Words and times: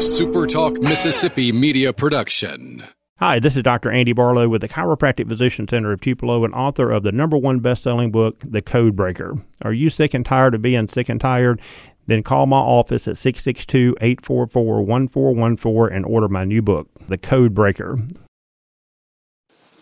SuperTalk 0.00 0.82
Mississippi 0.82 1.52
media 1.52 1.92
production. 1.92 2.82
Hi, 3.18 3.38
this 3.38 3.54
is 3.54 3.62
Dr. 3.62 3.90
Andy 3.90 4.14
Barlow 4.14 4.48
with 4.48 4.62
the 4.62 4.68
Chiropractic 4.68 5.28
Physician 5.28 5.68
Center 5.68 5.92
of 5.92 6.00
Tupelo 6.00 6.42
and 6.42 6.54
author 6.54 6.90
of 6.90 7.02
the 7.02 7.12
number 7.12 7.36
one 7.36 7.58
best-selling 7.58 8.10
book, 8.10 8.38
The 8.42 8.62
Code 8.62 8.96
Breaker. 8.96 9.36
Are 9.60 9.74
you 9.74 9.90
sick 9.90 10.14
and 10.14 10.24
tired 10.24 10.54
of 10.54 10.62
being 10.62 10.88
sick 10.88 11.10
and 11.10 11.20
tired? 11.20 11.60
Then 12.06 12.22
call 12.22 12.46
my 12.46 12.56
office 12.56 13.06
at 13.08 13.16
662-844-1414 13.16 15.94
and 15.94 16.06
order 16.06 16.28
my 16.28 16.44
new 16.44 16.62
book, 16.62 16.88
The 17.10 17.18
Code 17.18 17.52
Breaker. 17.52 17.98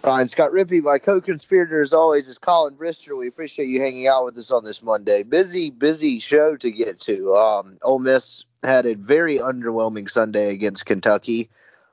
Ryan 0.02 0.26
Scott 0.26 0.50
Rippey, 0.50 0.82
my 0.82 0.98
co-conspirator 0.98 1.80
as 1.80 1.92
always 1.92 2.26
is 2.26 2.38
Colin 2.38 2.74
Brister. 2.74 3.16
We 3.16 3.28
appreciate 3.28 3.68
you 3.68 3.80
hanging 3.80 4.08
out 4.08 4.24
with 4.24 4.36
us 4.36 4.50
on 4.50 4.64
this 4.64 4.82
Monday. 4.82 5.22
Busy, 5.22 5.70
busy 5.70 6.18
show 6.18 6.56
to 6.56 6.72
get 6.72 6.98
to. 7.02 7.34
Um, 7.34 7.78
Ole 7.82 8.00
Miss 8.00 8.42
had 8.62 8.86
a 8.86 8.94
very 8.94 9.38
underwhelming 9.38 10.10
Sunday 10.10 10.50
against 10.50 10.86
Kentucky. 10.86 11.48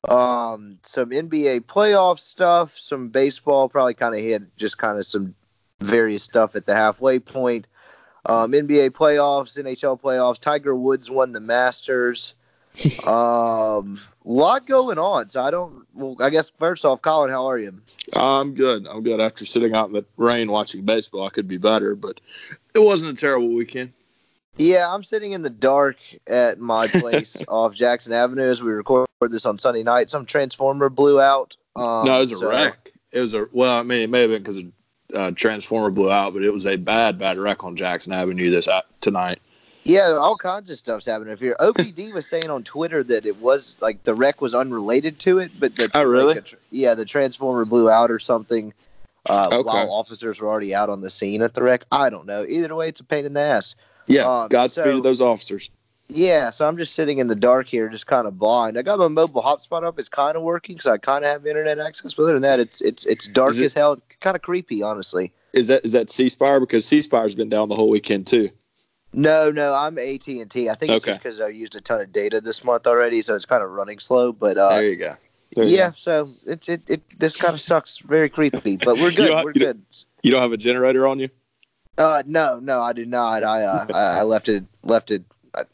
Um, 0.08 0.78
some 0.82 1.10
NBA 1.10 1.62
playoff 1.62 2.18
stuff, 2.18 2.78
some 2.78 3.08
baseball, 3.08 3.68
probably 3.68 3.94
kind 3.94 4.14
of 4.14 4.20
hit 4.20 4.56
just 4.56 4.78
kind 4.78 4.98
of 4.98 5.06
some 5.06 5.34
various 5.80 6.22
stuff 6.22 6.54
at 6.56 6.66
the 6.66 6.74
halfway 6.74 7.18
point. 7.18 7.66
Um, 8.26 8.52
NBA 8.52 8.90
playoffs, 8.90 9.58
NHL 9.58 10.00
playoffs. 10.00 10.38
Tiger 10.38 10.74
Woods 10.74 11.10
won 11.10 11.32
the 11.32 11.40
Masters. 11.40 12.34
um, 13.06 14.00
a 14.24 14.30
lot 14.30 14.66
going 14.66 14.98
on. 14.98 15.30
So 15.30 15.40
I 15.40 15.50
don't. 15.50 15.86
Well, 15.94 16.16
I 16.20 16.30
guess 16.30 16.50
first 16.58 16.84
off, 16.84 17.02
Colin, 17.02 17.30
how 17.30 17.46
are 17.46 17.58
you? 17.58 17.72
I'm 18.12 18.54
good. 18.54 18.86
I'm 18.86 19.02
good. 19.02 19.20
After 19.20 19.44
sitting 19.46 19.74
out 19.74 19.88
in 19.88 19.94
the 19.94 20.04
rain 20.16 20.50
watching 20.50 20.84
baseball, 20.84 21.26
I 21.26 21.30
could 21.30 21.48
be 21.48 21.56
better, 21.56 21.94
but 21.94 22.20
it 22.74 22.80
wasn't 22.80 23.16
a 23.16 23.20
terrible 23.20 23.48
weekend. 23.48 23.92
Yeah, 24.56 24.92
I'm 24.92 25.02
sitting 25.04 25.32
in 25.32 25.42
the 25.42 25.50
dark 25.50 25.96
at 26.26 26.58
my 26.58 26.86
place 26.92 27.42
off 27.48 27.74
Jackson 27.74 28.12
Avenue 28.12 28.44
as 28.48 28.62
we 28.62 28.72
record 28.72 29.06
this 29.20 29.46
on 29.46 29.58
Sunday 29.58 29.82
night. 29.82 30.10
Some 30.10 30.24
transformer 30.26 30.88
blew 30.88 31.20
out. 31.20 31.56
Um, 31.74 32.06
no, 32.06 32.16
it 32.16 32.20
was 32.20 32.32
a 32.32 32.36
so- 32.36 32.48
wreck. 32.50 32.90
It 33.12 33.20
was 33.20 33.34
a 33.34 33.46
well. 33.52 33.78
I 33.78 33.82
mean, 33.82 34.02
it 34.02 34.10
may 34.10 34.22
have 34.22 34.30
been 34.30 34.42
because 34.42 34.58
a 34.58 34.64
uh, 35.18 35.30
transformer 35.30 35.90
blew 35.90 36.10
out, 36.10 36.34
but 36.34 36.42
it 36.44 36.52
was 36.52 36.66
a 36.66 36.76
bad, 36.76 37.16
bad 37.18 37.38
wreck 37.38 37.64
on 37.64 37.76
Jackson 37.76 38.12
Avenue 38.12 38.50
this 38.50 38.68
uh, 38.68 38.82
tonight. 39.00 39.38
Yeah, 39.84 40.18
all 40.20 40.36
kinds 40.36 40.68
of 40.70 40.76
stuff's 40.78 41.06
happening 41.06 41.32
up 41.32 41.38
here. 41.38 41.56
OPD 41.60 42.12
was 42.12 42.26
saying 42.26 42.50
on 42.50 42.64
Twitter 42.64 43.04
that 43.04 43.24
it 43.24 43.40
was 43.40 43.76
like 43.80 44.02
the 44.02 44.14
wreck 44.14 44.40
was 44.42 44.52
unrelated 44.52 45.20
to 45.20 45.38
it, 45.38 45.52
but 45.60 45.76
the 45.76 45.88
Oh, 45.94 46.02
really? 46.02 46.34
like, 46.34 46.58
yeah, 46.72 46.94
the 46.94 47.04
transformer 47.04 47.64
blew 47.64 47.88
out 47.88 48.10
or 48.10 48.18
something. 48.18 48.74
Uh, 49.26 49.48
Okay. 49.52 49.62
While 49.62 49.92
officers 49.92 50.40
were 50.40 50.48
already 50.48 50.74
out 50.74 50.90
on 50.90 51.00
the 51.02 51.10
scene 51.10 51.40
at 51.40 51.54
the 51.54 51.62
wreck, 51.62 51.84
I 51.92 52.10
don't 52.10 52.26
know. 52.26 52.44
Either 52.48 52.74
way, 52.74 52.88
it's 52.88 53.00
a 53.00 53.04
pain 53.04 53.24
in 53.24 53.32
the 53.34 53.40
ass. 53.40 53.76
Yeah, 54.06 54.42
Um, 54.42 54.48
Godspeed 54.48 54.84
so- 54.84 54.96
to 54.96 55.00
those 55.02 55.20
officers. 55.20 55.70
Yeah, 56.08 56.50
so 56.50 56.68
I'm 56.68 56.76
just 56.76 56.94
sitting 56.94 57.18
in 57.18 57.26
the 57.26 57.34
dark 57.34 57.66
here, 57.66 57.88
just 57.88 58.06
kind 58.06 58.28
of 58.28 58.38
blind. 58.38 58.78
I 58.78 58.82
got 58.82 59.00
my 59.00 59.08
mobile 59.08 59.42
hotspot 59.42 59.82
up; 59.82 59.98
it's 59.98 60.08
kind 60.08 60.36
of 60.36 60.44
working, 60.44 60.78
so 60.78 60.92
I 60.92 60.98
kind 60.98 61.24
of 61.24 61.30
have 61.32 61.44
internet 61.48 61.80
access. 61.80 62.14
But 62.14 62.22
other 62.24 62.34
than 62.34 62.42
that, 62.42 62.60
it's 62.60 62.80
it's 62.80 63.04
it's 63.06 63.26
dark 63.26 63.56
it- 63.56 63.64
as 63.64 63.74
hell, 63.74 64.00
kind 64.20 64.36
of 64.36 64.42
creepy, 64.42 64.84
honestly. 64.84 65.32
Is 65.52 65.66
that 65.66 65.84
is 65.84 65.90
that 65.92 66.08
C 66.10 66.28
Spire? 66.28 66.60
Because 66.60 66.86
C 66.86 67.02
Spire's 67.02 67.34
been 67.34 67.48
down 67.48 67.68
the 67.68 67.74
whole 67.74 67.88
weekend 67.90 68.28
too. 68.28 68.50
No, 69.12 69.50
no, 69.50 69.74
I'm 69.74 69.98
AT 69.98 70.28
and 70.40 70.48
T. 70.48 70.68
I 70.70 70.74
think 70.74 70.92
it's 70.92 71.02
Okay. 71.02 71.10
just 71.12 71.22
because 71.22 71.40
I 71.40 71.48
used 71.48 71.74
a 71.74 71.80
ton 71.80 72.00
of 72.00 72.12
data 72.12 72.40
this 72.40 72.62
month 72.62 72.86
already, 72.86 73.20
so 73.22 73.34
it's 73.34 73.46
kind 73.46 73.62
of 73.64 73.70
running 73.70 73.98
slow. 73.98 74.30
But 74.32 74.58
uh, 74.58 74.68
there 74.76 74.88
you 74.88 74.96
go. 74.96 75.14
There 75.56 75.64
you 75.64 75.76
yeah, 75.76 75.88
go. 75.90 75.94
so 75.96 76.28
it's 76.46 76.68
it, 76.68 76.82
it 76.86 77.02
this 77.18 77.34
kind 77.40 77.54
of 77.54 77.60
sucks. 77.60 77.98
Very 77.98 78.28
creepy, 78.28 78.76
but 78.76 78.96
we're 78.98 79.10
good. 79.14 79.44
we're 79.44 79.50
you 79.54 79.60
good. 79.60 79.82
You 80.22 80.30
don't 80.30 80.42
have 80.42 80.52
a 80.52 80.56
generator 80.56 81.04
on 81.08 81.18
you? 81.18 81.30
Uh, 81.98 82.22
no, 82.26 82.58
no, 82.60 82.80
I 82.80 82.92
do 82.92 83.06
not. 83.06 83.42
I 83.42 83.62
uh, 83.62 83.86
I, 83.94 84.22
left 84.24 84.48
it 84.48 84.64
left 84.82 85.10
it. 85.10 85.24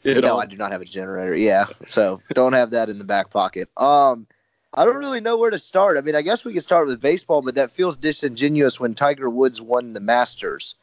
You 0.03 0.15
no, 0.15 0.21
know. 0.21 0.39
I 0.39 0.45
do 0.45 0.55
not 0.55 0.71
have 0.71 0.81
a 0.81 0.85
generator. 0.85 1.35
Yeah, 1.35 1.65
so 1.87 2.21
don't 2.33 2.53
have 2.53 2.71
that 2.71 2.89
in 2.89 2.97
the 2.97 3.03
back 3.03 3.29
pocket. 3.29 3.69
Um, 3.77 4.27
I 4.73 4.85
don't 4.85 4.95
really 4.95 5.19
know 5.19 5.37
where 5.37 5.51
to 5.51 5.59
start. 5.59 5.97
I 5.97 6.01
mean, 6.01 6.15
I 6.15 6.21
guess 6.21 6.45
we 6.45 6.53
could 6.53 6.63
start 6.63 6.87
with 6.87 7.01
baseball, 7.01 7.41
but 7.41 7.55
that 7.55 7.69
feels 7.69 7.97
disingenuous 7.97 8.79
when 8.79 8.95
Tiger 8.95 9.29
Woods 9.29 9.61
won 9.61 9.93
the 9.93 9.99
Masters. 9.99 10.75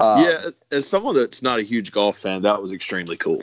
Um, 0.00 0.24
yeah, 0.24 0.50
as 0.72 0.86
someone 0.88 1.14
that's 1.14 1.42
not 1.42 1.58
a 1.58 1.62
huge 1.62 1.92
golf 1.92 2.18
fan, 2.18 2.42
that 2.42 2.60
was 2.60 2.72
extremely 2.72 3.16
cool. 3.16 3.42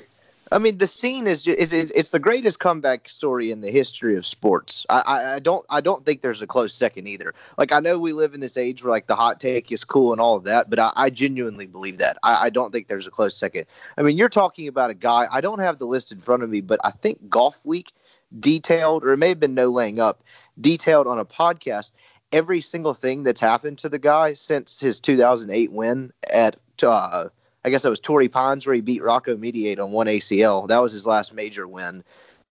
I 0.51 0.57
mean, 0.59 0.77
the 0.77 0.87
scene 0.87 1.25
is 1.25 1.47
is 1.47 1.73
it's 1.73 2.11
the 2.11 2.19
greatest 2.19 2.59
comeback 2.59 3.07
story 3.07 3.49
in 3.51 3.61
the 3.61 3.71
history 3.71 4.17
of 4.17 4.25
sports. 4.25 4.85
I, 4.89 5.03
I, 5.05 5.35
I 5.35 5.39
don't 5.39 5.65
I 5.69 5.79
don't 5.79 6.05
think 6.05 6.21
there's 6.21 6.41
a 6.41 6.47
close 6.47 6.75
second 6.75 7.07
either. 7.07 7.33
Like 7.57 7.71
I 7.71 7.79
know 7.79 7.97
we 7.97 8.13
live 8.13 8.33
in 8.33 8.39
this 8.39 8.57
age 8.57 8.83
where 8.83 8.91
like 8.91 9.07
the 9.07 9.15
hot 9.15 9.39
take 9.39 9.71
is 9.71 9.83
cool 9.83 10.11
and 10.11 10.19
all 10.19 10.35
of 10.35 10.43
that, 10.43 10.69
but 10.69 10.79
I, 10.79 10.91
I 10.95 11.09
genuinely 11.09 11.65
believe 11.65 11.97
that. 11.99 12.17
I, 12.23 12.45
I 12.45 12.49
don't 12.49 12.71
think 12.71 12.87
there's 12.87 13.07
a 13.07 13.11
close 13.11 13.37
second. 13.37 13.65
I 13.97 14.01
mean, 14.01 14.17
you're 14.17 14.29
talking 14.29 14.67
about 14.67 14.89
a 14.89 14.95
guy. 14.95 15.27
I 15.31 15.39
don't 15.39 15.59
have 15.59 15.79
the 15.79 15.87
list 15.87 16.11
in 16.11 16.19
front 16.19 16.43
of 16.43 16.49
me, 16.49 16.61
but 16.61 16.79
I 16.83 16.91
think 16.91 17.29
Golf 17.29 17.59
Week 17.63 17.91
detailed, 18.39 19.03
or 19.03 19.11
it 19.11 19.17
may 19.17 19.29
have 19.29 19.39
been 19.39 19.55
No 19.55 19.69
Laying 19.69 19.99
Up, 19.99 20.23
detailed 20.59 21.07
on 21.07 21.19
a 21.19 21.25
podcast 21.25 21.91
every 22.31 22.61
single 22.61 22.93
thing 22.93 23.23
that's 23.23 23.41
happened 23.41 23.77
to 23.77 23.87
the 23.87 23.99
guy 23.99 24.33
since 24.33 24.79
his 24.79 24.99
2008 24.99 25.71
win 25.71 26.11
at. 26.31 26.57
Uh, 26.81 27.29
I 27.65 27.69
guess 27.69 27.83
that 27.83 27.89
was 27.89 27.99
Torrey 27.99 28.27
Pines 28.29 28.65
where 28.65 28.75
he 28.75 28.81
beat 28.81 29.01
Rocco 29.03 29.37
Mediate 29.37 29.79
on 29.79 29.91
one 29.91 30.07
ACL. 30.07 30.67
That 30.67 30.79
was 30.81 30.91
his 30.91 31.07
last 31.07 31.33
major 31.33 31.67
win 31.67 32.03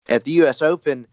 at 0.08 0.24
the 0.24 0.32
U.S. 0.32 0.62
Open, 0.62 1.06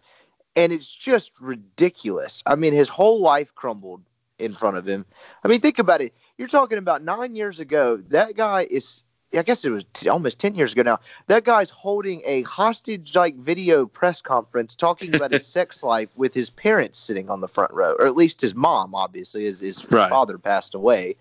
and 0.56 0.72
it's 0.72 0.90
just 0.92 1.32
ridiculous. 1.42 2.42
I 2.46 2.56
mean, 2.56 2.74
his 2.74 2.90
whole 2.90 3.20
life 3.22 3.54
crumbled 3.56 4.02
in 4.40 4.54
front 4.54 4.78
of 4.78 4.88
him. 4.88 5.06
I 5.44 5.48
mean, 5.48 5.60
think 5.62 5.78
about 5.80 6.02
it. 6.02 6.14
You're 6.38 6.48
talking 6.48 6.78
about 6.78 7.04
nine 7.04 7.36
years 7.36 7.60
ago. 7.60 7.98
That 8.10 8.36
guy 8.36 8.68
is. 8.70 9.04
I 9.34 9.44
guess 9.44 9.64
it 9.64 9.70
was 9.70 9.86
t- 9.94 10.10
almost 10.10 10.40
ten 10.42 10.56
years 10.56 10.74
ago 10.74 10.82
now. 10.82 11.00
That 11.28 11.46
guy's 11.46 11.70
holding 11.70 12.22
a 12.26 12.42
hostage-like 12.42 13.38
video 13.38 13.86
press 13.86 14.22
conference 14.22 14.76
talking 14.76 15.16
about 15.16 15.32
his 15.32 15.48
sex 15.58 15.84
life 15.84 16.10
with 16.18 16.34
his 16.34 16.50
parents 16.50 17.00
sitting 17.00 17.30
on 17.30 17.40
the 17.40 17.48
front 17.48 17.72
row, 17.74 17.96
or 17.98 18.06
at 18.08 18.18
least 18.18 18.42
his 18.42 18.54
mom. 18.56 18.94
Obviously, 18.94 19.46
his, 19.46 19.62
his 19.62 19.90
Right. 19.90 20.10
father 20.10 20.38
passed 20.38 20.76
away. 20.76 21.16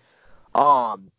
Um, 0.55 1.09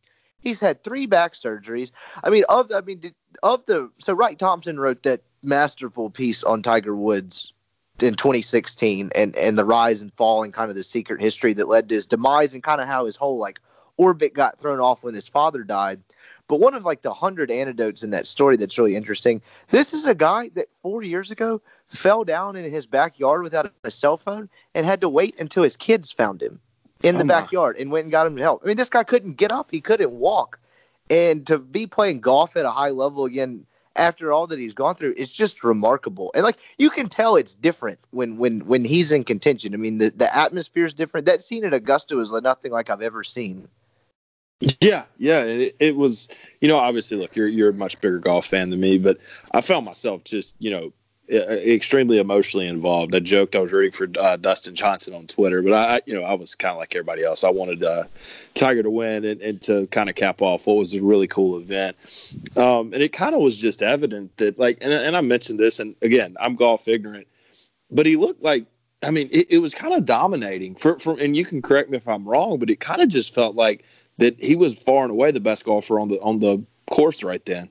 he's 0.42 0.60
had 0.60 0.82
three 0.82 1.06
back 1.06 1.32
surgeries. 1.32 1.92
I 2.22 2.30
mean, 2.30 2.44
of 2.48 2.68
the, 2.68 2.76
I 2.76 2.80
mean, 2.82 2.98
did, 2.98 3.14
of 3.42 3.64
the 3.66 3.90
so 3.98 4.12
Wright 4.12 4.38
Thompson 4.38 4.78
wrote 4.78 5.02
that 5.04 5.22
masterful 5.42 6.10
piece 6.10 6.44
on 6.44 6.62
Tiger 6.62 6.94
Woods 6.94 7.52
in 8.00 8.14
2016 8.14 9.10
and 9.14 9.36
and 9.36 9.56
the 9.56 9.64
rise 9.64 10.00
and 10.00 10.12
fall 10.14 10.42
and 10.42 10.52
kind 10.52 10.70
of 10.70 10.76
the 10.76 10.84
secret 10.84 11.20
history 11.20 11.52
that 11.54 11.68
led 11.68 11.88
to 11.88 11.94
his 11.94 12.06
demise 12.06 12.54
and 12.54 12.62
kind 12.62 12.80
of 12.80 12.86
how 12.86 13.06
his 13.06 13.16
whole 13.16 13.38
like 13.38 13.60
orbit 13.96 14.34
got 14.34 14.58
thrown 14.58 14.80
off 14.80 15.04
when 15.04 15.14
his 15.14 15.28
father 15.28 15.62
died. 15.62 16.00
But 16.48 16.60
one 16.60 16.74
of 16.74 16.84
like 16.84 17.02
the 17.02 17.14
hundred 17.14 17.50
anecdotes 17.50 18.02
in 18.02 18.10
that 18.10 18.26
story 18.26 18.56
that's 18.56 18.78
really 18.78 18.96
interesting. 18.96 19.40
This 19.68 19.94
is 19.94 20.06
a 20.06 20.14
guy 20.14 20.50
that 20.54 20.68
four 20.82 21.02
years 21.02 21.30
ago 21.30 21.62
fell 21.86 22.24
down 22.24 22.56
in 22.56 22.70
his 22.70 22.86
backyard 22.86 23.42
without 23.42 23.72
a 23.84 23.90
cell 23.90 24.16
phone 24.16 24.48
and 24.74 24.84
had 24.84 25.00
to 25.02 25.08
wait 25.08 25.38
until 25.38 25.62
his 25.62 25.76
kids 25.76 26.10
found 26.10 26.42
him 26.42 26.60
in 27.02 27.18
the 27.18 27.24
Oh, 27.24 27.24
backyard 27.24 27.76
and 27.78 27.90
went 27.90 28.04
and 28.04 28.12
got 28.12 28.26
him 28.26 28.36
to 28.36 28.42
help. 28.42 28.62
I 28.64 28.68
mean, 28.68 28.76
this 28.76 28.88
guy 28.88 29.04
couldn't 29.04 29.34
get 29.36 29.52
up, 29.52 29.70
he 29.70 29.80
couldn't 29.80 30.12
walk, 30.12 30.58
and 31.10 31.46
to 31.46 31.58
be 31.58 31.86
playing 31.86 32.20
golf 32.20 32.56
at 32.56 32.64
a 32.64 32.70
high 32.70 32.90
level 32.90 33.24
again 33.24 33.66
after 33.96 34.32
all 34.32 34.46
that 34.46 34.58
he's 34.58 34.74
gone 34.74 34.94
through 34.94 35.14
is 35.16 35.30
just 35.32 35.62
remarkable. 35.64 36.30
And 36.34 36.44
like 36.44 36.56
you 36.78 36.90
can 36.90 37.08
tell 37.08 37.36
it's 37.36 37.54
different 37.54 37.98
when 38.10 38.36
when 38.38 38.60
when 38.66 38.84
he's 38.84 39.12
in 39.12 39.24
contention. 39.24 39.74
I 39.74 39.76
mean, 39.76 39.98
the 39.98 40.10
the 40.10 40.34
atmosphere 40.34 40.86
is 40.86 40.94
different. 40.94 41.26
That 41.26 41.42
scene 41.42 41.64
at 41.64 41.74
Augusta 41.74 42.16
was 42.16 42.32
like 42.32 42.42
nothing 42.42 42.72
like 42.72 42.90
I've 42.90 43.02
ever 43.02 43.24
seen. 43.24 43.68
Yeah, 44.80 45.04
yeah, 45.18 45.40
it, 45.40 45.76
it 45.80 45.96
was. 45.96 46.28
You 46.60 46.68
know, 46.68 46.76
obviously, 46.76 47.16
look, 47.16 47.34
you're 47.34 47.48
you're 47.48 47.70
a 47.70 47.74
much 47.74 48.00
bigger 48.00 48.18
golf 48.18 48.46
fan 48.46 48.70
than 48.70 48.80
me, 48.80 48.96
but 48.98 49.18
I 49.52 49.60
found 49.60 49.84
myself 49.84 50.22
just 50.24 50.54
you 50.60 50.70
know 50.70 50.92
extremely 51.32 52.18
emotionally 52.18 52.66
involved. 52.68 53.14
I 53.14 53.18
joked 53.20 53.56
I 53.56 53.60
was 53.60 53.72
rooting 53.72 53.92
for 53.92 54.08
uh, 54.20 54.36
Dustin 54.36 54.74
Johnson 54.74 55.14
on 55.14 55.26
Twitter, 55.26 55.62
but 55.62 55.72
I, 55.72 55.96
I- 55.96 56.00
you 56.06 56.14
know, 56.14 56.22
I 56.24 56.34
was 56.34 56.54
kind 56.54 56.72
of 56.72 56.78
like 56.78 56.94
everybody 56.94 57.24
else. 57.24 57.42
I 57.44 57.50
wanted 57.50 57.82
uh, 57.82 58.04
Tiger 58.54 58.82
to 58.82 58.90
win 58.90 59.24
and, 59.24 59.40
and 59.40 59.62
to 59.62 59.86
kind 59.88 60.08
of 60.08 60.14
cap 60.14 60.42
off 60.42 60.66
what 60.66 60.76
was 60.76 60.94
a 60.94 61.02
really 61.02 61.26
cool 61.26 61.58
event. 61.58 61.96
Um, 62.56 62.92
and 62.92 63.02
it 63.02 63.12
kind 63.12 63.34
of 63.34 63.40
was 63.40 63.56
just 63.60 63.82
evident 63.82 64.36
that, 64.36 64.58
like, 64.58 64.78
and, 64.80 64.92
and 64.92 65.16
I 65.16 65.20
mentioned 65.22 65.58
this, 65.58 65.80
and 65.80 65.94
again, 66.02 66.36
I'm 66.40 66.54
golf 66.56 66.86
ignorant, 66.88 67.26
but 67.90 68.06
he 68.06 68.16
looked 68.16 68.42
like. 68.42 68.66
I 69.04 69.10
mean, 69.10 69.28
it, 69.32 69.48
it 69.50 69.58
was 69.58 69.74
kind 69.74 69.94
of 69.94 70.06
dominating 70.06 70.76
for, 70.76 70.96
for, 71.00 71.18
and 71.18 71.36
you 71.36 71.44
can 71.44 71.60
correct 71.60 71.90
me 71.90 71.96
if 71.96 72.06
I'm 72.06 72.24
wrong, 72.24 72.60
but 72.60 72.70
it 72.70 72.78
kind 72.78 73.02
of 73.02 73.08
just 73.08 73.34
felt 73.34 73.56
like 73.56 73.84
that 74.18 74.40
he 74.40 74.54
was 74.54 74.74
far 74.74 75.02
and 75.02 75.10
away 75.10 75.32
the 75.32 75.40
best 75.40 75.64
golfer 75.64 75.98
on 75.98 76.06
the 76.06 76.20
on 76.20 76.38
the 76.38 76.62
course 76.88 77.24
right 77.24 77.44
then. 77.44 77.68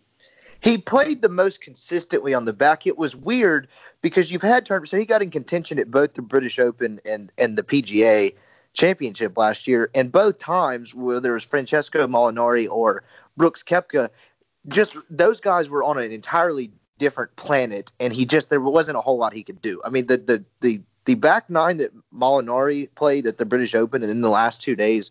He 0.61 0.77
played 0.77 1.21
the 1.21 1.29
most 1.29 1.59
consistently 1.59 2.33
on 2.33 2.45
the 2.45 2.53
back. 2.53 2.85
It 2.85 2.97
was 2.97 3.15
weird 3.15 3.67
because 4.01 4.31
you've 4.31 4.43
had 4.43 4.65
tournaments. 4.65 4.91
So 4.91 4.97
he 4.97 5.05
got 5.05 5.21
in 5.21 5.31
contention 5.31 5.79
at 5.79 5.89
both 5.89 6.13
the 6.13 6.21
British 6.21 6.59
Open 6.59 6.99
and 7.05 7.31
and 7.37 7.57
the 7.57 7.63
PGA 7.63 8.33
Championship 8.73 9.37
last 9.37 9.67
year, 9.67 9.89
and 9.93 10.11
both 10.11 10.37
times 10.37 10.95
whether 10.95 11.31
it 11.31 11.33
was 11.33 11.43
Francesco 11.43 12.07
Molinari 12.07 12.69
or 12.69 13.03
Brooks 13.35 13.63
Koepka, 13.63 14.09
just 14.67 14.95
those 15.09 15.41
guys 15.41 15.67
were 15.67 15.83
on 15.83 15.97
an 15.97 16.11
entirely 16.11 16.71
different 16.99 17.35
planet, 17.35 17.91
and 17.99 18.13
he 18.13 18.23
just 18.23 18.49
there 18.49 18.61
wasn't 18.61 18.97
a 18.97 19.01
whole 19.01 19.17
lot 19.17 19.33
he 19.33 19.43
could 19.43 19.61
do. 19.61 19.81
I 19.83 19.89
mean, 19.89 20.05
the 20.05 20.17
the 20.17 20.45
the 20.61 20.81
the 21.05 21.15
back 21.15 21.49
nine 21.49 21.77
that 21.77 21.91
Molinari 22.13 22.87
played 22.93 23.25
at 23.25 23.39
the 23.39 23.45
British 23.45 23.73
Open, 23.73 24.03
and 24.03 24.09
then 24.09 24.21
the 24.21 24.29
last 24.29 24.61
two 24.61 24.75
days 24.75 25.09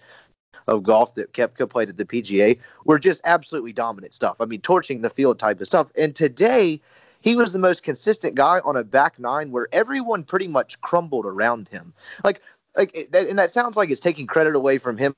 of 0.66 0.82
golf 0.82 1.14
that 1.14 1.32
Koepka 1.32 1.68
played 1.68 1.88
at 1.88 1.96
the 1.96 2.04
PGA 2.04 2.58
were 2.84 2.98
just 2.98 3.20
absolutely 3.24 3.72
dominant 3.72 4.14
stuff. 4.14 4.36
I 4.40 4.44
mean, 4.44 4.60
torching 4.60 5.02
the 5.02 5.10
field 5.10 5.38
type 5.38 5.60
of 5.60 5.66
stuff. 5.66 5.88
And 5.98 6.14
today, 6.14 6.80
he 7.20 7.36
was 7.36 7.52
the 7.52 7.58
most 7.58 7.82
consistent 7.82 8.34
guy 8.34 8.60
on 8.60 8.76
a 8.76 8.84
back 8.84 9.18
nine 9.18 9.50
where 9.50 9.68
everyone 9.72 10.24
pretty 10.24 10.48
much 10.48 10.80
crumbled 10.80 11.26
around 11.26 11.68
him. 11.68 11.92
Like, 12.24 12.40
like, 12.76 12.96
and 13.12 13.38
that 13.38 13.50
sounds 13.50 13.76
like 13.76 13.90
it's 13.90 14.00
taking 14.00 14.26
credit 14.26 14.54
away 14.54 14.78
from 14.78 14.96
him 14.96 15.14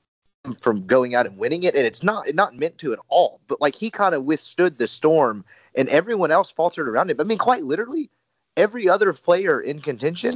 from 0.59 0.85
going 0.85 1.15
out 1.15 1.25
and 1.25 1.37
winning 1.37 1.63
it, 1.63 1.75
and 1.75 1.85
it's 1.85 2.03
not 2.03 2.25
not 2.33 2.55
meant 2.55 2.77
to 2.79 2.91
at 2.91 2.99
all. 3.07 3.39
But 3.47 3.61
like 3.61 3.75
he 3.75 3.89
kind 3.89 4.13
of 4.13 4.25
withstood 4.25 4.77
the 4.77 4.87
storm, 4.87 5.45
and 5.75 5.87
everyone 5.89 6.31
else 6.31 6.51
faltered 6.51 6.89
around 6.89 7.11
him. 7.11 7.21
I 7.21 7.23
mean, 7.23 7.37
quite 7.37 7.63
literally, 7.63 8.09
every 8.57 8.89
other 8.89 9.13
player 9.13 9.61
in 9.61 9.79
contention 9.79 10.33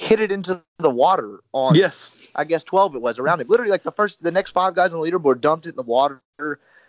hit 0.00 0.18
it 0.18 0.32
into 0.32 0.62
the 0.78 0.88
water 0.88 1.40
on 1.52 1.74
yes, 1.74 2.32
I 2.34 2.44
guess 2.44 2.64
twelve 2.64 2.94
it 2.94 3.02
was 3.02 3.18
around 3.18 3.42
him. 3.42 3.48
Literally, 3.48 3.70
like 3.70 3.82
the 3.82 3.92
first, 3.92 4.22
the 4.22 4.32
next 4.32 4.52
five 4.52 4.74
guys 4.74 4.94
on 4.94 5.00
the 5.00 5.10
leaderboard 5.10 5.42
dumped 5.42 5.66
it 5.66 5.70
in 5.70 5.76
the 5.76 5.82
water. 5.82 6.22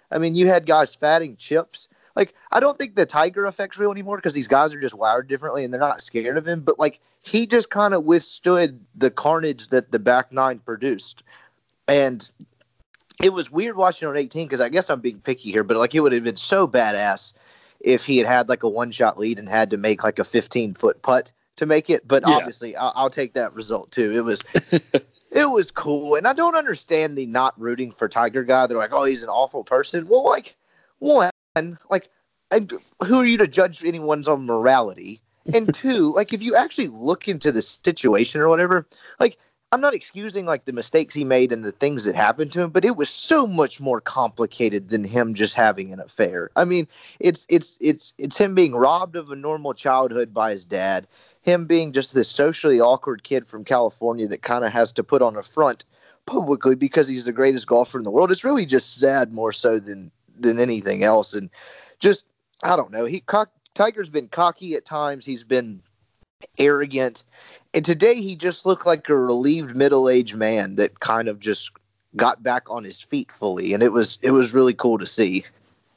I 0.09 0.17
mean, 0.17 0.33
you 0.33 0.47
had 0.47 0.65
guys 0.65 0.95
fatting 0.95 1.35
chips. 1.35 1.89
Like, 2.15 2.33
I 2.53 2.61
don't 2.61 2.77
think 2.77 2.95
the 2.95 3.05
Tiger 3.05 3.45
effect's 3.45 3.77
real 3.77 3.91
anymore 3.91 4.15
because 4.15 4.33
these 4.33 4.47
guys 4.47 4.73
are 4.73 4.79
just 4.79 4.95
wired 4.95 5.27
differently 5.27 5.65
and 5.65 5.73
they're 5.73 5.81
not 5.81 6.01
scared 6.01 6.37
of 6.37 6.47
him. 6.47 6.61
But 6.61 6.79
like, 6.79 7.01
he 7.21 7.45
just 7.45 7.69
kind 7.69 7.93
of 7.93 8.05
withstood 8.05 8.79
the 8.95 9.11
carnage 9.11 9.67
that 9.69 9.91
the 9.91 9.99
back 9.99 10.31
nine 10.31 10.59
produced, 10.59 11.21
and 11.89 12.31
it 13.21 13.33
was 13.33 13.51
weird 13.51 13.75
watching 13.75 14.07
on 14.07 14.15
18 14.15 14.47
because 14.47 14.61
I 14.61 14.69
guess 14.69 14.89
I'm 14.89 15.01
being 15.01 15.19
picky 15.19 15.51
here, 15.51 15.65
but 15.65 15.75
like 15.75 15.93
it 15.93 15.99
would 15.99 16.13
have 16.13 16.23
been 16.23 16.37
so 16.37 16.65
badass 16.65 17.33
if 17.81 18.05
he 18.05 18.17
had 18.17 18.27
had 18.27 18.47
like 18.47 18.63
a 18.63 18.69
one 18.69 18.91
shot 18.91 19.19
lead 19.19 19.37
and 19.37 19.49
had 19.49 19.69
to 19.71 19.77
make 19.77 20.01
like 20.01 20.17
a 20.17 20.23
15 20.23 20.75
foot 20.75 21.01
putt 21.01 21.31
to 21.61 21.65
make 21.67 21.89
it. 21.89 22.07
But 22.07 22.23
yeah. 22.27 22.33
obviously, 22.33 22.75
I'll, 22.75 22.91
I'll, 22.95 23.09
take 23.09 23.33
that 23.35 23.53
result 23.53 23.91
too. 23.91 24.11
It 24.11 24.21
was. 24.21 24.43
it 25.31 25.49
was 25.49 25.71
cool, 25.71 26.15
and 26.15 26.27
I 26.27 26.33
don't 26.33 26.55
understand 26.55 27.17
the 27.17 27.25
not 27.25 27.59
rooting 27.59 27.91
for 27.91 28.09
Tiger 28.09 28.43
guy. 28.43 28.67
They're 28.67 28.77
like, 28.77 28.91
"Oh, 28.91 29.05
he's 29.05 29.23
an 29.23 29.29
awful 29.29 29.63
person." 29.63 30.07
Well, 30.09 30.25
like, 30.25 30.57
one, 30.99 31.31
like, 31.89 32.09
who 33.05 33.19
are 33.19 33.25
you 33.25 33.37
to 33.37 33.47
judge 33.47 33.85
anyone's 33.85 34.27
on 34.27 34.45
morality? 34.45 35.21
And 35.53 35.73
two, 35.73 36.13
like, 36.13 36.33
if 36.33 36.41
you 36.41 36.55
actually 36.55 36.89
look 36.89 37.27
into 37.27 37.51
the 37.51 37.61
situation 37.61 38.41
or 38.41 38.49
whatever, 38.49 38.87
like, 39.19 39.37
I'm 39.73 39.79
not 39.79 39.93
excusing 39.93 40.45
like 40.45 40.65
the 40.65 40.73
mistakes 40.73 41.13
he 41.13 41.23
made 41.23 41.53
and 41.53 41.63
the 41.63 41.71
things 41.71 42.03
that 42.03 42.13
happened 42.13 42.51
to 42.51 42.61
him, 42.61 42.71
but 42.71 42.83
it 42.83 42.97
was 42.97 43.09
so 43.09 43.47
much 43.47 43.79
more 43.79 44.01
complicated 44.01 44.89
than 44.89 45.05
him 45.05 45.33
just 45.33 45.53
having 45.53 45.93
an 45.93 46.01
affair. 46.01 46.49
I 46.57 46.65
mean, 46.65 46.89
it's 47.21 47.45
it's 47.47 47.77
it's 47.79 48.13
it's 48.17 48.37
him 48.37 48.53
being 48.53 48.75
robbed 48.75 49.15
of 49.15 49.31
a 49.31 49.35
normal 49.35 49.73
childhood 49.73 50.33
by 50.33 50.51
his 50.51 50.65
dad, 50.65 51.07
him 51.41 51.65
being 51.65 51.91
just 51.91 52.13
this 52.13 52.29
socially 52.29 52.79
awkward 52.79 53.23
kid 53.23 53.47
from 53.47 53.63
California 53.63 54.27
that 54.27 54.41
kind 54.41 54.63
of 54.65 54.71
has 54.71 54.91
to 54.93 55.03
put 55.03 55.21
on 55.21 55.35
a 55.35 55.43
front 55.43 55.85
publicly 56.25 56.75
because 56.75 57.07
he's 57.07 57.25
the 57.25 57.31
greatest 57.31 57.67
golfer 57.67 57.97
in 57.97 58.03
the 58.03 58.11
world. 58.11 58.31
It's 58.31 58.43
really 58.43 58.65
just 58.65 58.95
sad 58.99 59.31
more 59.31 59.51
so 59.51 59.79
than 59.79 60.11
than 60.39 60.59
anything 60.59 61.03
else, 61.03 61.33
and 61.33 61.49
just 61.99 62.25
I 62.63 62.75
don't 62.75 62.91
know. 62.91 63.05
He 63.05 63.23
Tiger's 63.73 64.09
been 64.09 64.27
cocky 64.27 64.75
at 64.75 64.85
times. 64.85 65.25
He's 65.25 65.43
been 65.43 65.81
arrogant. 66.57 67.23
And 67.73 67.85
today 67.85 68.15
he 68.15 68.35
just 68.35 68.65
looked 68.65 68.85
like 68.85 69.07
a 69.09 69.15
relieved 69.15 69.75
middle-aged 69.75 70.35
man 70.35 70.75
that 70.75 70.99
kind 70.99 71.27
of 71.27 71.39
just 71.39 71.71
got 72.15 72.43
back 72.43 72.69
on 72.69 72.83
his 72.83 72.99
feet 72.99 73.31
fully 73.31 73.73
and 73.73 73.81
it 73.81 73.93
was 73.93 74.19
it 74.21 74.31
was 74.31 74.53
really 74.53 74.73
cool 74.73 74.97
to 74.97 75.07
see. 75.07 75.45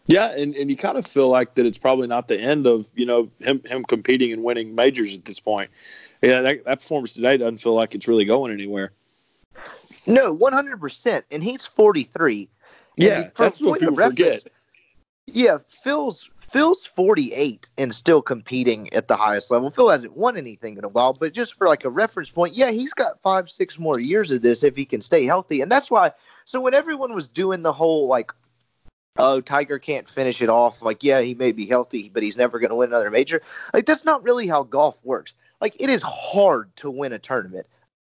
Yeah, 0.06 0.32
and, 0.36 0.54
and 0.54 0.68
you 0.70 0.76
kind 0.76 0.98
of 0.98 1.06
feel 1.06 1.28
like 1.28 1.54
that 1.54 1.64
it's 1.64 1.78
probably 1.78 2.06
not 2.06 2.28
the 2.28 2.38
end 2.38 2.66
of, 2.66 2.92
you 2.94 3.06
know, 3.06 3.30
him 3.40 3.62
him 3.64 3.84
competing 3.84 4.32
and 4.32 4.42
winning 4.42 4.74
majors 4.74 5.16
at 5.16 5.24
this 5.24 5.40
point. 5.40 5.70
Yeah, 6.22 6.42
that, 6.42 6.64
that 6.64 6.80
performance 6.80 7.14
today 7.14 7.38
doesn't 7.38 7.58
feel 7.58 7.74
like 7.74 7.94
it's 7.94 8.06
really 8.06 8.26
going 8.26 8.52
anywhere. 8.52 8.92
No, 10.06 10.36
100%. 10.36 11.22
And 11.30 11.42
he's 11.42 11.64
43. 11.64 12.48
Yeah, 12.96 13.28
that's 13.36 13.60
what 13.60 13.80
people 13.80 13.96
forget. 13.96 14.42
Yeah, 15.26 15.58
Phil's 15.68 16.28
Phil's 16.54 16.86
48 16.86 17.68
and 17.78 17.92
still 17.92 18.22
competing 18.22 18.92
at 18.92 19.08
the 19.08 19.16
highest 19.16 19.50
level. 19.50 19.70
Phil 19.70 19.88
hasn't 19.88 20.16
won 20.16 20.36
anything 20.36 20.76
in 20.76 20.84
a 20.84 20.88
while, 20.88 21.12
but 21.12 21.32
just 21.32 21.54
for 21.54 21.66
like 21.66 21.84
a 21.84 21.90
reference 21.90 22.30
point, 22.30 22.54
yeah, 22.54 22.70
he's 22.70 22.94
got 22.94 23.20
five, 23.22 23.50
six 23.50 23.78
more 23.78 23.98
years 23.98 24.30
of 24.30 24.42
this 24.42 24.62
if 24.62 24.76
he 24.76 24.84
can 24.84 25.00
stay 25.00 25.24
healthy. 25.24 25.62
And 25.62 25.72
that's 25.72 25.90
why, 25.90 26.12
so 26.44 26.60
when 26.60 26.74
everyone 26.74 27.12
was 27.14 27.26
doing 27.26 27.62
the 27.62 27.72
whole 27.72 28.06
like, 28.06 28.32
oh, 29.16 29.40
Tiger 29.40 29.78
can't 29.78 30.08
finish 30.08 30.42
it 30.42 30.48
off, 30.48 30.82
like, 30.82 31.04
yeah, 31.04 31.20
he 31.20 31.34
may 31.34 31.52
be 31.52 31.66
healthy, 31.66 32.10
but 32.12 32.22
he's 32.22 32.38
never 32.38 32.58
going 32.58 32.70
to 32.70 32.76
win 32.76 32.90
another 32.90 33.10
major, 33.10 33.42
like, 33.72 33.86
that's 33.86 34.04
not 34.04 34.22
really 34.22 34.46
how 34.46 34.64
golf 34.64 35.04
works. 35.04 35.34
Like, 35.60 35.76
it 35.80 35.88
is 35.88 36.02
hard 36.02 36.74
to 36.76 36.90
win 36.90 37.12
a 37.12 37.18
tournament. 37.18 37.66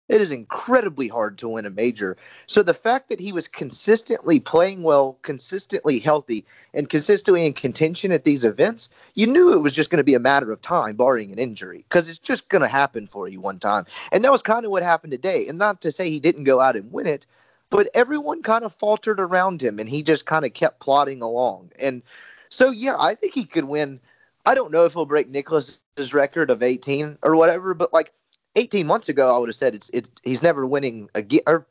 It 0.09 0.21
is 0.21 0.33
incredibly 0.33 1.09
hard 1.09 1.39
to 1.39 1.49
win 1.49 1.65
a 1.65 1.71
major. 1.71 2.17
So 2.47 2.63
the 2.63 2.75
fact 2.75 3.09
that 3.09 3.21
he 3.21 3.33
was 3.33 3.49
consistently 3.49 4.41
playing 4.41 4.83
well, 4.83 5.17
consistently 5.23 5.99
healthy, 5.99 6.45
and 6.75 6.89
consistently 6.89 7.47
in 7.47 7.55
contention 7.55 8.13
at 8.13 8.25
these 8.25 8.45
events, 8.45 8.91
you 9.15 9.27
knew 9.27 9.53
it 9.53 9.61
was 9.63 9.73
just 9.73 9.91
going 9.91 9.99
to 9.99 10.05
be 10.05 10.15
a 10.15 10.21
matter 10.21 10.53
of 10.53 10.61
time, 10.61 10.97
barring 10.97 11.33
an 11.33 11.39
injury, 11.39 11.85
because 11.89 12.11
it's 12.11 12.19
just 12.19 12.49
going 12.49 12.63
to 12.63 12.69
happen 12.69 13.07
for 13.07 13.27
you 13.27 13.41
one 13.41 13.59
time. 13.59 13.87
And 14.11 14.23
that 14.25 14.33
was 14.33 14.43
kind 14.43 14.65
of 14.65 14.71
what 14.71 14.83
happened 14.83 15.13
today. 15.13 15.49
And 15.49 15.59
not 15.59 15.81
to 15.81 15.93
say 15.93 16.11
he 16.11 16.21
didn't 16.21 16.45
go 16.45 16.61
out 16.61 16.77
and 16.77 16.93
win 16.93 17.07
it, 17.07 17.27
but 17.73 17.89
everyone 17.95 18.43
kind 18.43 18.65
of 18.65 18.75
faltered 18.75 19.19
around 19.19 19.63
him, 19.63 19.79
and 19.79 19.89
he 19.89 20.03
just 20.03 20.27
kind 20.27 20.45
of 20.45 20.53
kept 20.53 20.79
plodding 20.79 21.23
along. 21.23 21.73
And 21.79 22.03
so, 22.51 22.71
yeah, 22.71 22.97
I 23.01 23.15
think 23.15 23.35
he 23.35 23.45
could 23.45 23.65
win. 23.65 23.99
I 24.45 24.55
don't 24.55 24.71
know 24.71 24.85
if 24.85 24.93
he'll 24.93 25.07
break 25.07 25.31
Nicklaus's 25.31 26.13
record 26.13 26.51
of 26.51 26.63
18 26.63 27.19
or 27.23 27.35
whatever, 27.35 27.73
but 27.73 27.91
like 27.91 28.13
18 28.57 28.87
months 28.87 29.09
ago, 29.09 29.35
I 29.35 29.39
would 29.39 29.49
have 29.49 29.57
said 29.57 29.75
it's 29.75 29.91
it's 29.95 30.11
he's 30.23 30.43
never 30.43 30.67
winning 30.67 31.09
again. 31.15 31.41
Or 31.47 31.67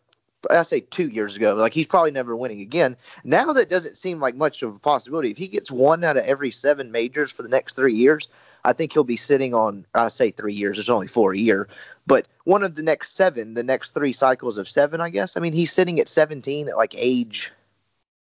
I 0.49 0.63
say 0.63 0.79
two 0.79 1.07
years 1.07 1.35
ago, 1.35 1.53
like 1.53 1.73
he's 1.73 1.85
probably 1.85 2.09
never 2.09 2.35
winning 2.35 2.61
again. 2.61 2.97
Now 3.23 3.53
that 3.53 3.69
doesn't 3.69 3.95
seem 3.95 4.19
like 4.19 4.35
much 4.35 4.63
of 4.63 4.75
a 4.75 4.79
possibility. 4.79 5.29
If 5.29 5.37
he 5.37 5.47
gets 5.47 5.69
one 5.69 6.03
out 6.03 6.17
of 6.17 6.25
every 6.25 6.49
seven 6.49 6.91
majors 6.91 7.31
for 7.31 7.43
the 7.43 7.49
next 7.49 7.75
three 7.75 7.93
years, 7.93 8.27
I 8.63 8.73
think 8.73 8.93
he'll 8.93 9.03
be 9.03 9.17
sitting 9.17 9.53
on. 9.53 9.85
I 9.93 10.07
say 10.07 10.31
three 10.31 10.53
years. 10.53 10.77
There's 10.77 10.89
only 10.89 11.07
four 11.07 11.33
a 11.33 11.37
year, 11.37 11.67
but 12.07 12.27
one 12.45 12.63
of 12.63 12.75
the 12.75 12.83
next 12.83 13.15
seven, 13.15 13.53
the 13.53 13.63
next 13.63 13.91
three 13.91 14.13
cycles 14.13 14.57
of 14.57 14.69
seven, 14.69 15.01
I 15.01 15.09
guess. 15.09 15.37
I 15.37 15.39
mean, 15.39 15.53
he's 15.53 15.71
sitting 15.71 15.99
at 15.99 16.07
17 16.07 16.69
at 16.69 16.77
like 16.77 16.95
age 16.97 17.51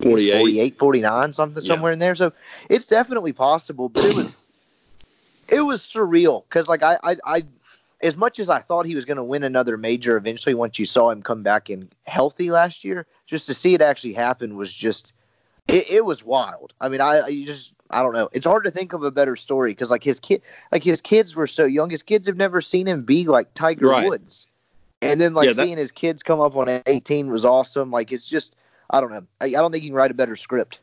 48, 0.02 0.40
48 0.40 0.80
49, 0.80 1.34
something 1.34 1.64
yeah. 1.64 1.68
somewhere 1.68 1.92
in 1.92 2.00
there. 2.00 2.16
So 2.16 2.34
it's 2.70 2.88
definitely 2.88 3.34
possible, 3.34 3.90
but 3.90 4.06
it 4.06 4.16
was 4.16 4.36
it 5.50 5.62
was 5.62 5.82
surreal 5.84 6.44
because 6.44 6.70
like 6.70 6.84
I 6.84 6.98
I 7.04 7.18
I 7.26 7.44
as 8.04 8.18
much 8.18 8.40
as 8.40 8.50
I 8.50 8.60
thought 8.60 8.86
he 8.86 8.96
was 8.96 9.06
going 9.06 9.18
to 9.18 9.24
win 9.24 9.44
another 9.44 9.78
major 9.78 10.18
eventually, 10.18 10.56
once 10.56 10.80
you 10.80 10.86
saw 10.86 11.12
him 11.12 11.22
come 11.22 11.44
back 11.44 11.70
in 11.70 11.90
healthy 12.04 12.50
last 12.50 12.84
year, 12.84 13.06
just 13.28 13.46
to 13.48 13.54
see 13.54 13.74
it 13.74 13.82
actually 13.82 14.14
happen 14.14 14.56
was 14.56 14.74
just 14.74 15.14
it, 15.68 15.90
it 15.90 16.06
was 16.06 16.24
wild. 16.24 16.74
I 16.82 16.90
mean, 16.90 17.02
I, 17.02 17.22
I 17.22 17.44
just 17.46 17.74
I 17.92 18.02
don't 18.02 18.14
know. 18.14 18.30
It's 18.34 18.46
hard 18.46 18.64
to 18.64 18.72
think 18.72 18.94
of 18.94 19.04
a 19.04 19.12
better 19.12 19.36
story 19.36 19.72
because 19.72 19.92
like 19.92 20.04
his 20.04 20.20
kid, 20.20 20.42
like 20.72 20.84
his 20.84 21.02
kids 21.02 21.36
were 21.36 21.48
so 21.48 21.66
young. 21.66 21.90
His 21.90 22.04
kids 22.04 22.28
have 22.28 22.38
never 22.38 22.62
seen 22.62 22.88
him 22.88 23.04
be 23.04 23.26
like 23.26 23.54
Tiger 23.54 23.88
right. 23.88 24.08
Woods, 24.08 24.48
and 25.02 25.20
then 25.20 25.34
like 25.34 25.48
yeah, 25.48 25.54
that, 25.54 25.64
seeing 25.64 25.78
his 25.78 25.92
kids 25.92 26.24
come 26.24 26.40
up 26.40 26.56
on 26.56 26.82
18 26.86 27.30
was 27.30 27.46
awesome. 27.46 27.92
Like 27.92 28.12
it's 28.12 28.28
just 28.28 28.56
I 28.90 29.02
don't 29.02 29.12
know. 29.12 29.26
I, 29.40 29.46
I 29.46 29.50
don't 29.52 29.72
think 29.72 29.84
you 29.84 29.90
can 29.90 29.96
write 29.96 30.12
a 30.12 30.16
better 30.16 30.36
script. 30.36 30.80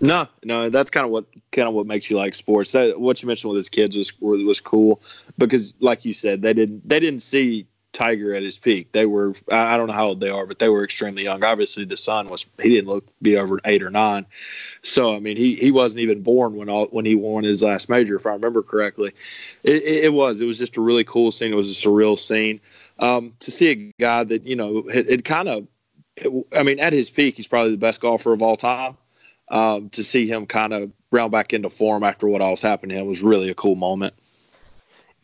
No, 0.00 0.28
no, 0.44 0.68
that's 0.68 0.90
kind 0.90 1.06
of 1.06 1.10
what 1.10 1.24
kind 1.52 1.68
of 1.68 1.74
what 1.74 1.86
makes 1.86 2.10
you 2.10 2.16
like 2.16 2.34
sports. 2.34 2.72
That 2.72 3.00
what 3.00 3.22
you 3.22 3.26
mentioned 3.28 3.50
with 3.50 3.56
his 3.56 3.70
kids 3.70 3.96
was 3.96 4.12
was 4.20 4.60
cool 4.60 5.00
because, 5.38 5.72
like 5.80 6.04
you 6.04 6.12
said, 6.12 6.42
they 6.42 6.52
didn't 6.52 6.86
they 6.86 7.00
didn't 7.00 7.22
see 7.22 7.66
Tiger 7.96 8.34
at 8.34 8.42
his 8.42 8.58
peak. 8.58 8.92
They 8.92 9.06
were 9.06 9.34
I 9.50 9.76
don't 9.76 9.86
know 9.86 9.94
how 9.94 10.08
old 10.08 10.20
they 10.20 10.28
are, 10.28 10.46
but 10.46 10.58
they 10.58 10.68
were 10.68 10.84
extremely 10.84 11.24
young. 11.24 11.42
Obviously, 11.42 11.86
the 11.86 11.96
son 11.96 12.28
was 12.28 12.44
he 12.60 12.68
didn't 12.68 12.88
look 12.88 13.06
be 13.22 13.36
over 13.36 13.58
eight 13.64 13.82
or 13.82 13.90
nine, 13.90 14.26
so 14.82 15.16
I 15.16 15.18
mean 15.18 15.38
he 15.38 15.54
he 15.54 15.70
wasn't 15.70 16.02
even 16.02 16.22
born 16.22 16.56
when 16.56 16.68
all 16.68 16.86
when 16.86 17.06
he 17.06 17.14
won 17.14 17.44
his 17.44 17.62
last 17.62 17.88
major, 17.88 18.16
if 18.16 18.26
I 18.26 18.32
remember 18.32 18.62
correctly. 18.62 19.12
It, 19.62 19.82
it, 19.82 20.04
it 20.04 20.12
was 20.12 20.40
it 20.42 20.46
was 20.46 20.58
just 20.58 20.76
a 20.76 20.82
really 20.82 21.04
cool 21.04 21.30
scene. 21.30 21.52
It 21.52 21.56
was 21.56 21.70
a 21.70 21.88
surreal 21.88 22.18
scene 22.18 22.60
um, 22.98 23.32
to 23.40 23.50
see 23.50 23.70
a 23.70 23.92
guy 23.98 24.24
that 24.24 24.46
you 24.46 24.56
know 24.56 24.84
it, 24.88 25.08
it 25.08 25.24
kind 25.24 25.48
of. 25.48 25.66
I 26.56 26.62
mean, 26.62 26.80
at 26.80 26.94
his 26.94 27.10
peak, 27.10 27.36
he's 27.36 27.46
probably 27.46 27.72
the 27.72 27.76
best 27.76 28.00
golfer 28.00 28.32
of 28.32 28.40
all 28.40 28.56
time 28.56 28.96
um, 29.48 29.90
to 29.90 30.02
see 30.02 30.26
him 30.26 30.46
kind 30.46 30.72
of 30.72 30.90
round 31.10 31.32
back 31.32 31.52
into 31.52 31.70
form 31.70 32.02
after 32.02 32.26
what 32.26 32.42
else 32.42 32.60
happened 32.60 32.90
to 32.90 32.98
him 32.98 33.06
was 33.06 33.22
really 33.22 33.50
a 33.50 33.54
cool 33.54 33.74
moment. 33.74 34.14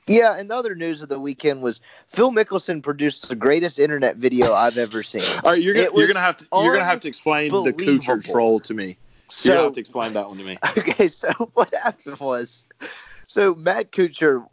Yeah, 0.06 0.36
and 0.36 0.50
the 0.50 0.56
other 0.56 0.74
news 0.74 1.02
of 1.02 1.08
the 1.08 1.20
weekend 1.20 1.62
was 1.62 1.80
Phil 2.08 2.32
Mickelson 2.32 2.82
produced 2.82 3.28
the 3.28 3.36
greatest 3.36 3.78
internet 3.78 4.16
video 4.16 4.52
I've 4.52 4.76
ever 4.78 5.02
seen. 5.02 5.22
All 5.44 5.52
right, 5.52 5.62
you're 5.62 5.74
gonna, 5.74 5.88
you're 5.94 6.08
gonna 6.08 6.20
have 6.20 6.36
to 6.38 6.46
you're 6.52 6.72
gonna 6.72 6.84
have 6.84 7.00
to 7.00 7.08
explain 7.08 7.50
the 7.50 7.72
Kuchar 7.72 8.24
troll 8.24 8.58
to 8.60 8.74
me. 8.74 8.96
So, 9.28 9.52
you 9.52 9.58
have 9.60 9.72
to 9.72 9.80
explain 9.80 10.12
that 10.12 10.28
one 10.28 10.38
to 10.38 10.44
me. 10.44 10.58
Okay, 10.76 11.08
so 11.08 11.30
what 11.54 11.72
happened 11.82 12.20
was, 12.20 12.68
so 13.26 13.54
Matt 13.54 13.92
Kuchar 13.92 14.46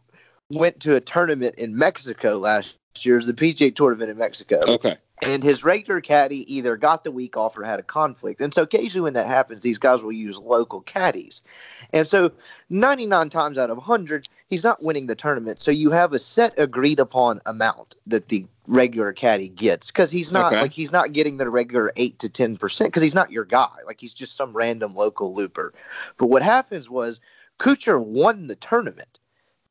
went 0.49 0.79
to 0.81 0.95
a 0.95 1.01
tournament 1.01 1.55
in 1.55 1.77
Mexico 1.77 2.37
last 2.37 2.77
year, 3.01 3.15
it 3.15 3.17
was 3.17 3.27
the 3.27 3.33
PGA 3.33 3.75
tournament 3.75 4.09
in 4.09 4.17
Mexico. 4.17 4.61
Okay 4.67 4.97
and 5.21 5.43
his 5.43 5.63
regular 5.63 6.01
caddy 6.01 6.51
either 6.53 6.77
got 6.77 7.03
the 7.03 7.11
week 7.11 7.35
off 7.35 7.57
or 7.57 7.63
had 7.63 7.79
a 7.79 7.83
conflict. 7.83 8.41
And 8.41 8.53
so 8.53 8.63
occasionally 8.63 9.03
when 9.03 9.13
that 9.13 9.27
happens, 9.27 9.61
these 9.61 9.77
guys 9.77 10.01
will 10.01 10.11
use 10.11 10.37
local 10.37 10.81
caddies. 10.81 11.41
And 11.91 12.07
so 12.07 12.31
99 12.69 13.29
times 13.29 13.57
out 13.57 13.69
of 13.69 13.77
100, 13.77 14.29
he's 14.49 14.63
not 14.63 14.83
winning 14.83 15.07
the 15.07 15.15
tournament. 15.15 15.61
So 15.61 15.71
you 15.71 15.89
have 15.91 16.13
a 16.13 16.19
set 16.19 16.53
agreed 16.57 16.99
upon 16.99 17.41
amount 17.45 17.95
that 18.07 18.29
the 18.29 18.45
regular 18.67 19.11
caddy 19.11 19.49
gets 19.49 19.91
because 19.91 20.11
he's 20.11 20.31
not 20.31 20.53
okay. 20.53 20.61
like 20.61 20.71
he's 20.71 20.91
not 20.91 21.11
getting 21.11 21.37
the 21.37 21.49
regular 21.49 21.91
8 21.97 22.19
to 22.19 22.29
10% 22.29 22.85
because 22.85 23.01
he's 23.01 23.15
not 23.15 23.31
your 23.31 23.45
guy. 23.45 23.75
Like 23.85 23.99
he's 23.99 24.13
just 24.13 24.35
some 24.35 24.53
random 24.53 24.93
local 24.93 25.33
looper. 25.33 25.73
But 26.17 26.27
what 26.27 26.43
happens 26.43 26.89
was 26.89 27.19
Kuchar 27.59 28.01
won 28.01 28.47
the 28.47 28.55
tournament 28.55 29.18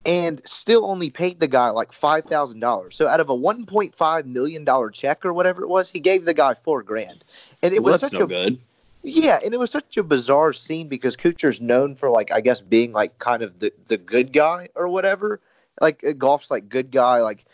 and 0.04 0.40
still 0.46 0.86
only 0.86 1.10
paid 1.10 1.40
the 1.40 1.48
guy 1.48 1.70
like 1.70 1.92
five 1.92 2.24
thousand 2.24 2.60
dollars. 2.60 2.96
So 2.96 3.08
out 3.08 3.20
of 3.20 3.28
a 3.28 3.34
one 3.34 3.66
point 3.66 3.94
five 3.94 4.26
million 4.26 4.64
dollar 4.64 4.90
check 4.90 5.24
or 5.24 5.32
whatever 5.32 5.62
it 5.62 5.68
was, 5.68 5.90
he 5.90 6.00
gave 6.00 6.24
the 6.24 6.34
guy 6.34 6.54
four 6.54 6.82
grand. 6.82 7.24
And 7.62 7.74
it 7.74 7.82
Well, 7.82 7.92
was 7.92 8.00
that's 8.00 8.12
such 8.12 8.20
no 8.20 8.24
a 8.24 8.28
good. 8.28 8.58
yeah, 9.02 9.38
and 9.44 9.52
it 9.52 9.58
was 9.58 9.70
such 9.70 9.96
a 9.96 10.02
bizarre 10.02 10.52
scene 10.52 10.88
because 10.88 11.16
Kuchar's 11.16 11.60
known 11.60 11.94
for 11.94 12.10
like 12.10 12.32
I 12.32 12.40
guess 12.40 12.60
being 12.60 12.92
like 12.92 13.18
kind 13.18 13.42
of 13.42 13.58
the 13.58 13.72
the 13.88 13.98
good 13.98 14.32
guy 14.32 14.68
or 14.74 14.88
whatever. 14.88 15.40
Like 15.80 16.02
uh, 16.04 16.12
golf's 16.12 16.50
like 16.50 16.68
good 16.68 16.90
guy, 16.90 17.20
like 17.22 17.44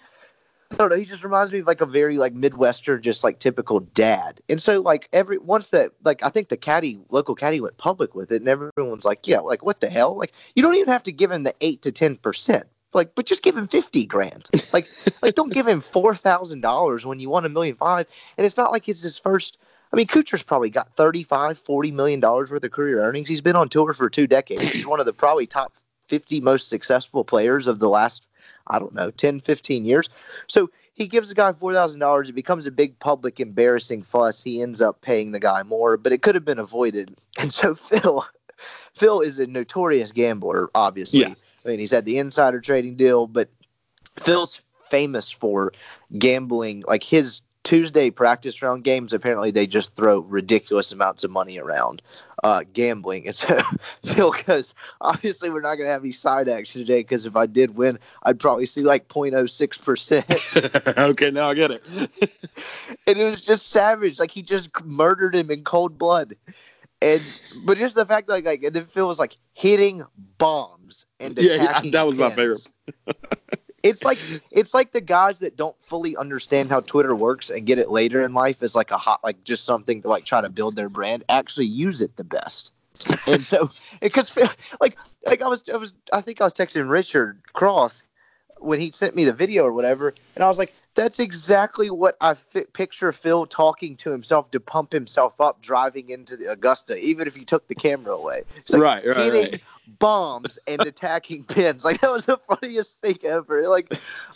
I 0.73 0.77
don't 0.77 0.91
know. 0.91 0.97
He 0.97 1.05
just 1.05 1.25
reminds 1.25 1.53
me 1.53 1.61
of 1.61 1.67
like 1.67 1.81
a 1.81 1.87
very 1.87 2.19
like 2.19 2.35
Midwestern, 2.35 3.03
just 3.03 3.23
like 3.23 3.39
typical 3.39 3.81
dad. 3.81 4.41
And 4.49 4.61
so 4.61 4.81
like 4.81 5.09
every 5.13 5.39
once 5.39 5.71
that 5.71 5.93
like 6.05 6.23
I 6.23 6.29
think 6.29 6.49
the 6.49 6.57
caddy 6.57 6.99
local 7.11 7.35
caddy 7.35 7.61
went 7.61 7.77
public 7.79 8.15
with 8.15 8.33
it, 8.33 8.43
and 8.43 8.49
everyone's 8.49 9.05
like, 9.05 9.27
yeah, 9.27 9.41
like 9.41 9.65
what 9.65 9.81
the 9.81 9.89
hell? 9.89 10.17
Like 10.17 10.33
you 10.55 10.63
don't 10.63 10.75
even 10.75 10.89
have 10.89 11.03
to 11.05 11.13
give 11.13 11.31
him 11.31 11.45
the 11.45 11.55
eight 11.61 11.83
to 11.83 11.93
ten 11.93 12.17
percent. 12.17 12.67
Like, 12.93 13.15
but 13.15 13.27
just 13.27 13.43
give 13.43 13.57
him 13.57 13.67
fifty 13.67 14.07
grand. 14.07 14.49
Like, 14.73 14.87
like 15.23 15.35
don't 15.35 15.53
give 15.53 15.69
him 15.69 15.81
four 15.81 16.15
thousand 16.15 16.61
dollars 16.61 17.07
when 17.07 17.19
you 17.19 17.29
won 17.29 17.45
a 17.45 17.49
million 17.49 17.77
five. 17.77 18.07
And 18.37 18.45
it's 18.45 18.57
not 18.57 18.73
like 18.73 18.89
it's 18.89 19.03
his 19.03 19.19
first. 19.19 19.59
I 19.93 19.97
mean, 19.97 20.09
Kuchar's 20.09 20.43
probably 20.43 20.71
got 20.71 20.93
35, 20.97 21.57
40 21.57 21.91
million 21.93 22.19
dollars 22.19 22.51
worth 22.51 22.65
of 22.65 22.73
career 22.73 23.05
earnings. 23.05 23.29
He's 23.29 23.41
been 23.41 23.55
on 23.55 23.69
tour 23.69 23.93
for 23.93 24.11
two 24.11 24.27
decades. 24.27 24.73
He's 24.73 24.89
one 24.89 24.99
of 24.99 25.07
the 25.07 25.13
probably 25.13 25.47
top 25.47 25.73
50 26.07 26.41
most 26.41 26.69
successful 26.69 27.25
players 27.25 27.67
of 27.67 27.79
the 27.79 27.89
last, 27.89 28.27
I 28.69 28.79
don't 28.79 28.95
know, 28.95 29.11
10, 29.11 29.41
15 29.41 29.85
years. 29.85 30.09
So 30.47 30.71
he 30.95 31.07
gives 31.07 31.29
the 31.29 31.35
guy 31.35 31.53
$4,000. 31.53 32.29
It 32.29 32.33
becomes 32.33 32.67
a 32.67 32.71
big 32.71 32.99
public 32.99 33.41
embarrassing 33.41 34.03
fuss. 34.03 34.43
He 34.43 34.63
ends 34.63 34.81
up 34.81 35.01
paying 35.03 35.33
the 35.33 35.41
guy 35.41 35.63
more, 35.63 35.97
but 35.97 36.13
it 36.13 36.23
could 36.23 36.35
have 36.35 36.45
been 36.45 36.59
avoided. 36.59 37.15
And 37.39 37.53
so 37.53 37.75
Phil, 37.75 38.25
Phil 38.95 39.21
is 39.21 39.39
a 39.39 39.47
notorious 39.47 40.13
gambler, 40.13 40.71
obviously. 40.75 41.21
Yeah. 41.21 41.35
I 41.65 41.69
mean, 41.69 41.79
he's 41.79 41.91
had 41.91 42.05
the 42.05 42.19
insider 42.19 42.61
trading 42.61 42.97
deal, 42.97 43.27
but 43.27 43.49
Phil's 44.17 44.63
famous 44.89 45.31
for 45.31 45.73
gambling. 46.19 46.85
Like 46.87 47.03
his 47.03 47.43
Tuesday 47.65 48.11
practice 48.11 48.63
round 48.63 48.85
games, 48.85 49.13
apparently 49.13 49.51
they 49.51 49.67
just 49.67 49.97
throw 49.97 50.21
ridiculous 50.21 50.93
amounts 50.93 51.25
of 51.25 51.31
money 51.31 51.59
around 51.59 52.03
uh, 52.45 52.63
gambling. 52.75 53.27
And 53.27 53.35
so 53.35 53.59
Phil 54.05 54.33
goes, 54.47 54.75
obviously, 55.01 55.51
we're 55.51 55.63
not 55.63 55.75
going 55.77 55.89
to 55.89 55.93
have 55.93 56.03
any 56.03 56.13
side 56.13 56.49
action 56.49 56.83
today 56.83 57.01
because 57.01 57.27
if 57.27 57.35
I 57.35 57.47
did 57.47 57.75
win, 57.75 57.99
I'd 58.23 58.39
probably 58.39 58.67
see 58.67 58.83
like 58.83 59.09
0.06%. 59.09 60.99
okay, 61.11 61.31
now 61.31 61.51
I 61.51 61.55
get 61.55 61.71
it. 61.73 61.83
and 63.07 63.19
it 63.19 63.25
was 63.25 63.41
just 63.41 63.71
savage. 63.71 64.21
Like 64.21 64.31
he 64.31 64.43
just 64.43 64.69
murdered 64.85 65.35
him 65.35 65.51
in 65.51 65.65
cold 65.65 65.99
blood. 65.99 66.37
And 67.03 67.23
but 67.65 67.77
just 67.79 67.97
the 67.97 68.07
fact 68.07 68.29
like 68.29 68.45
like 68.45 68.63
and 68.63 68.75
then 68.75 68.87
Phil 68.87 69.09
was 69.09 69.19
like 69.19 69.37
hitting 69.53 70.03
bombs 70.39 71.05
and 71.21 71.37
Yeah, 71.39 71.55
yeah, 71.57 71.81
that 71.91 72.07
was 72.07 72.17
my 72.17 72.31
pins. 72.31 72.69
It's 73.85 74.03
like 74.03 74.19
it's 74.51 74.75
like 74.75 74.93
the 74.93 75.01
guys 75.01 75.39
that 75.39 75.57
don't 75.57 75.77
fully 75.83 76.17
understand 76.17 76.71
how 76.71 76.81
Twitter 76.81 77.15
works 77.15 77.51
and 77.51 77.67
get 77.67 77.79
it 77.79 77.91
later 77.91 78.23
in 78.23 78.33
life 78.33 78.63
as 78.63 78.75
like 78.75 78.91
a 78.91 78.99
hot 78.99 79.23
like 79.23 79.45
just 79.45 79.65
something 79.65 80.03
to 80.03 80.09
like 80.09 80.25
try 80.25 80.41
to 80.41 80.49
build 80.49 80.75
their 80.75 80.89
brand 80.89 81.23
actually 81.29 81.67
use 81.67 82.01
it 82.01 82.17
the 82.17 82.25
best. 82.25 82.73
and 83.29 83.45
so 83.45 83.71
because 84.01 84.37
like 84.81 84.99
like 85.27 85.43
I 85.43 85.49
was 85.49 85.63
I 85.73 85.77
was 85.77 85.93
I 86.13 86.21
think 86.21 86.41
I 86.41 86.45
was 86.45 86.55
texting 86.55 86.89
Richard 86.89 87.41
Cross 87.53 88.03
when 88.65 88.81
he 88.81 88.91
sent 88.91 89.15
me 89.15 89.25
the 89.25 89.33
video 89.33 89.65
or 89.65 89.73
whatever, 89.73 90.15
and 90.35 90.45
I 90.45 90.49
was 90.49 90.59
like, 90.59 90.73
"That's 90.95 91.19
exactly 91.19 91.91
what 91.91 92.17
I 92.21 92.35
fi- 92.35 92.65
picture 92.73 93.13
Phil 93.13 93.47
talking 93.47 93.97
to 93.97 94.11
himself 94.11 94.51
to 94.53 94.61
pump 94.61 94.93
himself 94.93 95.41
up 95.41 95.61
driving 95.63 96.11
into 96.11 96.37
the 96.37 96.51
Augusta, 96.51 96.99
even 96.99 97.27
if 97.27 97.37
he 97.37 97.45
took 97.45 97.69
the 97.69 97.75
camera 97.75 98.15
away." 98.15 98.43
It's 98.57 98.73
like 98.73 98.83
Right, 98.83 99.07
right, 99.07 99.17
hitting 99.17 99.51
right. 99.53 99.63
bombs 99.99 100.59
and 100.67 100.81
attacking 100.87 101.45
pins. 101.45 101.85
Like 101.85 102.01
that 102.01 102.11
was 102.11 102.27
the 102.27 102.39
funniest 102.49 103.01
thing 103.01 103.19
ever. 103.25 103.69
Like 103.69 103.95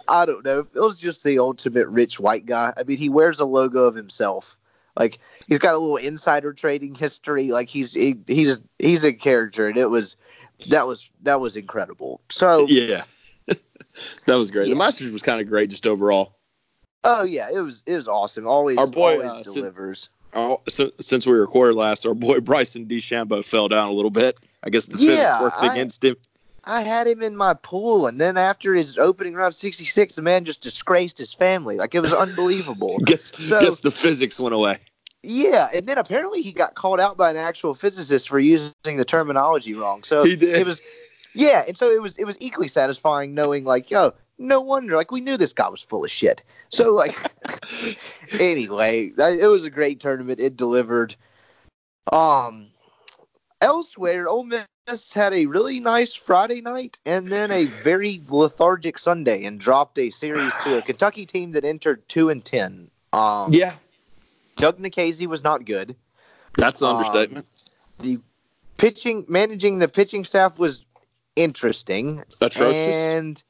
I 0.08 0.26
don't 0.26 0.44
know, 0.44 0.64
Phil's 0.64 1.00
just 1.00 1.24
the 1.24 1.38
ultimate 1.38 1.88
rich 1.88 2.20
white 2.20 2.46
guy. 2.46 2.72
I 2.76 2.82
mean, 2.84 2.98
he 2.98 3.08
wears 3.08 3.40
a 3.40 3.46
logo 3.46 3.84
of 3.84 3.94
himself. 3.94 4.56
Like 4.96 5.18
he's 5.46 5.58
got 5.58 5.74
a 5.74 5.78
little 5.78 5.96
insider 5.96 6.52
trading 6.52 6.94
history. 6.94 7.50
Like 7.52 7.68
he's 7.68 7.94
he, 7.94 8.18
he's 8.26 8.58
he's 8.78 9.04
a 9.04 9.12
character, 9.12 9.68
and 9.68 9.76
it 9.78 9.90
was 9.90 10.16
that 10.66 10.86
was 10.86 11.08
that 11.22 11.40
was 11.40 11.56
incredible. 11.56 12.20
So 12.30 12.66
Yeah. 12.68 13.04
That 14.26 14.34
was 14.36 14.50
great. 14.50 14.68
Yeah. 14.68 14.74
The 14.74 14.78
Masters 14.78 15.12
was 15.12 15.22
kind 15.22 15.40
of 15.40 15.48
great 15.48 15.70
just 15.70 15.86
overall. 15.86 16.34
Oh 17.04 17.22
yeah, 17.24 17.48
it 17.52 17.60
was 17.60 17.82
it 17.86 17.96
was 17.96 18.08
awesome. 18.08 18.46
Always 18.46 18.76
Our 18.78 18.86
boy, 18.86 19.14
always 19.24 19.32
uh, 19.46 19.52
delivers. 19.52 20.08
Oh, 20.34 20.60
since, 20.68 20.92
since 21.00 21.26
we 21.26 21.32
recorded 21.32 21.74
last, 21.76 22.04
our 22.06 22.12
boy 22.14 22.40
Bryson 22.48 22.86
DeChambeau 22.86 23.44
fell 23.44 23.68
down 23.68 23.88
a 23.88 23.92
little 23.92 24.10
bit. 24.10 24.38
I 24.62 24.70
guess 24.70 24.86
the 24.86 24.96
physics 24.98 25.18
Yeah, 25.20 25.40
worked 25.42 25.56
I- 25.60 25.72
against 25.72 26.04
him. 26.04 26.16
I 26.64 26.82
had 26.82 27.06
him 27.06 27.22
in 27.22 27.34
my 27.34 27.54
pool, 27.54 28.06
and 28.08 28.20
then 28.20 28.36
after 28.36 28.74
his 28.74 28.98
opening 28.98 29.32
round 29.34 29.54
sixty 29.54 29.86
six, 29.86 30.16
the 30.16 30.22
man 30.22 30.44
just 30.44 30.60
disgraced 30.60 31.16
his 31.16 31.32
family. 31.32 31.76
Like 31.76 31.94
it 31.94 32.00
was 32.00 32.12
unbelievable. 32.12 32.98
Guess, 33.06 33.32
So- 33.46 33.60
guess 33.60 33.80
the 33.80 33.90
physics 33.90 34.38
went 34.38 34.54
away. 34.54 34.78
yeah, 35.22 35.68
and 35.74 35.86
then 35.86 35.96
apparently 35.96 36.42
he 36.42 36.52
got 36.52 36.74
called 36.74 37.00
out 37.00 37.16
by 37.16 37.30
an 37.30 37.36
actual 37.38 37.72
physicist 37.74 38.28
for 38.28 38.38
using 38.38 38.72
the 38.84 39.04
terminology 39.04 39.72
wrong. 39.72 40.02
So 40.02 40.24
He 40.24 40.36
did. 40.36 40.56
it 40.56 40.66
was 40.66 40.80
yeah, 41.34 41.64
and 41.66 41.76
so 41.76 41.90
it 41.90 42.00
was 42.02 42.16
it 42.16 42.24
was 42.24 42.36
equally 42.40 42.68
satisfying 42.68 43.34
knowing 43.34 43.64
like 43.64 43.90
yo. 43.90 44.12
No 44.40 44.60
wonder, 44.60 44.94
like 44.94 45.10
we 45.10 45.20
knew 45.20 45.36
this 45.36 45.52
guy 45.52 45.68
was 45.68 45.82
full 45.82 46.04
of 46.04 46.12
shit. 46.12 46.44
So, 46.68 46.94
like, 46.94 47.16
anyway, 48.38 49.08
that- 49.16 49.38
it 49.38 49.48
was 49.48 49.64
a 49.64 49.70
great 49.70 49.98
tournament. 49.98 50.38
It 50.38 50.56
delivered. 50.56 51.16
Um, 52.12 52.66
elsewhere, 53.60 54.28
Ole 54.28 54.44
Miss 54.44 55.12
had 55.12 55.34
a 55.34 55.46
really 55.46 55.80
nice 55.80 56.14
Friday 56.14 56.60
night 56.60 57.00
and 57.04 57.32
then 57.32 57.50
a 57.50 57.64
very 57.82 58.22
lethargic 58.28 58.96
Sunday 58.98 59.44
and 59.44 59.58
dropped 59.58 59.98
a 59.98 60.10
series 60.10 60.52
to 60.62 60.78
a 60.78 60.82
Kentucky 60.82 61.26
team 61.26 61.50
that 61.52 61.64
entered 61.64 62.08
two 62.08 62.30
and 62.30 62.44
ten. 62.44 62.88
Um, 63.12 63.52
Yeah, 63.52 63.74
Doug 64.56 64.78
Nikhazy 64.78 65.26
was 65.26 65.42
not 65.42 65.64
good. 65.64 65.96
that's 66.56 66.80
an 66.80 66.88
Um, 66.88 66.96
understatement. 66.98 67.46
The 67.98 68.18
pitching, 68.76 69.24
managing 69.28 69.80
the 69.80 69.88
pitching 69.88 70.24
staff 70.24 70.58
was 70.60 70.84
interesting, 71.38 72.22
Atrocious. 72.40 72.94
and 72.94 73.42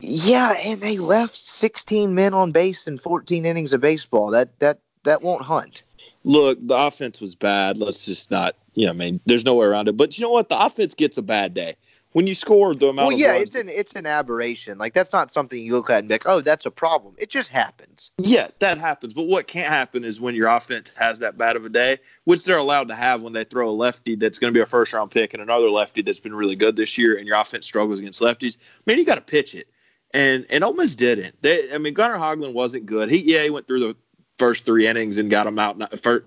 yeah, 0.00 0.52
and 0.62 0.80
they 0.80 0.98
left 0.98 1.36
16 1.36 2.14
men 2.14 2.34
on 2.34 2.52
base 2.52 2.86
in 2.86 2.98
14 2.98 3.44
innings 3.44 3.72
of 3.72 3.80
baseball. 3.80 4.30
That 4.30 4.58
that 4.60 4.78
that 5.04 5.22
won't 5.22 5.42
hunt. 5.42 5.82
Look, 6.24 6.58
the 6.66 6.76
offense 6.76 7.20
was 7.20 7.34
bad. 7.34 7.78
Let's 7.78 8.04
just 8.04 8.30
not, 8.30 8.56
you 8.74 8.86
know, 8.86 8.90
I 8.90 8.94
mean, 8.94 9.20
there's 9.26 9.44
no 9.44 9.54
way 9.54 9.66
around 9.66 9.88
it. 9.88 9.96
But 9.96 10.18
you 10.18 10.24
know 10.24 10.30
what? 10.30 10.48
The 10.48 10.58
offense 10.58 10.94
gets 10.94 11.16
a 11.16 11.22
bad 11.22 11.54
day. 11.54 11.76
When 12.16 12.26
you 12.26 12.34
score 12.34 12.74
the 12.74 12.88
amount 12.88 13.08
Well, 13.08 13.14
of 13.14 13.20
yeah, 13.20 13.34
it's 13.34 13.54
an 13.54 13.68
it's 13.68 13.92
an 13.92 14.06
aberration. 14.06 14.78
Like 14.78 14.94
that's 14.94 15.12
not 15.12 15.30
something 15.30 15.62
you 15.62 15.74
look 15.74 15.90
at 15.90 15.98
and 15.98 16.08
be 16.08 16.14
like, 16.14 16.22
oh, 16.24 16.40
that's 16.40 16.64
a 16.64 16.70
problem. 16.70 17.14
It 17.18 17.28
just 17.28 17.50
happens. 17.50 18.10
Yeah, 18.16 18.48
that 18.60 18.78
happens. 18.78 19.12
But 19.12 19.24
what 19.24 19.46
can't 19.48 19.68
happen 19.68 20.02
is 20.02 20.18
when 20.18 20.34
your 20.34 20.48
offense 20.48 20.96
has 20.96 21.18
that 21.18 21.36
bad 21.36 21.56
of 21.56 21.66
a 21.66 21.68
day, 21.68 21.98
which 22.24 22.46
they're 22.46 22.56
allowed 22.56 22.88
to 22.88 22.94
have 22.94 23.22
when 23.22 23.34
they 23.34 23.44
throw 23.44 23.68
a 23.68 23.70
lefty 23.70 24.14
that's 24.14 24.38
going 24.38 24.50
to 24.50 24.56
be 24.56 24.62
a 24.62 24.64
first 24.64 24.94
round 24.94 25.10
pick 25.10 25.34
and 25.34 25.42
another 25.42 25.68
lefty 25.68 26.00
that's 26.00 26.18
been 26.18 26.34
really 26.34 26.56
good 26.56 26.74
this 26.74 26.96
year, 26.96 27.18
and 27.18 27.26
your 27.26 27.38
offense 27.38 27.66
struggles 27.66 28.00
against 28.00 28.22
lefties. 28.22 28.56
Man, 28.86 28.96
you 28.96 29.04
got 29.04 29.16
to 29.16 29.20
pitch 29.20 29.54
it. 29.54 29.68
And 30.14 30.46
and 30.48 30.64
Ole 30.64 30.72
Miss 30.72 30.94
didn't. 30.94 31.42
They, 31.42 31.70
I 31.70 31.76
mean, 31.76 31.92
Gunnar 31.92 32.16
Hoglund 32.16 32.54
wasn't 32.54 32.86
good. 32.86 33.10
He 33.10 33.30
yeah, 33.30 33.42
he 33.42 33.50
went 33.50 33.66
through 33.66 33.80
the 33.80 33.96
first 34.38 34.64
three 34.64 34.86
innings 34.86 35.18
and 35.18 35.30
got 35.30 35.46
him 35.46 35.58
out 35.58 35.76
ni- 35.76 35.98
fir- 35.98 36.24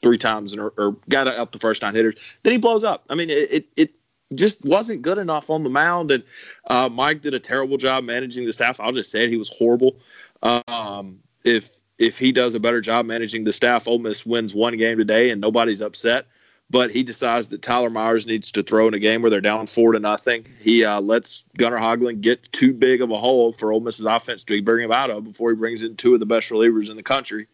three 0.00 0.16
times 0.16 0.54
and 0.54 0.62
or, 0.62 0.72
or 0.78 0.96
got 1.10 1.26
up 1.28 1.52
the 1.52 1.58
first 1.58 1.82
nine 1.82 1.94
hitters. 1.94 2.14
Then 2.44 2.52
he 2.52 2.58
blows 2.58 2.82
up. 2.82 3.04
I 3.10 3.14
mean, 3.14 3.28
it 3.28 3.52
it, 3.52 3.68
it 3.76 3.90
just 4.34 4.64
wasn't 4.64 5.02
good 5.02 5.18
enough 5.18 5.50
on 5.50 5.62
the 5.62 5.70
mound. 5.70 6.10
And 6.10 6.22
uh, 6.66 6.88
Mike 6.88 7.22
did 7.22 7.34
a 7.34 7.38
terrible 7.38 7.76
job 7.76 8.04
managing 8.04 8.44
the 8.46 8.52
staff. 8.52 8.80
I'll 8.80 8.92
just 8.92 9.10
say 9.10 9.24
it. 9.24 9.30
He 9.30 9.36
was 9.36 9.48
horrible. 9.48 9.96
Um, 10.42 11.18
if 11.44 11.70
if 11.98 12.18
he 12.18 12.30
does 12.30 12.54
a 12.54 12.60
better 12.60 12.80
job 12.80 13.06
managing 13.06 13.44
the 13.44 13.52
staff, 13.52 13.88
Ole 13.88 13.98
Miss 13.98 14.24
wins 14.24 14.54
one 14.54 14.76
game 14.76 14.98
today 14.98 15.30
and 15.30 15.40
nobody's 15.40 15.82
upset. 15.82 16.26
But 16.70 16.90
he 16.90 17.02
decides 17.02 17.48
that 17.48 17.62
Tyler 17.62 17.88
Myers 17.88 18.26
needs 18.26 18.52
to 18.52 18.62
throw 18.62 18.86
in 18.88 18.94
a 18.94 18.98
game 18.98 19.22
where 19.22 19.30
they're 19.30 19.40
down 19.40 19.66
four 19.66 19.92
to 19.92 19.98
nothing. 19.98 20.46
He 20.60 20.84
uh, 20.84 21.00
lets 21.00 21.44
Gunnar 21.56 21.78
Hoglund 21.78 22.20
get 22.20 22.52
too 22.52 22.74
big 22.74 23.00
of 23.00 23.10
a 23.10 23.16
hole 23.16 23.52
for 23.52 23.72
Ole 23.72 23.80
Miss's 23.80 24.04
offense 24.04 24.44
to 24.44 24.62
bring 24.62 24.84
him 24.84 24.92
out 24.92 25.10
of 25.10 25.24
before 25.24 25.48
he 25.50 25.56
brings 25.56 25.82
in 25.82 25.96
two 25.96 26.12
of 26.12 26.20
the 26.20 26.26
best 26.26 26.50
relievers 26.50 26.90
in 26.90 26.96
the 26.96 27.02
country. 27.02 27.46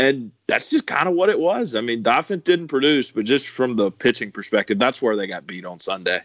And 0.00 0.32
that's 0.46 0.70
just 0.70 0.86
kind 0.86 1.08
of 1.08 1.14
what 1.14 1.28
it 1.28 1.38
was. 1.38 1.74
I 1.74 1.82
mean, 1.82 2.02
the 2.02 2.42
didn't 2.42 2.68
produce, 2.68 3.10
but 3.10 3.26
just 3.26 3.48
from 3.48 3.74
the 3.74 3.90
pitching 3.90 4.32
perspective, 4.32 4.78
that's 4.78 5.02
where 5.02 5.14
they 5.14 5.26
got 5.26 5.46
beat 5.46 5.66
on 5.66 5.78
Sunday. 5.78 6.22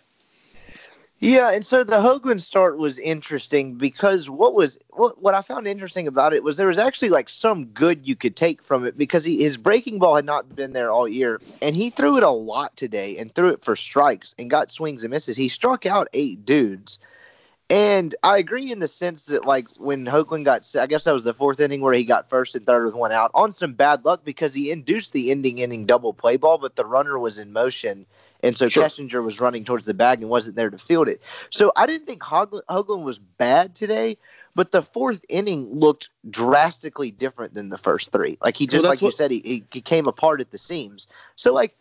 Yeah, 1.20 1.52
and 1.52 1.66
so 1.66 1.84
the 1.84 1.96
Hoglund 1.96 2.40
start 2.40 2.78
was 2.78 3.00
interesting 3.00 3.76
because 3.76 4.30
what 4.30 4.54
was 4.54 4.78
what, 4.92 5.22
what 5.22 5.34
I 5.34 5.42
found 5.42 5.68
interesting 5.68 6.08
about 6.08 6.34
it 6.34 6.44
was 6.44 6.56
there 6.56 6.68
was 6.68 6.78
actually 6.78 7.10
like 7.10 7.28
some 7.28 7.66
good 7.66 8.08
you 8.08 8.16
could 8.16 8.36
take 8.36 8.62
from 8.62 8.86
it 8.86 8.98
because 8.98 9.26
he, 9.26 9.42
his 9.42 9.58
breaking 9.58 10.00
ball 10.00 10.16
had 10.16 10.26
not 10.26 10.56
been 10.56 10.74
there 10.74 10.92
all 10.92 11.08
year, 11.08 11.40
and 11.62 11.76
he 11.76 11.90
threw 11.90 12.16
it 12.18 12.24
a 12.24 12.30
lot 12.30 12.76
today 12.78 13.18
and 13.18 13.34
threw 13.34 13.50
it 13.50 13.64
for 13.64 13.76
strikes 13.76 14.36
and 14.40 14.50
got 14.50 14.72
swings 14.72 15.04
and 15.04 15.12
misses. 15.12 15.36
He 15.36 15.50
struck 15.50 15.86
out 15.86 16.08
eight 16.14 16.46
dudes, 16.46 17.00
and 17.70 18.14
I 18.24 18.38
agree 18.38 18.72
in 18.72 18.80
the 18.80 18.88
sense 18.88 19.26
that 19.26 19.46
like 19.46 19.70
when 19.80 20.06
Hoglund 20.06 20.46
got, 20.46 20.70
I 20.80 20.88
guess 20.88 21.06
that 21.06 21.14
was 21.14 21.24
the 21.24 21.34
fourth 21.34 21.60
inning 21.60 21.82
where 21.82 21.94
he 21.94 22.04
got 22.04 22.30
first 22.30 22.56
and 22.56 22.66
third 22.66 22.86
with 22.86 22.96
one 22.96 23.12
out 23.12 23.32
on 23.34 23.54
some 23.54 23.74
bad 23.74 24.06
luck 24.06 24.24
because 24.24 24.54
he 24.54 24.72
induced 24.72 25.14
the 25.14 25.32
ending 25.32 25.60
inning 25.60 25.86
double 25.86 26.14
play 26.14 26.38
ball, 26.38 26.58
but 26.58 26.76
the 26.76 26.86
runner 26.86 27.18
was 27.18 27.40
in 27.40 27.52
motion 27.52 28.06
and 28.44 28.56
so 28.56 28.70
Sure. 28.70 28.84
Kessinger 28.84 29.24
was 29.24 29.40
running 29.40 29.64
towards 29.64 29.88
the 29.88 29.94
bag 29.94 30.22
and 30.22 30.30
wasn't 30.30 30.56
there 30.56 30.70
to 30.70 30.78
field 30.78 31.08
it. 31.08 31.22
So 31.50 31.72
I 31.76 31.88
didn't 31.88 32.06
think 32.06 32.22
Hoglund, 32.22 32.62
Hoglund 32.70 33.04
was 33.04 33.18
bad 33.18 33.74
today, 33.74 34.18
but 34.54 34.72
the 34.72 34.84
fourth 34.84 35.26
inning 35.30 35.74
looked 35.74 36.10
drastically 36.30 37.10
different 37.10 37.56
than 37.56 37.70
the 37.70 37.78
first 37.78 38.12
three. 38.12 38.38
Like 38.44 38.56
he 38.56 38.68
just, 38.68 38.84
that's 38.84 39.02
like 39.02 39.06
you 39.06 39.12
said, 39.12 39.32
he, 39.32 39.42
he 39.44 39.64
he 39.72 39.82
came 39.82 40.08
apart 40.08 40.42
at 40.42 40.52
the 40.52 40.58
seams. 40.60 41.08
So 41.36 41.54
like 41.54 41.76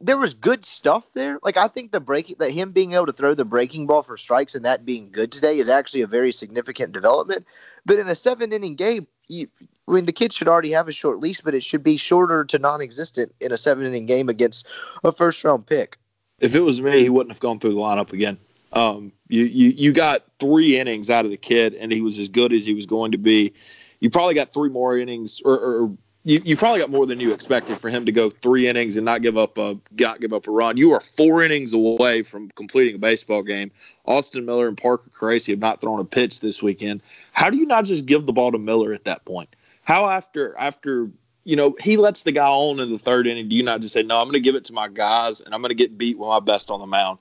there 0.00 0.16
was 0.16 0.34
good 0.34 0.64
stuff 0.64 1.12
there. 1.12 1.38
Like 1.42 1.56
I 1.56 1.68
think 1.68 1.92
the 1.92 2.00
breaking 2.00 2.36
that 2.38 2.50
him 2.50 2.72
being 2.72 2.94
able 2.94 3.06
to 3.06 3.12
throw 3.12 3.34
the 3.34 3.44
breaking 3.44 3.86
ball 3.86 4.02
for 4.02 4.16
strikes 4.16 4.54
and 4.54 4.64
that 4.64 4.86
being 4.86 5.10
good 5.10 5.30
today 5.30 5.58
is 5.58 5.68
actually 5.68 6.00
a 6.00 6.06
very 6.06 6.32
significant 6.32 6.92
development. 6.92 7.44
But 7.84 7.98
in 7.98 8.08
a 8.08 8.14
seven 8.14 8.52
inning 8.52 8.76
game, 8.76 9.06
you, 9.28 9.48
I 9.88 9.92
mean 9.92 10.06
the 10.06 10.12
kid 10.12 10.32
should 10.32 10.48
already 10.48 10.70
have 10.70 10.88
a 10.88 10.92
short 10.92 11.20
leash, 11.20 11.40
but 11.40 11.54
it 11.54 11.62
should 11.62 11.82
be 11.82 11.96
shorter 11.96 12.44
to 12.44 12.58
non-existent 12.58 13.34
in 13.40 13.52
a 13.52 13.56
seven 13.56 13.84
inning 13.84 14.06
game 14.06 14.28
against 14.28 14.66
a 15.04 15.12
first 15.12 15.44
round 15.44 15.66
pick. 15.66 15.98
if 16.40 16.54
it 16.54 16.60
was 16.60 16.80
me, 16.80 17.00
he 17.00 17.10
wouldn't 17.10 17.32
have 17.32 17.40
gone 17.40 17.58
through 17.58 17.74
the 17.74 17.80
lineup 17.80 18.12
again. 18.12 18.38
Um, 18.72 19.12
you, 19.28 19.44
you 19.44 19.70
you 19.70 19.92
got 19.92 20.24
three 20.38 20.78
innings 20.78 21.10
out 21.10 21.24
of 21.24 21.30
the 21.30 21.36
kid, 21.36 21.74
and 21.74 21.90
he 21.92 22.00
was 22.00 22.18
as 22.20 22.28
good 22.28 22.52
as 22.52 22.64
he 22.64 22.72
was 22.72 22.86
going 22.86 23.12
to 23.12 23.18
be. 23.18 23.52
You 23.98 24.10
probably 24.10 24.34
got 24.34 24.54
three 24.54 24.70
more 24.70 24.96
innings, 24.96 25.40
or, 25.44 25.58
or 25.58 25.96
you, 26.24 26.40
you 26.44 26.56
probably 26.56 26.80
got 26.80 26.90
more 26.90 27.06
than 27.06 27.18
you 27.18 27.32
expected 27.32 27.78
for 27.78 27.88
him 27.88 28.04
to 28.04 28.12
go 28.12 28.28
three 28.28 28.68
innings 28.68 28.96
and 28.96 29.04
not 29.04 29.22
give 29.22 29.38
up 29.38 29.56
a 29.56 29.76
give 29.96 30.32
up 30.32 30.46
a 30.46 30.50
run. 30.50 30.76
You 30.76 30.92
are 30.92 31.00
four 31.00 31.42
innings 31.42 31.72
away 31.72 32.22
from 32.22 32.50
completing 32.56 32.96
a 32.96 32.98
baseball 32.98 33.42
game. 33.42 33.70
Austin 34.04 34.44
Miller 34.44 34.68
and 34.68 34.76
Parker 34.76 35.10
Caracci 35.18 35.48
have 35.48 35.58
not 35.58 35.80
thrown 35.80 35.98
a 35.98 36.04
pitch 36.04 36.40
this 36.40 36.62
weekend. 36.62 37.02
How 37.32 37.48
do 37.48 37.56
you 37.56 37.66
not 37.66 37.84
just 37.84 38.06
give 38.06 38.26
the 38.26 38.32
ball 38.32 38.52
to 38.52 38.58
Miller 38.58 38.92
at 38.92 39.04
that 39.04 39.24
point? 39.24 39.54
How 39.84 40.08
after 40.08 40.56
after 40.58 41.10
you 41.44 41.56
know, 41.56 41.74
he 41.80 41.96
lets 41.96 42.22
the 42.22 42.32
guy 42.32 42.46
on 42.46 42.80
in 42.80 42.90
the 42.90 42.98
third 42.98 43.26
inning. 43.26 43.48
Do 43.48 43.56
you 43.56 43.62
not 43.62 43.80
just 43.80 43.94
say, 43.94 44.02
no, 44.02 44.18
I'm 44.18 44.26
going 44.26 44.34
to 44.34 44.40
give 44.40 44.54
it 44.54 44.64
to 44.66 44.72
my 44.72 44.88
guys 44.88 45.40
and 45.40 45.54
I'm 45.54 45.62
going 45.62 45.70
to 45.70 45.74
get 45.74 45.96
beat 45.96 46.18
with 46.18 46.28
my 46.28 46.40
best 46.40 46.70
on 46.70 46.80
the 46.80 46.86
mound? 46.86 47.18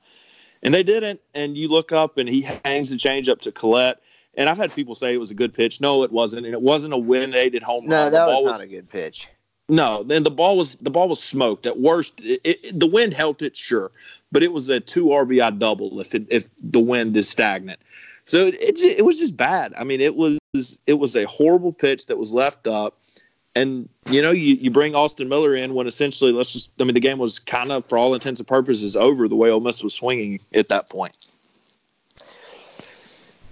And 0.62 0.74
they 0.74 0.84
didn't. 0.84 1.22
And 1.34 1.58
you 1.58 1.70
look 1.70 1.92
up 1.92 2.18
and 2.18 2.28
he 2.28 2.42
hangs 2.66 2.90
the 2.90 2.98
change 2.98 3.30
up 3.30 3.40
to 3.42 3.52
Collette. 3.52 4.02
And 4.40 4.50
I've 4.50 4.58
had 4.58 4.74
people 4.74 4.96
say 4.96 5.14
it 5.14 5.18
was 5.18 5.32
a 5.32 5.36
good 5.36 5.54
pitch. 5.54 5.82
No, 5.82 6.02
it 6.04 6.12
wasn't. 6.12 6.46
And 6.46 6.56
it 6.56 6.62
wasn't 6.62 6.94
a 6.94 6.98
win 6.98 7.36
aided 7.36 7.62
home 7.62 7.86
No, 7.86 8.04
run. 8.04 8.12
that 8.14 8.26
the 8.26 8.32
was 8.42 8.54
not 8.58 8.62
a 8.64 8.68
good 8.68 8.90
pitch. 8.90 9.28
no, 9.68 10.02
then 10.04 10.24
the 10.24 10.32
ball 10.32 10.58
was 10.58 10.76
the 10.76 10.90
ball 10.90 11.10
was 11.10 11.22
smoked. 11.22 11.68
At 11.68 11.80
worst, 11.80 12.22
it, 12.24 12.40
it, 12.46 12.80
the 12.80 12.88
wind 12.88 13.14
helped 13.14 13.42
it, 13.42 13.56
sure, 13.56 13.92
but 14.32 14.42
it 14.42 14.54
was 14.54 14.70
a 14.70 14.80
two 14.80 15.08
RBI 15.08 15.60
double 15.60 16.00
if 16.00 16.16
it, 16.16 16.26
if 16.30 16.48
the 16.64 16.80
wind 16.80 17.16
is 17.18 17.30
stagnant. 17.30 17.80
So 18.24 18.48
it, 18.48 18.56
it 18.62 18.80
it 19.00 19.06
was 19.06 19.20
just 19.20 19.36
bad. 19.36 19.74
I 19.78 19.84
mean, 19.84 20.00
it 20.02 20.16
was 20.16 20.40
it 20.88 20.94
was 20.94 21.16
a 21.18 21.26
horrible 21.26 21.74
pitch 21.74 22.06
that 22.08 22.18
was 22.18 22.32
left 22.32 22.66
up, 22.66 22.98
and 23.56 23.90
you 24.10 24.22
know 24.22 24.32
you, 24.32 24.56
you 24.56 24.72
bring 24.72 24.96
Austin 24.96 25.28
Miller 25.28 25.54
in 25.54 25.74
when 25.74 25.86
essentially 25.86 26.32
let's 26.32 26.54
just 26.54 26.72
I 26.80 26.86
mean 26.86 26.94
the 26.94 27.00
game 27.02 27.18
was 27.18 27.40
kind 27.40 27.74
of 27.74 27.84
for 27.84 27.98
all 27.98 28.14
intents 28.14 28.40
and 28.40 28.48
purposes 28.48 28.96
over 28.96 29.28
the 29.28 29.36
way 29.36 29.50
Ole 29.50 29.60
Miss 29.60 29.84
was 29.84 29.94
swinging 29.94 30.40
at 30.54 30.70
that 30.70 30.90
point. 30.90 31.32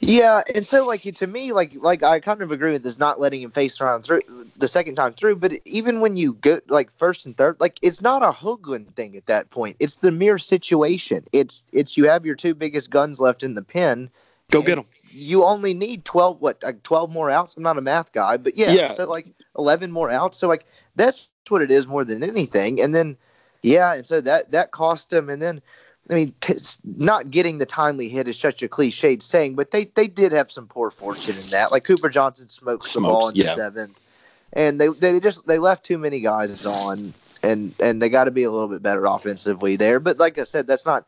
Yeah, 0.07 0.41
and 0.55 0.65
so 0.65 0.87
like 0.87 1.01
to 1.01 1.27
me, 1.27 1.51
like 1.51 1.73
like 1.75 2.01
I 2.01 2.21
kind 2.21 2.41
of 2.41 2.49
agree 2.49 2.71
with 2.71 2.83
this 2.83 2.97
not 2.97 3.19
letting 3.19 3.41
him 3.41 3.51
face 3.51 3.81
around 3.81 4.03
through 4.03 4.21
the 4.55 4.67
second 4.69 4.95
time 4.95 5.11
through. 5.11 5.35
But 5.35 5.55
even 5.65 5.99
when 5.99 6.15
you 6.15 6.33
go 6.35 6.61
like 6.69 6.89
first 6.97 7.25
and 7.25 7.35
third, 7.35 7.57
like 7.59 7.77
it's 7.81 8.01
not 8.01 8.23
a 8.23 8.31
Hoglund 8.31 8.93
thing 8.95 9.17
at 9.17 9.25
that 9.25 9.49
point. 9.49 9.75
It's 9.81 9.97
the 9.97 10.11
mere 10.11 10.37
situation. 10.37 11.25
It's 11.33 11.65
it's 11.73 11.97
you 11.97 12.07
have 12.07 12.25
your 12.25 12.35
two 12.35 12.55
biggest 12.55 12.89
guns 12.89 13.19
left 13.19 13.43
in 13.43 13.55
the 13.55 13.61
pen. 13.61 14.09
Go 14.49 14.61
get 14.61 14.75
them. 14.75 14.85
You 15.11 15.43
only 15.43 15.73
need 15.73 16.05
twelve 16.05 16.39
what 16.39 16.63
like 16.63 16.83
twelve 16.83 17.11
more 17.11 17.29
outs. 17.29 17.57
I'm 17.57 17.63
not 17.63 17.77
a 17.77 17.81
math 17.81 18.13
guy, 18.13 18.37
but 18.37 18.57
yeah, 18.57 18.71
Yeah. 18.71 18.91
so 18.93 19.09
like 19.09 19.27
eleven 19.57 19.91
more 19.91 20.09
outs. 20.09 20.37
So 20.37 20.47
like 20.47 20.65
that's 20.95 21.29
what 21.49 21.61
it 21.61 21.69
is 21.69 21.85
more 21.85 22.05
than 22.05 22.23
anything. 22.23 22.79
And 22.81 22.95
then 22.95 23.17
yeah, 23.61 23.95
and 23.95 24.05
so 24.05 24.21
that 24.21 24.51
that 24.51 24.71
cost 24.71 25.09
them. 25.09 25.29
And 25.29 25.41
then 25.41 25.61
I 26.09 26.13
mean, 26.13 26.33
t- 26.39 26.55
not 26.83 27.31
getting 27.31 27.57
the 27.57 27.65
timely 27.65 28.07
hit 28.07 28.27
is 28.27 28.39
such 28.39 28.63
a 28.63 28.67
cliched 28.67 29.21
saying, 29.21 29.55
but 29.55 29.71
they 29.71 29.85
they 29.85 30.07
did 30.07 30.31
have 30.31 30.51
some 30.51 30.67
poor 30.67 30.89
fortune 30.89 31.35
in 31.37 31.49
that. 31.49 31.71
Like 31.71 31.83
Cooper 31.83 32.09
Johnson 32.09 32.49
smokes 32.49 32.93
the 32.93 33.01
ball 33.01 33.29
in 33.29 33.35
Smokes, 33.35 33.49
the 33.49 33.55
seventh, 33.55 33.99
and 34.53 34.79
they 34.79 34.87
they 34.87 35.19
just 35.19 35.45
they 35.47 35.59
left 35.59 35.85
too 35.85 35.97
many 35.97 36.21
guys 36.21 36.65
on, 36.65 37.13
and 37.43 37.73
and 37.81 38.01
they 38.01 38.09
got 38.09 38.25
to 38.25 38.31
be 38.31 38.43
a 38.43 38.51
little 38.51 38.69
bit 38.69 38.81
better 38.81 39.05
offensively 39.05 39.75
there. 39.75 39.99
But 39.99 40.17
like 40.17 40.39
I 40.39 40.45
said, 40.45 40.65
that's 40.65 40.85
not 40.85 41.05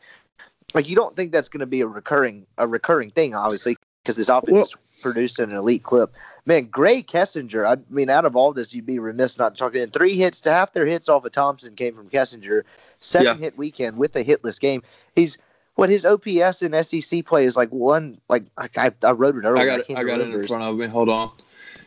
like 0.74 0.90
you 0.90 0.96
don't 0.96 1.16
think 1.16 1.32
that's 1.32 1.50
going 1.50 1.62
to 1.62 1.66
be 1.66 1.82
a 1.82 1.88
recurring 1.88 2.46
a 2.58 2.68
recurring 2.68 3.12
thing, 3.12 3.36
obviously, 3.36 3.78
because 4.10 4.17
this 4.17 4.30
offense 4.30 4.56
well, 4.56 4.63
is 4.63 5.02
produced 5.04 5.38
an 5.38 5.52
elite 5.52 5.84
clip. 5.84 6.12
Man, 6.48 6.65
Grae 6.65 7.06
Kessinger, 7.06 7.63
I 7.67 7.78
mean, 7.93 8.10
out 8.10 8.26
of 8.26 8.36
all 8.36 8.54
this, 8.54 8.74
you'd 8.74 8.88
be 8.88 8.98
remiss 8.98 9.38
not 9.38 9.56
to 9.56 9.60
talk 9.60 9.74
to. 9.74 9.86
Three 9.86 10.15
hits 10.15 10.41
to 10.41 10.52
half 10.52 10.74
their 10.74 10.88
hits 10.88 11.08
off 11.08 11.26
of 11.26 11.32
Thompson 11.32 11.76
came 11.76 11.93
from 11.93 12.10
Kessinger. 12.10 12.63
Seven 12.98 13.28
yeah. 13.28 13.36
hit 13.38 13.56
weekend 13.56 13.98
with 13.98 14.15
a 14.15 14.24
hitless 14.24 14.60
game. 14.60 14.82
He's 15.15 15.38
what 15.76 15.89
his 15.89 16.06
OPS 16.06 16.63
in 16.63 16.84
SEC 16.84 17.24
play 17.24 17.45
is 17.45 17.56
like 17.56 17.69
one, 17.69 18.19
like 18.30 18.45
I, 18.58 18.91
I 19.04 19.12
wrote 19.12 19.36
it 19.36 19.45
earlier. 19.45 19.62
I 19.62 19.65
got, 19.78 19.80
I 19.89 19.93
it, 19.93 19.98
I 20.00 20.04
got 20.04 20.22
it 20.22 20.34
in 20.34 20.48
front 20.48 20.63
of 20.63 20.76
me. 20.76 20.88
Hold 20.88 21.10
on. 21.10 21.30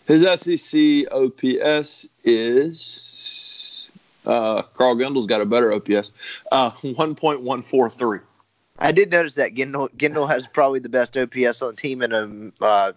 His 0.07 0.23
SEC 0.23 1.13
OPS 1.13 2.07
is 2.23 3.91
uh, 4.27 4.63
Carl 4.63 4.95
Gendel's 4.95 5.27
got 5.27 5.41
a 5.41 5.47
better 5.47 5.73
OPS, 5.73 6.13
uh, 6.53 6.71
1.143. 6.71 8.21
I 8.83 8.93
did 8.93 9.11
notice 9.11 9.37
that 9.37 9.55
Gendel, 9.55 9.89
Gendel 9.97 10.29
has 10.29 10.47
probably 10.47 10.81
the 10.81 10.89
best 10.89 11.17
OPS 11.17 11.63
on 11.63 11.75
the 11.75 11.81
team 11.81 12.03
in 12.03 12.13
a 12.13 12.65
uh, 12.65 12.93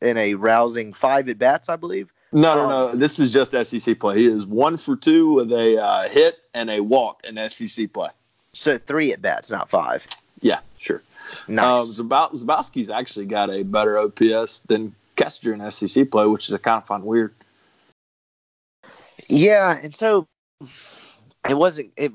in 0.00 0.16
a 0.16 0.34
rousing 0.34 0.92
five 0.92 1.28
at 1.28 1.38
bats, 1.38 1.68
I 1.68 1.76
believe. 1.76 2.12
No, 2.32 2.54
no, 2.54 2.62
Um, 2.62 2.68
no. 2.68 2.94
This 2.94 3.18
is 3.18 3.32
just 3.32 3.52
SEC 3.52 3.98
play. 3.98 4.18
He 4.18 4.26
is 4.26 4.46
one 4.46 4.76
for 4.76 4.96
two 4.96 5.32
with 5.32 5.50
a 5.52 5.82
uh, 5.82 6.08
hit 6.08 6.38
and 6.54 6.70
a 6.70 6.80
walk 6.80 7.24
in 7.24 7.36
SEC 7.48 7.92
play. 7.92 8.08
So 8.52 8.78
three 8.78 9.12
at 9.12 9.22
bats, 9.22 9.50
not 9.50 9.68
five. 9.70 10.06
Yeah, 10.40 10.60
sure. 10.78 11.02
Nice. 11.48 11.98
Um, 12.00 12.08
Zabal- 12.08 12.32
Zabowski's 12.32 12.90
actually 12.90 13.26
got 13.26 13.50
a 13.50 13.62
better 13.62 13.98
OPS 13.98 14.60
than 14.60 14.94
Kester 15.16 15.52
in 15.52 15.70
SEC 15.70 16.10
play, 16.10 16.26
which 16.26 16.48
is 16.48 16.54
I 16.54 16.58
kind 16.58 16.82
of 16.82 16.86
find 16.86 17.04
weird. 17.04 17.34
Yeah, 19.28 19.78
and 19.82 19.94
so 19.94 20.26
it 21.48 21.54
wasn't 21.56 21.92
it. 21.96 22.12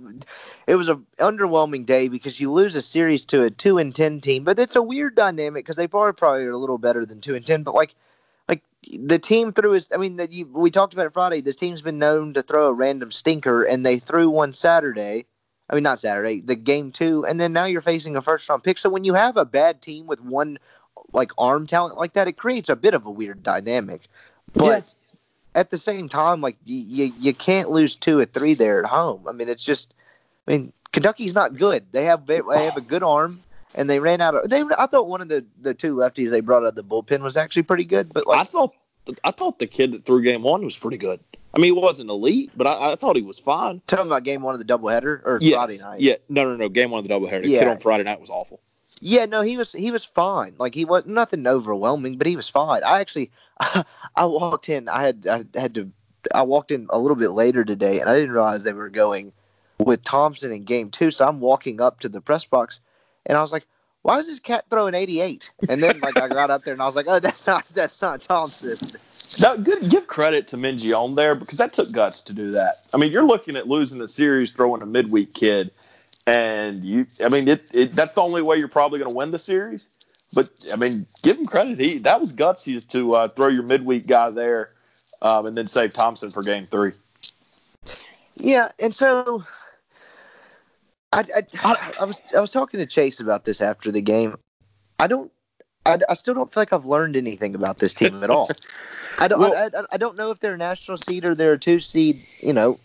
It 0.68 0.76
was 0.76 0.90
a 0.90 0.96
underwhelming 1.20 1.86
day 1.86 2.08
because 2.08 2.40
you 2.40 2.52
lose 2.52 2.76
a 2.76 2.82
series 2.82 3.24
to 3.26 3.44
a 3.44 3.52
two 3.52 3.78
and 3.78 3.94
ten 3.94 4.20
team, 4.20 4.44
but 4.44 4.60
it's 4.60 4.76
a 4.76 4.82
weird 4.82 5.16
dynamic 5.16 5.64
because 5.66 5.76
they 5.76 5.88
probably 5.88 6.14
probably 6.14 6.44
are 6.46 6.52
a 6.52 6.58
little 6.58 6.78
better 6.80 7.06
than 7.06 7.22
two 7.22 7.36
and 7.36 7.46
ten. 7.46 7.64
But 7.64 7.76
like, 7.76 7.94
like 8.50 8.62
the 9.00 9.20
team 9.20 9.54
threw 9.54 9.74
is, 9.74 9.90
I 9.94 9.98
mean, 9.98 10.16
that 10.16 10.32
you 10.32 10.48
we 10.48 10.72
talked 10.72 10.94
about 10.94 11.06
it 11.06 11.14
Friday. 11.14 11.42
This 11.42 11.56
team's 11.56 11.82
been 11.82 12.00
known 12.00 12.34
to 12.34 12.42
throw 12.42 12.68
a 12.68 12.74
random 12.74 13.12
stinker, 13.12 13.64
and 13.64 13.86
they 13.86 14.00
threw 14.00 14.30
one 14.30 14.54
Saturday. 14.54 15.26
I 15.70 15.76
mean, 15.76 15.84
not 15.84 16.00
Saturday, 16.00 16.42
the 16.42 16.56
game 16.56 16.92
two, 16.92 17.26
and 17.26 17.40
then 17.40 17.54
now 17.54 17.66
you're 17.66 17.82
facing 17.82 18.16
a 18.16 18.22
first 18.22 18.48
round 18.50 18.64
pick. 18.64 18.78
So 18.78 18.90
when 18.90 19.04
you 19.04 19.14
have 19.14 19.38
a 19.38 19.46
bad 19.46 19.82
team 19.82 20.08
with 20.08 20.22
one 20.22 20.58
like 21.14 21.32
arm 21.38 21.68
talent 21.68 21.98
like 21.98 22.14
that, 22.14 22.28
it 22.28 22.38
creates 22.38 22.70
a 22.70 22.76
bit 22.76 22.94
of 22.94 23.06
a 23.06 23.12
weird 23.12 23.44
dynamic. 23.44 24.02
But 24.54 24.92
at 25.54 25.70
the 25.70 25.78
same 25.78 26.10
time, 26.10 26.42
like 26.42 26.58
you, 26.66 26.78
you, 26.78 27.14
you 27.20 27.34
can't 27.34 27.70
lose 27.70 27.96
two 27.96 28.20
or 28.20 28.26
three 28.26 28.54
there 28.54 28.80
at 28.80 28.90
home. 28.90 29.28
I 29.28 29.32
mean, 29.32 29.50
it's 29.50 29.64
just, 29.64 29.94
I 30.48 30.52
mean, 30.52 30.74
Kentucky's 30.92 31.36
not 31.36 31.56
good. 31.56 31.86
They 31.92 32.06
have 32.06 32.26
they 32.26 32.38
have 32.38 32.78
a 32.78 32.82
good 32.82 33.04
arm, 33.04 33.44
and 33.76 33.90
they 33.90 34.00
ran 34.00 34.22
out 34.22 34.36
of. 34.36 34.50
They 34.50 34.64
I 34.78 34.86
thought 34.86 35.08
one 35.08 35.22
of 35.22 35.30
the 35.30 35.46
the 35.62 35.74
two 35.74 35.96
lefties 35.96 36.30
they 36.30 36.40
brought 36.42 36.64
out 36.64 36.70
of 36.70 36.76
the 36.76 36.84
bullpen 36.84 37.22
was 37.22 37.38
actually 37.38 37.64
pretty 37.64 37.86
good, 37.86 38.14
but 38.14 38.24
I 38.30 38.44
thought 38.44 38.74
I 39.24 39.32
thought 39.32 39.60
the 39.60 39.68
kid 39.68 39.92
that 39.94 40.06
threw 40.06 40.22
game 40.24 40.44
one 40.44 40.64
was 40.64 40.78
pretty 40.78 40.98
good. 40.98 41.20
I 41.54 41.58
mean, 41.58 41.74
he 41.74 41.80
wasn't 41.80 42.10
elite, 42.10 42.52
but 42.58 42.68
I, 42.68 42.92
I 42.92 42.96
thought 42.96 43.16
he 43.16 43.22
was 43.22 43.40
fine. 43.40 43.82
Tell 43.88 43.98
talking 43.98 44.12
about 44.12 44.24
game 44.24 44.42
one 44.42 44.54
of 44.56 44.60
the 44.60 44.66
doubleheader 44.66 45.22
or 45.26 45.40
Yes. 45.42 45.56
Friday 45.56 45.78
night. 45.78 46.02
Yeah, 46.02 46.16
no, 46.28 46.44
no, 46.44 46.58
no. 46.58 46.68
Game 46.68 46.92
one 46.92 47.00
of 47.00 47.08
the 47.08 47.14
doubleheader. 47.14 47.44
The 47.44 47.50
Yeah. 47.50 47.60
kid 47.60 47.68
on 47.70 47.78
Friday 47.78 48.04
night 48.04 48.20
was 48.20 48.30
awful. 48.30 48.60
Yeah, 49.02 49.26
no, 49.26 49.42
he 49.42 49.58
was 49.58 49.72
he 49.72 49.90
was 49.92 50.06
fine. 50.06 50.56
Like 50.58 50.76
he 50.76 50.86
was 50.86 51.06
nothing 51.06 51.46
overwhelming, 51.48 52.18
but 52.18 52.28
he 52.28 52.36
was 52.36 52.50
fine. 52.50 52.82
I 52.86 53.00
actually, 53.00 53.32
I 53.60 54.26
walked 54.26 54.70
in. 54.70 54.88
I 54.90 55.02
had 55.04 55.28
I 55.28 55.46
had 55.60 55.76
to. 55.76 55.92
I 56.34 56.42
walked 56.44 56.72
in 56.72 56.88
a 56.90 57.00
little 57.00 57.16
bit 57.16 57.32
later 57.32 57.64
today, 57.64 58.00
and 58.00 58.10
I 58.10 58.16
didn't 58.16 58.32
realize 58.32 58.64
they 58.64 58.74
were 58.74 58.90
going 58.90 59.32
with 59.80 60.04
Thompson 60.04 60.52
in 60.52 60.64
game 60.64 60.90
two. 60.90 61.12
So 61.12 61.28
I'm 61.28 61.40
walking 61.40 61.82
up 61.82 62.00
to 62.02 62.10
the 62.10 62.22
press 62.22 62.46
box, 62.46 62.80
and 63.26 63.38
I 63.38 63.42
was 63.42 63.52
like, 63.52 63.66
"Why 64.04 64.20
is 64.20 64.28
this 64.28 64.40
cat 64.40 64.66
throwing 64.70 64.94
88?" 64.94 65.50
And 65.70 65.82
then 65.82 66.00
like 66.00 66.18
I 66.18 66.28
got 66.28 66.50
up 66.50 66.64
there, 66.64 66.74
and 66.74 66.82
I 66.82 66.86
was 66.86 66.96
like, 66.96 67.06
"Oh, 67.08 67.20
that's 67.20 67.46
not 67.46 67.66
that's 67.68 68.02
not 68.02 68.22
Thompson." 68.22 68.76
No, 69.42 69.58
good. 69.58 69.90
Give 69.90 70.08
credit 70.08 70.48
to 70.48 70.58
Mingione 70.58 71.16
there 71.16 71.36
because 71.36 71.58
that 71.58 71.74
took 71.74 71.92
guts 71.92 72.22
to 72.24 72.34
do 72.34 72.52
that. 72.52 72.76
I 72.94 72.98
mean, 72.98 73.12
you're 73.12 73.26
looking 73.26 73.56
at 73.56 73.68
losing 73.68 73.98
the 73.98 74.08
series 74.08 74.52
throwing 74.52 74.82
a 74.82 74.86
midweek 74.86 75.34
kid, 75.34 75.72
and 76.28 76.84
you. 76.84 77.06
I 77.24 77.30
mean, 77.30 77.48
it, 77.48 77.70
it 77.74 77.96
that's 77.96 78.14
the 78.14 78.22
only 78.22 78.42
way 78.42 78.58
you're 78.58 78.68
probably 78.68 79.00
going 79.00 79.12
to 79.12 79.16
win 79.16 79.32
the 79.32 79.40
series. 79.40 79.90
But 80.34 80.50
I 80.72 80.76
mean, 80.76 81.06
give 81.24 81.38
him 81.38 81.46
credit. 81.46 81.80
He 81.80 81.98
that 82.00 82.20
was 82.20 82.34
gutsy 82.34 82.86
to 82.88 83.16
uh, 83.16 83.28
throw 83.30 83.48
your 83.48 83.64
midweek 83.64 84.08
guy 84.08 84.30
there, 84.30 84.72
um, 85.22 85.46
and 85.46 85.58
then 85.58 85.68
save 85.68 85.94
Thompson 85.94 86.32
for 86.32 86.44
game 86.44 86.66
three. 86.68 86.92
Yeah, 88.36 88.70
and 88.80 88.94
so 88.94 89.44
I, 91.14 91.24
I, 91.64 91.94
I 92.02 92.06
was 92.06 92.22
I 92.36 92.40
was 92.40 92.52
talking 92.52 92.80
to 92.80 92.86
Chase 92.86 93.20
about 93.20 93.46
this 93.46 93.62
after 93.62 93.92
the 93.92 94.02
game. 94.02 94.36
I 95.00 95.08
don't. 95.08 95.32
I, 95.86 96.00
I 96.10 96.14
still 96.16 96.34
don't 96.34 96.52
feel 96.52 96.62
like 96.62 96.74
I've 96.74 96.86
learned 96.86 97.16
anything 97.16 97.54
about 97.54 97.78
this 97.78 97.94
team 97.94 98.24
at 98.24 98.30
all. 98.30 98.50
I 99.20 99.28
don't. 99.28 99.40
Well- 99.40 99.56
I, 99.56 99.80
I, 99.80 99.86
I 99.94 99.98
don't 99.98 100.18
know 100.18 100.32
if 100.32 100.40
they're 100.40 100.56
a 100.56 100.58
national 100.58 100.98
seed 100.98 101.26
or 101.26 101.36
they're 101.36 101.54
a 101.54 101.60
two 101.60 101.80
seed. 101.80 102.16
You 102.42 102.54
know, 102.54 102.76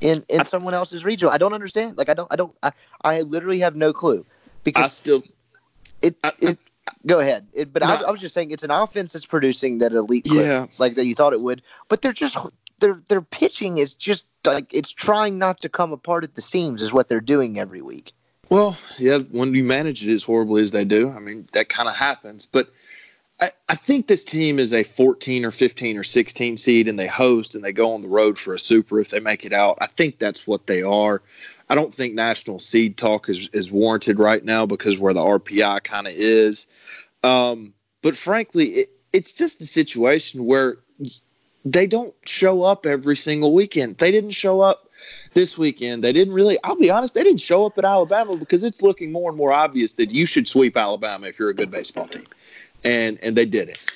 in 0.00 0.24
in 0.28 0.44
someone 0.46 0.74
else's 0.74 1.04
regional. 1.04 1.32
I 1.32 1.38
don't 1.38 1.52
understand. 1.52 1.98
Like 1.98 2.08
I 2.08 2.14
don't 2.14 2.32
I 2.32 2.36
don't 2.36 2.56
I, 2.62 2.72
I 3.02 3.20
literally 3.22 3.60
have 3.60 3.76
no 3.76 3.92
clue 3.92 4.24
because 4.64 4.84
I 4.84 4.88
still 4.88 5.22
it 6.02 6.16
it 6.40 6.58
go 7.06 7.20
ahead. 7.20 7.46
It, 7.52 7.72
but 7.72 7.82
no, 7.82 7.88
I, 7.88 8.10
was 8.10 8.20
just 8.20 8.34
saying 8.34 8.50
it's 8.50 8.64
an 8.64 8.70
offense 8.70 9.12
that's 9.12 9.26
producing 9.26 9.78
that 9.78 9.92
elite 9.92 10.24
clip, 10.24 10.46
yeah. 10.46 10.66
like 10.78 10.94
that 10.94 11.06
you 11.06 11.14
thought 11.14 11.32
it 11.32 11.40
would. 11.40 11.62
But 11.88 12.02
they're 12.02 12.12
just 12.12 12.36
their 12.80 13.00
their 13.08 13.22
pitching 13.22 13.78
is 13.78 13.94
just 13.94 14.26
like 14.46 14.72
it's 14.72 14.90
trying 14.90 15.38
not 15.38 15.60
to 15.60 15.68
come 15.68 15.92
apart 15.92 16.24
at 16.24 16.34
the 16.34 16.42
seams 16.42 16.82
is 16.82 16.92
what 16.92 17.08
they're 17.08 17.20
doing 17.20 17.58
every 17.58 17.82
week. 17.82 18.12
Well, 18.48 18.76
yeah, 18.98 19.18
when 19.30 19.54
you 19.54 19.62
manage 19.62 20.06
it 20.06 20.12
as 20.12 20.24
horribly 20.24 20.62
as 20.62 20.72
they 20.72 20.84
do, 20.84 21.10
I 21.10 21.20
mean 21.20 21.48
that 21.52 21.68
kind 21.68 21.88
of 21.88 21.94
happens. 21.94 22.46
But 22.46 22.72
I, 23.40 23.50
I 23.68 23.74
think 23.74 24.06
this 24.06 24.24
team 24.24 24.58
is 24.58 24.72
a 24.72 24.82
14 24.82 25.44
or 25.44 25.50
15 25.50 25.96
or 25.96 26.02
16 26.02 26.56
seed, 26.56 26.88
and 26.88 26.98
they 26.98 27.06
host 27.06 27.54
and 27.54 27.64
they 27.64 27.72
go 27.72 27.92
on 27.92 28.02
the 28.02 28.08
road 28.08 28.38
for 28.38 28.54
a 28.54 28.58
super 28.58 29.00
if 29.00 29.10
they 29.10 29.20
make 29.20 29.44
it 29.44 29.52
out. 29.52 29.78
I 29.80 29.86
think 29.86 30.18
that's 30.18 30.46
what 30.46 30.66
they 30.66 30.82
are. 30.82 31.22
I 31.68 31.74
don't 31.74 31.94
think 31.94 32.14
national 32.14 32.58
seed 32.58 32.96
talk 32.96 33.28
is, 33.28 33.48
is 33.52 33.70
warranted 33.70 34.18
right 34.18 34.44
now 34.44 34.66
because 34.66 34.98
where 34.98 35.14
the 35.14 35.20
RPI 35.20 35.84
kind 35.84 36.06
of 36.06 36.12
is. 36.14 36.66
Um, 37.22 37.72
but 38.02 38.16
frankly, 38.16 38.70
it, 38.70 38.88
it's 39.12 39.32
just 39.32 39.60
a 39.60 39.66
situation 39.66 40.44
where 40.44 40.78
they 41.64 41.86
don't 41.86 42.14
show 42.24 42.62
up 42.62 42.86
every 42.86 43.16
single 43.16 43.52
weekend. 43.52 43.98
They 43.98 44.10
didn't 44.10 44.30
show 44.30 44.60
up 44.60 44.88
this 45.34 45.58
weekend. 45.58 46.02
They 46.04 46.12
didn't 46.12 46.34
really, 46.34 46.58
I'll 46.64 46.76
be 46.76 46.90
honest, 46.90 47.14
they 47.14 47.22
didn't 47.22 47.40
show 47.40 47.66
up 47.66 47.78
at 47.78 47.84
Alabama 47.84 48.36
because 48.36 48.64
it's 48.64 48.82
looking 48.82 49.12
more 49.12 49.30
and 49.30 49.36
more 49.36 49.52
obvious 49.52 49.94
that 49.94 50.10
you 50.10 50.26
should 50.26 50.48
sweep 50.48 50.76
Alabama 50.76 51.26
if 51.26 51.38
you're 51.38 51.50
a 51.50 51.54
good 51.54 51.70
baseball 51.70 52.06
team. 52.06 52.26
And 52.84 53.18
and 53.22 53.36
they 53.36 53.44
did 53.44 53.68
it. 53.68 53.86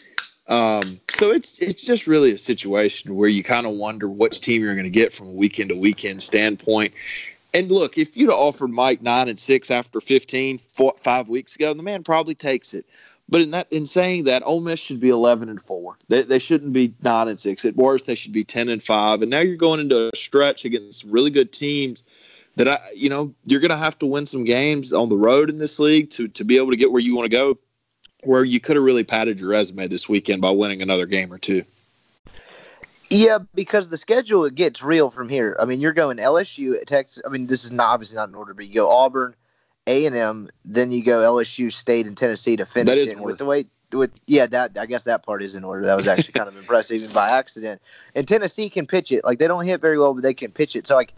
Um, 0.46 1.00
so 1.11 1.31
it's 1.31 1.59
it's 1.59 1.85
just 1.85 2.07
really 2.07 2.31
a 2.33 2.38
situation 2.38 3.14
where 3.14 3.29
you 3.29 3.42
kind 3.42 3.66
of 3.66 3.72
wonder 3.72 4.09
which 4.09 4.40
team 4.40 4.62
you're 4.62 4.74
going 4.74 4.85
to 4.85 4.90
get 4.90 5.12
from 5.12 5.29
a 5.29 5.33
weekend 5.33 5.70
to 5.70 5.77
weekend 5.77 6.22
standpoint. 6.22 6.92
And 7.55 7.70
look, 7.70 7.96
if 7.96 8.16
you'd 8.16 8.31
offered 8.31 8.68
Mike 8.68 9.00
nine 9.00 9.29
and 9.29 9.38
six 9.38 9.70
after 9.70 10.00
15, 10.00 10.59
four, 10.59 10.92
five 11.00 11.29
weeks 11.29 11.55
ago, 11.55 11.72
the 11.72 11.85
man 11.85 12.03
probably 12.03 12.35
takes 12.35 12.74
it. 12.74 12.85
But 13.28 13.40
in 13.40 13.50
that, 13.52 13.72
in 13.72 13.87
saying 13.87 14.24
that, 14.24 14.42
Ole 14.44 14.60
Miss 14.60 14.80
should 14.80 15.00
be 15.00 15.08
eleven 15.08 15.48
and 15.48 15.60
four. 15.60 15.96
They, 16.08 16.22
they 16.22 16.38
shouldn't 16.38 16.72
be 16.72 16.94
nine 17.02 17.28
and 17.28 17.40
six. 17.40 17.64
At 17.64 17.76
worst, 17.76 18.06
they 18.06 18.14
should 18.14 18.32
be 18.32 18.44
ten 18.44 18.68
and 18.68 18.82
five. 18.82 19.22
And 19.22 19.30
now 19.30 19.40
you're 19.40 19.56
going 19.56 19.80
into 19.80 20.10
a 20.12 20.16
stretch 20.16 20.64
against 20.64 21.04
really 21.04 21.30
good 21.30 21.52
teams. 21.52 22.04
That 22.56 22.68
I, 22.68 22.78
you 22.94 23.08
know, 23.08 23.34
you're 23.44 23.60
going 23.60 23.70
to 23.70 23.76
have 23.76 23.98
to 23.98 24.06
win 24.06 24.26
some 24.26 24.44
games 24.44 24.92
on 24.92 25.08
the 25.08 25.16
road 25.16 25.50
in 25.50 25.58
this 25.58 25.80
league 25.80 26.10
to 26.10 26.28
to 26.28 26.44
be 26.44 26.56
able 26.56 26.70
to 26.70 26.76
get 26.76 26.92
where 26.92 27.00
you 27.00 27.16
want 27.16 27.24
to 27.24 27.37
go. 27.37 27.58
Where 28.24 28.44
you 28.44 28.60
could 28.60 28.76
have 28.76 28.84
really 28.84 29.04
padded 29.04 29.40
your 29.40 29.50
resume 29.50 29.87
this 29.88 30.08
weekend 30.08 30.40
by 30.40 30.50
winning 30.50 30.80
another 30.80 31.06
game 31.06 31.32
or 31.32 31.38
two. 31.38 31.64
Yeah, 33.10 33.38
because 33.54 33.88
the 33.88 33.96
schedule 33.96 34.44
it 34.44 34.54
gets 34.54 34.82
real 34.82 35.10
from 35.10 35.28
here. 35.28 35.56
I 35.60 35.66
mean, 35.66 35.80
you're 35.80 35.92
going 35.92 36.16
LSU, 36.16 36.74
Texas. 36.87 37.22
I 37.24 37.28
mean, 37.28 37.46
this 37.46 37.64
is 37.64 37.70
not 37.70 37.88
obviously 37.88 38.16
not 38.16 38.28
in 38.28 38.34
order, 38.34 38.54
but 38.54 38.66
you 38.66 38.74
go 38.74 38.88
Auburn, 38.88 39.34
a 39.87 40.07
and 40.07 40.16
M, 40.16 40.49
then 40.64 40.90
you 40.90 41.03
go 41.03 41.20
LSU, 41.20 41.73
State, 41.73 42.07
and 42.07 42.16
Tennessee 42.16 42.57
to 42.57 42.66
finish 42.66 43.09
it. 43.09 43.18
With 43.18 43.38
the 43.38 43.44
way, 43.44 43.66
with 43.92 44.18
yeah, 44.27 44.47
that 44.47 44.79
I 44.79 44.87
guess 44.87 45.05
that 45.05 45.25
part 45.25 45.42
is 45.42 45.55
in 45.55 45.64
order. 45.64 45.85
That 45.85 45.97
was 45.97 46.09
actually 46.09 46.33
kind 46.33 46.49
of 46.49 46.57
impressive, 46.59 47.01
even 47.01 47.12
by 47.12 47.31
accident. 47.31 47.83
And 48.14 48.27
Tennessee 48.27 48.70
can 48.70 48.87
pitch 48.87 49.12
it. 49.12 49.25
Like 49.25 49.38
they 49.38 49.47
don't 49.47 49.64
hit 49.64 49.81
very 49.81 49.99
well, 49.99 50.14
but 50.14 50.23
they 50.23 50.35
can 50.35 50.51
pitch 50.51 50.75
it. 50.77 50.87
So 50.87 50.94
like 50.94 51.14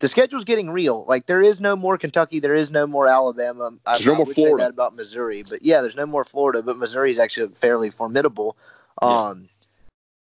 the 0.00 0.08
schedule's 0.08 0.44
getting 0.44 0.70
real. 0.70 1.04
Like 1.08 1.26
there 1.26 1.42
is 1.42 1.60
no 1.60 1.76
more 1.76 1.96
Kentucky, 1.96 2.40
there 2.40 2.54
is 2.54 2.70
no 2.70 2.86
more 2.86 3.06
Alabama. 3.06 3.70
There's 3.86 4.06
I, 4.06 4.10
no 4.10 4.16
more 4.16 4.26
Florida. 4.26 4.56
Say 4.56 4.64
that 4.64 4.70
about 4.70 4.96
Missouri, 4.96 5.42
but 5.48 5.62
yeah, 5.62 5.80
there's 5.80 5.96
no 5.96 6.06
more 6.06 6.24
Florida. 6.24 6.62
But 6.62 6.76
Missouri 6.76 7.10
is 7.10 7.18
actually 7.18 7.48
fairly 7.54 7.90
formidable. 7.90 8.56
Um, 9.02 9.48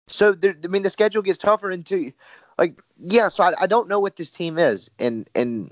so 0.08 0.34
there, 0.34 0.56
I 0.64 0.68
mean, 0.68 0.84
the 0.84 0.90
schedule 0.90 1.22
gets 1.22 1.38
tougher 1.38 1.72
into 1.72 2.12
like 2.58 2.80
yeah. 3.00 3.28
So 3.28 3.44
I, 3.44 3.54
I 3.62 3.68
don't 3.68 3.88
know 3.88 4.00
what 4.00 4.16
this 4.16 4.32
team 4.32 4.58
is, 4.58 4.90
and 5.00 5.30
and 5.36 5.72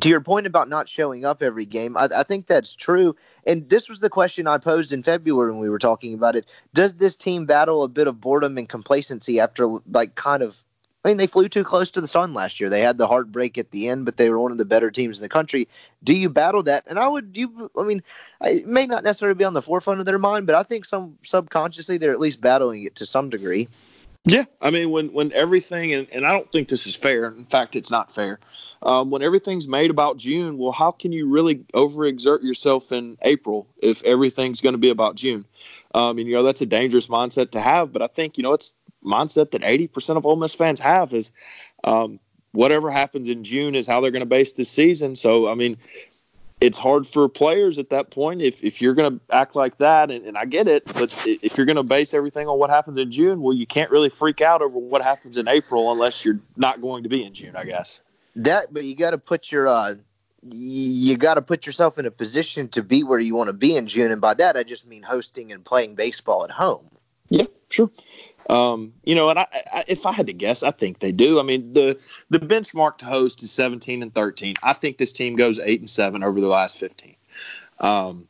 to 0.00 0.08
your 0.08 0.20
point 0.20 0.46
about 0.46 0.68
not 0.68 0.88
showing 0.88 1.24
up 1.24 1.42
every 1.42 1.66
game, 1.66 1.96
I, 1.96 2.08
I, 2.14 2.22
think 2.22 2.46
that's 2.46 2.74
true. 2.74 3.16
And 3.46 3.68
this 3.68 3.88
was 3.88 4.00
the 4.00 4.10
question 4.10 4.46
I 4.46 4.58
posed 4.58 4.92
in 4.92 5.02
February 5.02 5.50
when 5.50 5.60
we 5.60 5.70
were 5.70 5.78
talking 5.78 6.14
about 6.14 6.36
it. 6.36 6.46
Does 6.74 6.94
this 6.94 7.16
team 7.16 7.46
battle 7.46 7.82
a 7.82 7.88
bit 7.88 8.06
of 8.06 8.20
boredom 8.20 8.58
and 8.58 8.68
complacency 8.68 9.40
after, 9.40 9.66
like, 9.90 10.14
kind 10.14 10.42
of? 10.42 10.64
I 11.04 11.08
mean, 11.08 11.16
they 11.16 11.28
flew 11.28 11.48
too 11.48 11.64
close 11.64 11.90
to 11.92 12.00
the 12.00 12.08
sun 12.08 12.34
last 12.34 12.58
year. 12.58 12.68
They 12.68 12.80
had 12.80 12.98
the 12.98 13.06
heartbreak 13.06 13.56
at 13.56 13.70
the 13.70 13.88
end, 13.88 14.04
but 14.04 14.16
they 14.16 14.30
were 14.30 14.40
one 14.40 14.52
of 14.52 14.58
the 14.58 14.64
better 14.64 14.90
teams 14.90 15.18
in 15.18 15.22
the 15.22 15.28
country. 15.28 15.68
Do 16.02 16.14
you 16.14 16.28
battle 16.28 16.62
that? 16.64 16.84
And 16.86 16.98
I 16.98 17.08
would, 17.08 17.36
you, 17.36 17.70
I 17.78 17.84
mean, 17.84 18.02
it 18.42 18.66
may 18.66 18.84
not 18.84 19.04
necessarily 19.04 19.36
be 19.36 19.44
on 19.44 19.54
the 19.54 19.62
forefront 19.62 20.00
of 20.00 20.06
their 20.06 20.18
mind, 20.18 20.46
but 20.46 20.56
I 20.56 20.64
think 20.64 20.84
some 20.84 21.16
subconsciously 21.22 21.98
they're 21.98 22.12
at 22.12 22.20
least 22.20 22.40
battling 22.40 22.82
it 22.82 22.96
to 22.96 23.06
some 23.06 23.30
degree. 23.30 23.68
Yeah, 24.28 24.44
I 24.60 24.70
mean 24.70 24.90
when 24.90 25.08
when 25.14 25.32
everything 25.32 25.94
and, 25.94 26.06
and 26.12 26.26
I 26.26 26.32
don't 26.32 26.50
think 26.52 26.68
this 26.68 26.86
is 26.86 26.94
fair. 26.94 27.26
In 27.28 27.46
fact, 27.46 27.76
it's 27.76 27.90
not 27.90 28.14
fair. 28.14 28.40
Um, 28.82 29.10
when 29.10 29.22
everything's 29.22 29.66
made 29.66 29.90
about 29.90 30.18
June, 30.18 30.58
well, 30.58 30.72
how 30.72 30.90
can 30.92 31.12
you 31.12 31.26
really 31.28 31.56
overexert 31.74 32.42
yourself 32.42 32.92
in 32.92 33.16
April 33.22 33.66
if 33.82 34.04
everything's 34.04 34.60
going 34.60 34.74
to 34.74 34.78
be 34.78 34.90
about 34.90 35.14
June? 35.16 35.46
Um, 35.94 36.18
and 36.18 36.28
you 36.28 36.34
know 36.34 36.42
that's 36.42 36.60
a 36.60 36.66
dangerous 36.66 37.06
mindset 37.06 37.52
to 37.52 37.60
have. 37.60 37.90
But 37.90 38.02
I 38.02 38.06
think 38.08 38.36
you 38.36 38.42
know 38.42 38.52
it's 38.52 38.74
mindset 39.02 39.52
that 39.52 39.64
eighty 39.64 39.86
percent 39.86 40.18
of 40.18 40.26
Ole 40.26 40.36
Miss 40.36 40.54
fans 40.54 40.80
have 40.80 41.14
is 41.14 41.32
um, 41.84 42.20
whatever 42.52 42.90
happens 42.90 43.28
in 43.28 43.44
June 43.44 43.74
is 43.74 43.86
how 43.86 44.00
they're 44.02 44.10
going 44.10 44.20
to 44.20 44.26
base 44.26 44.52
this 44.52 44.68
season. 44.68 45.16
So 45.16 45.48
I 45.48 45.54
mean, 45.54 45.78
it's 46.60 46.78
hard 46.78 47.06
for 47.06 47.28
players 47.28 47.78
at 47.78 47.90
that 47.90 48.10
point 48.10 48.42
if, 48.42 48.64
if 48.64 48.82
you're 48.82 48.94
going 48.94 49.18
to 49.18 49.34
act 49.34 49.54
like 49.54 49.78
that 49.78 50.10
and, 50.10 50.24
and, 50.24 50.36
i 50.36 50.44
get 50.44 50.66
it 50.66 50.84
but 50.94 51.10
if 51.26 51.56
you're 51.56 51.66
going 51.66 51.76
to 51.76 51.82
base 51.82 52.14
everything 52.14 52.48
on 52.48 52.58
what 52.58 52.70
happens 52.70 52.98
in 52.98 53.10
june 53.10 53.40
well 53.40 53.54
you 53.54 53.66
can't 53.66 53.90
really 53.90 54.08
freak 54.08 54.40
out 54.40 54.62
over 54.62 54.78
what 54.78 55.02
happens 55.02 55.36
in 55.36 55.48
april 55.48 55.92
unless 55.92 56.24
you're 56.24 56.40
not 56.56 56.80
going 56.80 57.02
to 57.02 57.08
be 57.08 57.24
in 57.24 57.32
june 57.32 57.54
i 57.56 57.64
guess. 57.64 58.00
That 58.36 58.72
but 58.72 58.84
you 58.84 58.94
got 58.94 59.10
to 59.10 59.18
put 59.18 59.50
your 59.50 59.66
uh 59.68 59.94
you 60.42 61.16
got 61.16 61.34
to 61.34 61.42
put 61.42 61.66
yourself 61.66 61.98
in 61.98 62.06
a 62.06 62.10
position 62.10 62.68
to 62.68 62.82
be 62.82 63.02
where 63.02 63.18
you 63.18 63.34
want 63.34 63.48
to 63.48 63.52
be 63.52 63.76
in 63.76 63.86
june 63.86 64.10
and 64.10 64.20
by 64.20 64.34
that 64.34 64.56
i 64.56 64.62
just 64.62 64.86
mean 64.86 65.02
hosting 65.02 65.52
and 65.52 65.64
playing 65.64 65.94
baseball 65.94 66.44
at 66.44 66.50
home. 66.50 66.88
Yeah 67.28 67.46
sure 67.68 67.90
um, 68.48 68.94
you 69.04 69.14
know, 69.14 69.28
and 69.28 69.38
I, 69.38 69.46
I, 69.72 69.84
if 69.88 70.06
I 70.06 70.12
had 70.12 70.26
to 70.26 70.32
guess, 70.32 70.62
I 70.62 70.70
think 70.70 71.00
they 71.00 71.12
do. 71.12 71.38
I 71.38 71.42
mean, 71.42 71.72
the 71.72 71.98
the 72.30 72.38
benchmark 72.38 72.98
to 72.98 73.06
host 73.06 73.42
is 73.42 73.50
17 73.50 74.02
and 74.02 74.14
13. 74.14 74.56
I 74.62 74.72
think 74.72 74.98
this 74.98 75.12
team 75.12 75.36
goes 75.36 75.58
eight 75.58 75.80
and 75.80 75.90
seven 75.90 76.22
over 76.22 76.40
the 76.40 76.46
last 76.46 76.78
15. 76.78 77.14
Um, 77.80 78.26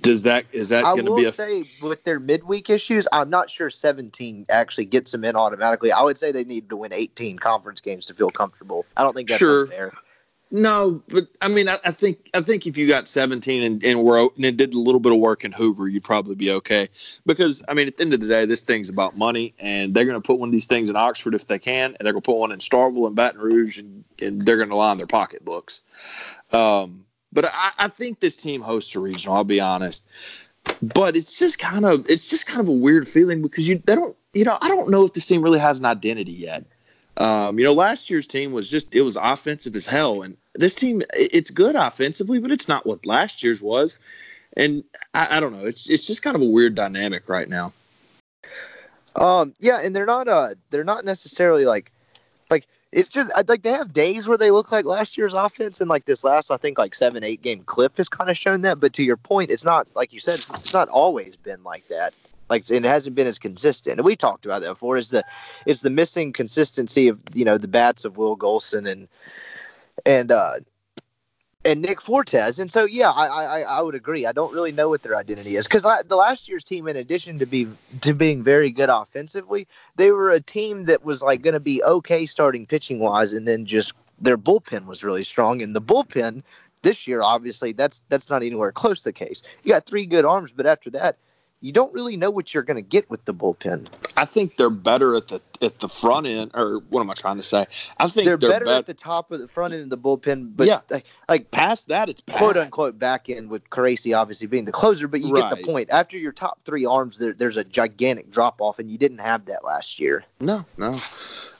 does 0.00 0.22
that 0.22 0.44
is 0.52 0.70
that 0.70 0.84
going 0.84 1.04
to 1.06 1.16
be? 1.16 1.22
I 1.22 1.24
will 1.26 1.32
say 1.32 1.64
with 1.82 2.04
their 2.04 2.20
midweek 2.20 2.70
issues, 2.70 3.06
I'm 3.12 3.30
not 3.30 3.50
sure 3.50 3.70
17 3.70 4.46
actually 4.48 4.84
gets 4.86 5.12
them 5.12 5.24
in 5.24 5.36
automatically. 5.36 5.92
I 5.92 6.02
would 6.02 6.18
say 6.18 6.32
they 6.32 6.44
need 6.44 6.68
to 6.70 6.76
win 6.76 6.92
18 6.92 7.38
conference 7.38 7.80
games 7.80 8.06
to 8.06 8.14
feel 8.14 8.30
comfortable. 8.30 8.86
I 8.96 9.02
don't 9.02 9.14
think 9.14 9.28
that's 9.28 9.38
sure. 9.38 9.66
fair. 9.66 9.92
No, 10.50 11.02
but 11.08 11.26
I 11.42 11.48
mean, 11.48 11.68
I, 11.68 11.78
I, 11.84 11.90
think 11.90 12.30
I 12.32 12.40
think 12.40 12.68
if 12.68 12.76
you 12.76 12.86
got 12.86 13.08
17 13.08 13.62
and, 13.64 13.84
and 13.84 14.04
were 14.04 14.28
and 14.40 14.56
did 14.56 14.74
a 14.74 14.78
little 14.78 15.00
bit 15.00 15.12
of 15.12 15.18
work 15.18 15.44
in 15.44 15.50
Hoover, 15.50 15.88
you'd 15.88 16.04
probably 16.04 16.36
be 16.36 16.52
okay. 16.52 16.88
Because 17.26 17.64
I 17.68 17.74
mean, 17.74 17.88
at 17.88 17.96
the 17.96 18.04
end 18.04 18.14
of 18.14 18.20
the 18.20 18.28
day, 18.28 18.44
this 18.44 18.62
thing's 18.62 18.88
about 18.88 19.16
money, 19.16 19.54
and 19.58 19.92
they're 19.92 20.04
going 20.04 20.20
to 20.20 20.24
put 20.24 20.38
one 20.38 20.48
of 20.48 20.52
these 20.52 20.66
things 20.66 20.88
in 20.88 20.94
Oxford 20.94 21.34
if 21.34 21.48
they 21.48 21.58
can, 21.58 21.96
and 21.96 22.06
they're 22.06 22.12
going 22.12 22.22
to 22.22 22.26
put 22.26 22.36
one 22.36 22.52
in 22.52 22.60
Starkville 22.60 23.08
and 23.08 23.16
Baton 23.16 23.40
Rouge, 23.40 23.78
and, 23.78 24.04
and 24.22 24.42
they're 24.42 24.56
going 24.56 24.68
to 24.68 24.76
line 24.76 24.98
their 24.98 25.06
pocketbooks. 25.08 25.80
Um, 26.52 27.04
but 27.32 27.46
I, 27.46 27.72
I 27.78 27.88
think 27.88 28.20
this 28.20 28.36
team 28.36 28.60
hosts 28.60 28.94
a 28.94 29.00
regional. 29.00 29.34
I'll 29.34 29.42
be 29.42 29.60
honest, 29.60 30.06
but 30.80 31.16
it's 31.16 31.40
just 31.40 31.58
kind 31.58 31.84
of 31.84 32.08
it's 32.08 32.30
just 32.30 32.46
kind 32.46 32.60
of 32.60 32.68
a 32.68 32.72
weird 32.72 33.08
feeling 33.08 33.42
because 33.42 33.66
you 33.66 33.82
they 33.84 33.96
don't 33.96 34.16
you 34.32 34.44
know 34.44 34.58
I 34.60 34.68
don't 34.68 34.90
know 34.90 35.04
if 35.04 35.12
this 35.12 35.26
team 35.26 35.42
really 35.42 35.58
has 35.58 35.80
an 35.80 35.86
identity 35.86 36.32
yet. 36.32 36.64
Um, 37.18 37.58
you 37.58 37.64
know, 37.64 37.72
last 37.72 38.10
year's 38.10 38.26
team 38.26 38.52
was 38.52 38.70
just 38.70 38.94
it 38.94 39.02
was 39.02 39.16
offensive 39.16 39.74
as 39.74 39.86
hell, 39.86 40.22
and 40.22 40.36
this 40.54 40.74
team 40.74 41.02
it's 41.14 41.50
good 41.50 41.74
offensively, 41.74 42.38
but 42.38 42.50
it's 42.50 42.68
not 42.68 42.86
what 42.86 43.06
last 43.06 43.42
year's 43.42 43.62
was. 43.62 43.96
And 44.56 44.84
I, 45.14 45.36
I 45.36 45.40
don't 45.40 45.52
know, 45.52 45.66
it's 45.66 45.88
it's 45.88 46.06
just 46.06 46.22
kind 46.22 46.36
of 46.36 46.42
a 46.42 46.46
weird 46.46 46.74
dynamic 46.74 47.28
right 47.28 47.48
now. 47.48 47.72
Um, 49.14 49.54
yeah, 49.60 49.80
and 49.82 49.96
they're 49.96 50.06
not 50.06 50.28
uh 50.28 50.50
they're 50.70 50.84
not 50.84 51.04
necessarily 51.04 51.64
like 51.64 51.90
like 52.50 52.66
it's 52.92 53.08
just 53.08 53.30
like 53.48 53.62
they 53.62 53.72
have 53.72 53.94
days 53.94 54.28
where 54.28 54.38
they 54.38 54.50
look 54.50 54.70
like 54.70 54.84
last 54.84 55.16
year's 55.16 55.34
offense, 55.34 55.80
and 55.80 55.88
like 55.88 56.04
this 56.04 56.22
last 56.22 56.50
I 56.50 56.58
think 56.58 56.78
like 56.78 56.94
seven 56.94 57.24
eight 57.24 57.40
game 57.40 57.62
clip 57.64 57.96
has 57.96 58.10
kind 58.10 58.28
of 58.28 58.36
shown 58.36 58.60
that. 58.62 58.78
But 58.78 58.92
to 58.94 59.02
your 59.02 59.16
point, 59.16 59.50
it's 59.50 59.64
not 59.64 59.88
like 59.94 60.12
you 60.12 60.20
said, 60.20 60.34
it's 60.34 60.74
not 60.74 60.88
always 60.90 61.36
been 61.36 61.62
like 61.62 61.88
that. 61.88 62.12
Like 62.48 62.70
it 62.70 62.84
hasn't 62.84 63.16
been 63.16 63.26
as 63.26 63.38
consistent. 63.38 63.98
And 63.98 64.04
we 64.04 64.16
talked 64.16 64.46
about 64.46 64.62
that 64.62 64.68
before. 64.68 64.96
Is 64.96 65.10
the 65.10 65.24
is 65.66 65.82
the 65.82 65.90
missing 65.90 66.32
consistency 66.32 67.08
of 67.08 67.18
you 67.34 67.44
know 67.44 67.58
the 67.58 67.68
bats 67.68 68.04
of 68.04 68.16
Will 68.16 68.36
Golsan 68.36 68.90
and 68.90 69.08
and 70.04 70.30
uh 70.30 70.54
and 71.64 71.82
Nick 71.82 72.00
Fortes. 72.00 72.58
And 72.58 72.70
so 72.70 72.84
yeah, 72.84 73.10
I 73.10 73.26
I, 73.26 73.60
I 73.62 73.80
would 73.80 73.94
agree. 73.94 74.26
I 74.26 74.32
don't 74.32 74.54
really 74.54 74.72
know 74.72 74.88
what 74.88 75.02
their 75.02 75.16
identity 75.16 75.56
is 75.56 75.66
because 75.66 75.82
the 75.82 76.16
last 76.16 76.48
year's 76.48 76.64
team, 76.64 76.86
in 76.86 76.96
addition 76.96 77.38
to 77.38 77.46
be 77.46 77.66
to 78.02 78.14
being 78.14 78.42
very 78.42 78.70
good 78.70 78.88
offensively, 78.88 79.66
they 79.96 80.12
were 80.12 80.30
a 80.30 80.40
team 80.40 80.84
that 80.84 81.04
was 81.04 81.22
like 81.22 81.42
going 81.42 81.54
to 81.54 81.60
be 81.60 81.82
okay 81.82 82.26
starting 82.26 82.66
pitching 82.66 83.00
wise, 83.00 83.32
and 83.32 83.46
then 83.46 83.66
just 83.66 83.92
their 84.20 84.38
bullpen 84.38 84.86
was 84.86 85.04
really 85.04 85.24
strong. 85.24 85.60
And 85.60 85.74
the 85.74 85.82
bullpen 85.82 86.42
this 86.82 87.06
year, 87.06 87.20
obviously, 87.22 87.72
that's 87.72 88.00
that's 88.08 88.30
not 88.30 88.42
anywhere 88.42 88.70
close 88.72 89.00
to 89.00 89.08
the 89.08 89.12
case. 89.12 89.42
You 89.64 89.72
got 89.72 89.86
three 89.86 90.06
good 90.06 90.24
arms, 90.24 90.52
but 90.54 90.66
after 90.66 90.90
that, 90.90 91.18
you 91.60 91.72
don't 91.72 91.92
really 91.94 92.16
know 92.16 92.30
what 92.30 92.52
you're 92.52 92.62
going 92.62 92.76
to 92.76 92.82
get 92.82 93.08
with 93.10 93.24
the 93.24 93.34
bullpen. 93.34 93.86
I 94.16 94.24
think 94.24 94.56
they're 94.56 94.70
better 94.70 95.14
at 95.16 95.28
the 95.28 95.40
at 95.62 95.78
the 95.78 95.88
front 95.88 96.26
end, 96.26 96.50
or 96.54 96.80
what 96.90 97.00
am 97.00 97.10
I 97.10 97.14
trying 97.14 97.38
to 97.38 97.42
say? 97.42 97.66
I 97.98 98.08
think 98.08 98.26
They're, 98.26 98.36
they're, 98.36 98.50
better 98.50 98.64
bet- 98.66 98.78
at 98.80 98.86
the 98.86 98.94
top 98.94 99.32
of 99.32 99.40
the 99.40 99.48
front 99.48 99.72
end 99.72 99.82
of 99.84 99.90
the 99.90 99.96
bullpen, 99.96 100.52
but 100.54 100.66
Yeah. 100.66 100.80
like, 100.90 101.06
like 101.28 101.50
past 101.50 101.88
that. 101.88 102.10
It's 102.10 102.20
bad. 102.20 102.36
quote 102.36 102.56
unquote 102.58 102.98
back 102.98 103.30
end 103.30 103.48
with 103.48 103.68
Caracci 103.70 104.16
obviously 104.16 104.46
being 104.46 104.66
the 104.66 104.72
closer, 104.72 105.08
but 105.08 105.22
you 105.22 105.34
get 105.34 105.50
the 105.50 105.56
point. 105.56 105.88
After 105.90 106.18
your 106.18 106.32
top 106.32 106.60
three 106.64 106.84
arms, 106.84 107.18
there, 107.18 107.32
there's 107.32 107.56
a 107.56 107.64
gigantic 107.64 108.30
drop 108.30 108.60
off, 108.60 108.78
and 108.78 108.90
you 108.90 108.98
didn't 108.98 109.18
have 109.18 109.46
that 109.46 109.64
last 109.64 109.98
year. 109.98 110.24
No, 110.40 110.64
no. 110.76 110.98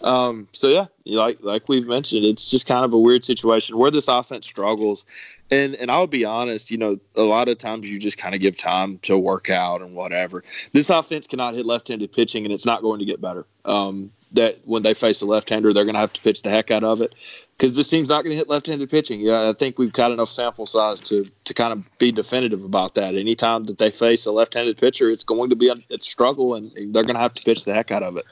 Um, 0.02 0.46
so 0.52 0.68
yeah, 0.68 0.87
like 1.06 1.42
like 1.42 1.68
we've 1.68 1.87
mentioned, 1.87 2.24
it's 2.24 2.50
just 2.50 2.66
kind 2.66 2.85
of 2.85 2.92
a 2.92 2.98
weird 2.98 3.24
situation 3.24 3.78
where 3.78 3.90
this 3.90 4.09
offense 4.09 4.46
struggles. 4.46 5.04
And 5.50 5.74
and 5.76 5.90
I'll 5.90 6.06
be 6.06 6.24
honest, 6.24 6.70
you 6.70 6.76
know, 6.76 6.98
a 7.14 7.22
lot 7.22 7.48
of 7.48 7.59
times 7.59 7.90
you 7.90 7.98
just 7.98 8.18
kind 8.18 8.35
of 8.35 8.40
give 8.40 8.59
time 8.59 8.98
to 8.98 9.16
work 9.16 9.48
out 9.48 9.80
and 9.82 9.94
whatever. 9.94 10.42
This 10.72 10.90
offense 10.90 11.26
cannot 11.26 11.54
hit 11.54 11.66
left-handed 11.66 12.12
pitching, 12.12 12.44
and 12.44 12.52
it's 12.52 12.66
not 12.66 12.82
going 12.82 12.98
to 12.98 13.06
get 13.06 13.20
better. 13.20 13.46
Um, 13.64 14.11
that 14.32 14.59
when 14.64 14.82
they 14.82 14.92
face 14.92 15.22
a 15.22 15.26
left-hander, 15.26 15.72
they're 15.72 15.85
going 15.85 15.94
to 15.94 16.00
have 16.00 16.12
to 16.12 16.20
pitch 16.20 16.42
the 16.42 16.50
heck 16.50 16.70
out 16.70 16.82
of 16.82 17.00
it 17.00 17.14
because 17.56 17.76
this 17.76 17.88
team's 17.88 18.09
not 18.09 18.24
going 18.24 18.32
to 18.32 18.37
hit 18.37 18.48
left-handed 18.48 18.90
pitching. 18.90 19.20
Yeah, 19.20 19.48
I 19.48 19.52
think 19.52 19.78
we've 19.78 19.92
got 19.92 20.11
enough 20.12 20.28
sample 20.28 20.66
size 20.66 21.00
to 21.00 21.30
to 21.44 21.54
kind 21.54 21.72
of 21.72 21.98
be 21.98 22.12
definitive 22.12 22.64
about 22.64 22.94
that. 22.96 23.14
Anytime 23.14 23.64
that 23.64 23.78
they 23.78 23.90
face 23.90 24.26
a 24.26 24.32
left-handed 24.32 24.78
pitcher, 24.78 25.11
it's 25.11 25.24
going 25.24 25.48
to 25.50 25.56
be 25.56 25.68
a, 25.68 25.74
a 25.90 25.98
struggle, 25.98 26.54
and 26.54 26.70
they're 26.92 27.04
going 27.04 27.14
to 27.14 27.20
have 27.20 27.35
to 27.35 27.42
pitch 27.42 27.64
the 27.64 27.72
heck 27.72 27.90
out 27.90 28.02
of 28.02 28.16
it. 28.16 28.26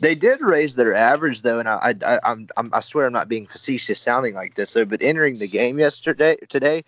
They 0.00 0.14
did 0.14 0.40
raise 0.40 0.74
their 0.74 0.94
average 0.94 1.42
though, 1.42 1.58
and 1.58 1.68
I, 1.68 1.94
I, 2.04 2.18
I'm, 2.24 2.48
I'm, 2.56 2.70
I 2.72 2.80
swear 2.80 3.06
I'm 3.06 3.12
not 3.12 3.28
being 3.28 3.46
facetious 3.46 4.00
sounding 4.00 4.34
like 4.34 4.54
this 4.54 4.72
though. 4.74 4.84
But 4.84 5.02
entering 5.02 5.38
the 5.38 5.48
game 5.48 5.78
yesterday, 5.78 6.36
today, 6.48 6.84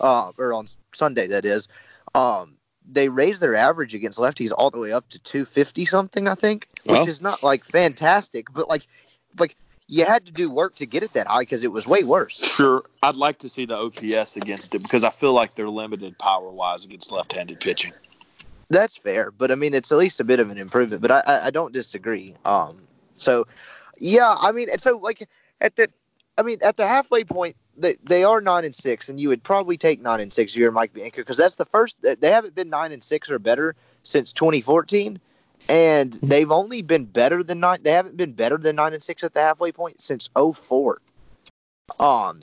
uh, 0.00 0.32
or 0.38 0.52
on 0.52 0.66
Sunday 0.92 1.26
that 1.28 1.44
is, 1.44 1.68
um, 2.14 2.56
they 2.90 3.08
raised 3.08 3.40
their 3.40 3.54
average 3.54 3.94
against 3.94 4.18
lefties 4.18 4.52
all 4.56 4.70
the 4.70 4.78
way 4.78 4.92
up 4.92 5.08
to 5.10 5.18
250 5.18 5.84
something, 5.84 6.26
I 6.28 6.34
think, 6.34 6.68
which 6.84 7.06
is 7.06 7.20
not 7.20 7.42
like 7.42 7.64
fantastic, 7.64 8.52
but 8.52 8.68
like, 8.68 8.86
like 9.38 9.56
you 9.88 10.04
had 10.04 10.26
to 10.26 10.32
do 10.32 10.50
work 10.50 10.74
to 10.76 10.86
get 10.86 11.02
it 11.02 11.12
that 11.12 11.26
high 11.26 11.40
because 11.40 11.64
it 11.64 11.72
was 11.72 11.86
way 11.86 12.02
worse. 12.02 12.44
Sure, 12.54 12.82
I'd 13.02 13.16
like 13.16 13.38
to 13.40 13.48
see 13.48 13.66
the 13.66 13.76
OPS 13.76 14.36
against 14.36 14.74
it 14.74 14.82
because 14.82 15.04
I 15.04 15.10
feel 15.10 15.32
like 15.32 15.54
they're 15.54 15.68
limited 15.68 16.18
power 16.18 16.50
wise 16.50 16.84
against 16.84 17.12
left-handed 17.12 17.60
pitching. 17.60 17.92
That's 18.70 18.96
fair, 18.96 19.30
but 19.30 19.50
I 19.50 19.54
mean 19.54 19.74
it's 19.74 19.90
at 19.92 19.98
least 19.98 20.20
a 20.20 20.24
bit 20.24 20.40
of 20.40 20.50
an 20.50 20.58
improvement. 20.58 21.00
But 21.02 21.10
I, 21.10 21.22
I, 21.26 21.46
I 21.46 21.50
don't 21.50 21.72
disagree. 21.72 22.34
Um, 22.44 22.76
so 23.16 23.46
yeah, 23.98 24.36
I 24.40 24.52
mean, 24.52 24.68
and 24.70 24.80
so 24.80 24.98
like 24.98 25.26
at 25.60 25.76
the, 25.76 25.88
I 26.36 26.42
mean 26.42 26.58
at 26.62 26.76
the 26.76 26.86
halfway 26.86 27.24
point, 27.24 27.56
they 27.76 27.96
they 28.02 28.24
are 28.24 28.40
nine 28.40 28.64
and 28.64 28.74
six, 28.74 29.08
and 29.08 29.18
you 29.18 29.28
would 29.28 29.42
probably 29.42 29.78
take 29.78 30.02
nine 30.02 30.20
and 30.20 30.32
six. 30.32 30.52
if 30.52 30.58
You're 30.58 30.70
Mike 30.70 30.92
Bianco 30.92 31.22
because 31.22 31.38
that's 31.38 31.56
the 31.56 31.64
first. 31.64 31.96
They 32.02 32.30
haven't 32.30 32.54
been 32.54 32.68
nine 32.68 32.92
and 32.92 33.02
six 33.02 33.30
or 33.30 33.38
better 33.38 33.74
since 34.02 34.32
2014, 34.32 35.18
and 35.68 36.12
they've 36.22 36.52
only 36.52 36.82
been 36.82 37.06
better 37.06 37.42
than 37.42 37.60
nine. 37.60 37.78
They 37.82 37.92
haven't 37.92 38.16
been 38.16 38.32
better 38.32 38.58
than 38.58 38.76
nine 38.76 38.92
and 38.92 39.02
six 39.02 39.24
at 39.24 39.32
the 39.32 39.40
halfway 39.40 39.72
point 39.72 40.00
since 40.00 40.28
04. 40.36 40.98
Um, 41.98 42.40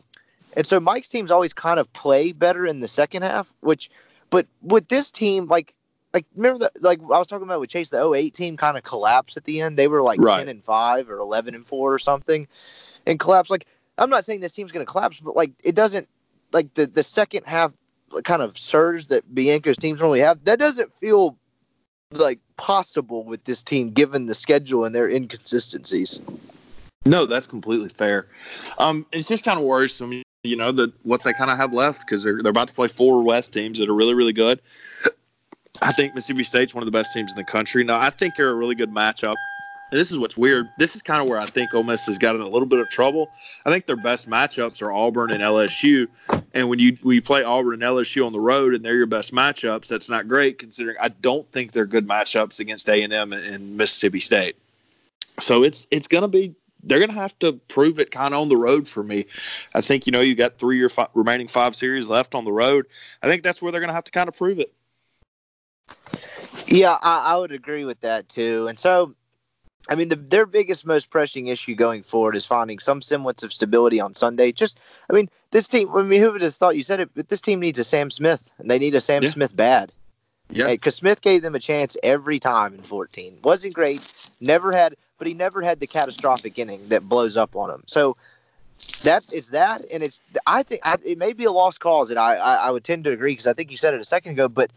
and 0.58 0.66
so 0.66 0.80
Mike's 0.80 1.08
teams 1.08 1.32
always 1.32 1.54
kind 1.54 1.80
of 1.80 1.92
play 1.94 2.32
better 2.32 2.66
in 2.66 2.80
the 2.80 2.88
second 2.88 3.22
half, 3.22 3.54
which, 3.60 3.92
but 4.30 4.48
with 4.62 4.88
this 4.88 5.12
team, 5.12 5.46
like 5.46 5.75
like 6.16 6.26
remember 6.36 6.60
that 6.60 6.82
like 6.82 7.00
I 7.02 7.20
was 7.20 7.28
talking 7.28 7.46
about 7.46 7.60
with 7.60 7.70
Chase 7.70 7.92
the 7.92 8.12
08 8.12 8.34
team 8.34 8.58
kind 8.58 8.78
of 8.78 8.84
collapsed 8.84 9.38
at 9.38 9.44
the 9.44 9.62
end. 9.62 9.78
They 9.78 9.88
were 9.88 10.02
like 10.02 10.20
Right. 10.20 10.40
10 10.40 10.48
and 10.48 10.64
5 10.64 11.10
or 11.10 11.20
11 11.20 11.54
and 11.54 11.68
4 11.68 11.94
or 11.94 12.00
something 12.00 12.48
and 13.06 13.20
collapsed 13.20 13.52
like 13.52 13.68
I'm 13.98 14.10
not 14.10 14.26
saying 14.26 14.40
this 14.40 14.54
team's 14.54 14.72
going 14.72 14.86
to 14.86 14.92
collapse 14.92 15.20
but 15.20 15.36
like 15.36 15.52
it 15.64 15.76
doesn't 15.76 16.08
like 16.54 16.74
the 16.74 16.88
the 16.88 17.04
second 17.04 17.46
half 17.46 17.74
kind 18.24 18.42
of 18.42 18.58
surge 18.58 19.08
that 19.08 19.36
Bianco's 19.36 19.78
teams 19.78 20.00
normally 20.00 20.22
have 20.22 20.44
that 20.46 20.58
doesn't 20.58 20.92
feel 21.00 21.38
like 22.12 22.40
possible 22.58 23.24
with 23.24 23.44
this 23.44 23.62
team 23.62 23.90
given 23.92 24.28
the 24.28 24.36
schedule 24.36 24.86
and 24.86 24.96
their 24.96 25.10
inconsistencies. 25.10 26.22
No, 27.06 27.26
that's 27.26 27.46
completely 27.48 27.90
fair. 27.90 28.28
Um, 28.78 29.06
it's 29.12 29.28
just 29.28 29.44
kind 29.44 29.60
of 29.60 29.66
worrisome, 29.66 30.24
you 30.44 30.56
know, 30.56 30.72
that 30.72 30.94
what 31.04 31.24
they 31.24 31.34
kind 31.34 31.52
of 31.52 31.58
have 31.58 31.74
left 31.74 32.02
because 32.02 32.24
they're 32.24 32.42
they're 32.42 32.52
about 32.52 32.70
to 32.70 32.74
play 32.74 32.88
four 32.88 33.22
West 33.24 33.54
teams 33.54 33.80
that 33.80 33.90
are 33.90 33.94
really 33.94 34.14
really 34.14 34.34
good. 34.34 34.62
I 35.82 35.92
think 35.92 36.16
Mississippi 36.16 36.44
State's 36.44 36.74
one 36.74 36.82
of 36.82 36.86
the 36.86 36.92
best 36.92 37.14
teams 37.14 37.32
in 37.32 37.36
the 37.36 37.44
country. 37.44 37.84
Now, 37.84 38.00
I 38.00 38.10
think 38.10 38.36
they're 38.36 38.50
a 38.50 38.56
really 38.56 38.76
good 38.76 38.92
matchup. 38.92 39.36
And 39.92 40.00
this 40.00 40.12
is 40.12 40.18
what's 40.18 40.36
weird. 40.36 40.68
This 40.78 40.96
is 40.96 41.02
kind 41.02 41.22
of 41.22 41.28
where 41.28 41.38
I 41.38 41.46
think 41.46 41.74
Ole 41.74 41.84
Miss 41.84 42.08
has 42.08 42.18
gotten 42.18 42.42
a 42.42 42.48
little 42.48 42.66
bit 42.66 42.80
of 42.80 42.90
trouble. 42.90 43.30
I 43.66 43.72
think 43.72 43.86
their 43.86 43.96
best 43.96 44.28
matchups 44.28 44.82
are 44.82 44.92
Auburn 44.92 45.32
and 45.32 45.42
LSU. 45.42 46.08
And 46.54 46.70
when 46.70 46.80
you 46.80 46.98
when 47.04 47.16
you 47.16 47.22
play 47.22 47.44
Auburn 47.44 47.76
and 47.76 47.84
LSU 47.84 48.26
on 48.26 48.34
the 48.34 48.40
road 48.40 48.74
and 48.74 48.84
they're 48.84 48.96
your 48.96 49.06
best 49.06 49.34
matchups, 49.34 49.88
that's 49.88 50.10
not 50.10 50.28
great 50.28 50.58
considering 50.58 50.98
I 51.00 51.10
don't 51.10 51.50
think 51.52 51.72
they're 51.72 51.86
good 51.86 52.08
matchups 52.08 52.60
against 52.60 52.90
A 52.90 53.04
and 53.04 53.14
M 53.14 53.32
and 53.32 53.78
Mississippi 53.78 54.20
State. 54.20 54.56
So 55.40 55.64
it's 55.64 55.86
it's 55.92 56.08
gonna 56.08 56.28
be 56.28 56.56
they're 56.84 57.00
gonna 57.00 57.14
have 57.14 57.38
to 57.40 57.54
prove 57.54 58.00
it 58.00 58.10
kind 58.10 58.34
of 58.34 58.42
on 58.42 58.50
the 58.50 58.58
road 58.58 58.88
for 58.88 59.04
me. 59.04 59.26
I 59.76 59.82
think 59.82 60.08
you 60.08 60.12
know 60.12 60.22
you 60.22 60.34
got 60.34 60.58
three 60.58 60.82
or 60.82 60.90
five 60.90 61.10
remaining 61.14 61.48
five 61.48 61.76
series 61.76 62.08
left 62.08 62.34
on 62.34 62.44
the 62.44 62.52
road. 62.52 62.88
I 63.22 63.28
think 63.28 63.44
that's 63.44 63.62
where 63.62 63.72
they're 63.72 63.82
gonna 63.82 63.94
have 63.94 64.06
to 64.06 64.12
kind 64.12 64.28
of 64.28 64.36
prove 64.36 64.60
it. 64.60 64.74
Yeah, 66.68 66.98
I, 67.02 67.34
I 67.34 67.38
would 67.38 67.52
agree 67.52 67.86
with 67.86 68.00
that 68.02 68.28
too. 68.30 68.68
And 68.68 68.78
so, 68.80 69.14
I 69.90 69.96
mean, 69.96 70.10
the, 70.10 70.16
their 70.16 70.46
biggest, 70.46 70.86
most 70.86 71.10
pressing 71.10 71.48
issue 71.48 71.76
going 71.76 72.02
forward 72.04 72.36
is 72.36 72.46
finding 72.46 72.80
some 72.80 73.02
semblance 73.02 73.44
of 73.44 73.54
stability 73.54 74.00
on 74.00 74.14
Sunday. 74.14 74.52
Just, 74.52 74.80
I 75.10 75.14
mean, 75.14 75.30
this 75.52 75.68
team. 75.68 75.90
I 75.94 76.02
mean, 76.02 76.22
who 76.22 76.32
would 76.32 76.42
have 76.42 76.56
thought? 76.56 76.76
You 76.76 76.84
said 76.84 77.00
it, 77.00 77.10
but 77.14 77.30
this 77.30 77.42
team 77.42 77.60
needs 77.60 77.80
a 77.80 77.84
Sam 77.84 78.10
Smith, 78.10 78.52
and 78.58 78.70
they 78.70 78.80
need 78.80 78.96
a 78.96 79.00
Sam 79.00 79.24
Yeah. 79.24 79.30
Smith 79.30 79.56
bad. 79.56 79.92
Yeah. 80.52 80.68
because 80.68 80.96
Smith 80.96 81.22
gave 81.22 81.42
them 81.42 81.56
a 81.56 81.60
chance 81.60 81.98
every 82.04 82.40
time 82.40 82.76
in 82.76 82.82
14. 82.82 83.40
wasn't 83.44 83.74
great, 83.74 84.30
never 84.40 84.72
had, 84.72 84.96
but 85.18 85.28
he 85.28 85.34
never 85.34 85.62
had 85.62 85.80
the 85.80 85.88
catastrophic 85.88 86.60
inning 86.60 86.80
that 86.90 87.10
blows 87.10 87.36
up 87.36 87.56
on 87.56 87.72
him. 87.72 87.84
So 87.88 88.16
that 89.04 89.24
it's 89.34 89.50
that, 89.50 89.84
and 89.92 90.04
it's 90.04 90.20
I 90.46 90.64
think 90.64 90.82
I, 90.84 90.98
it 91.04 91.18
may 91.18 91.34
be 91.34 91.46
a 91.46 91.52
lost 91.52 91.80
cause, 91.80 92.10
and 92.12 92.20
I 92.20 92.36
I, 92.36 92.56
I 92.68 92.72
would 92.72 92.84
tend 92.84 93.04
to 93.06 93.12
agree 93.12 93.32
because 93.32 93.48
I 93.48 93.54
think 93.54 93.72
you 93.72 93.78
said 93.78 93.94
it 93.94 94.00
a 94.00 94.06
second 94.06 94.34
ago, 94.34 94.48
but 94.48 94.72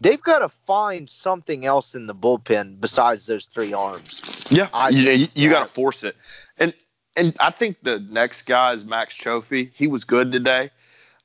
they've 0.00 0.22
got 0.22 0.40
to 0.40 0.48
find 0.48 1.08
something 1.08 1.64
else 1.64 1.94
in 1.94 2.06
the 2.06 2.14
bullpen 2.14 2.80
besides 2.80 3.26
those 3.26 3.46
three 3.46 3.72
arms. 3.72 4.46
Yeah, 4.50 4.68
I 4.72 4.90
you, 4.90 5.26
you, 5.34 5.50
got 5.50 5.66
to 5.66 5.72
force 5.72 6.04
it, 6.04 6.16
and 6.58 6.72
and 7.16 7.34
I 7.40 7.50
think 7.50 7.82
the 7.82 8.00
next 8.10 8.42
guy 8.42 8.72
is 8.72 8.84
Max 8.84 9.16
Cioffi. 9.16 9.70
He 9.74 9.86
was 9.86 10.04
good 10.04 10.32
today. 10.32 10.70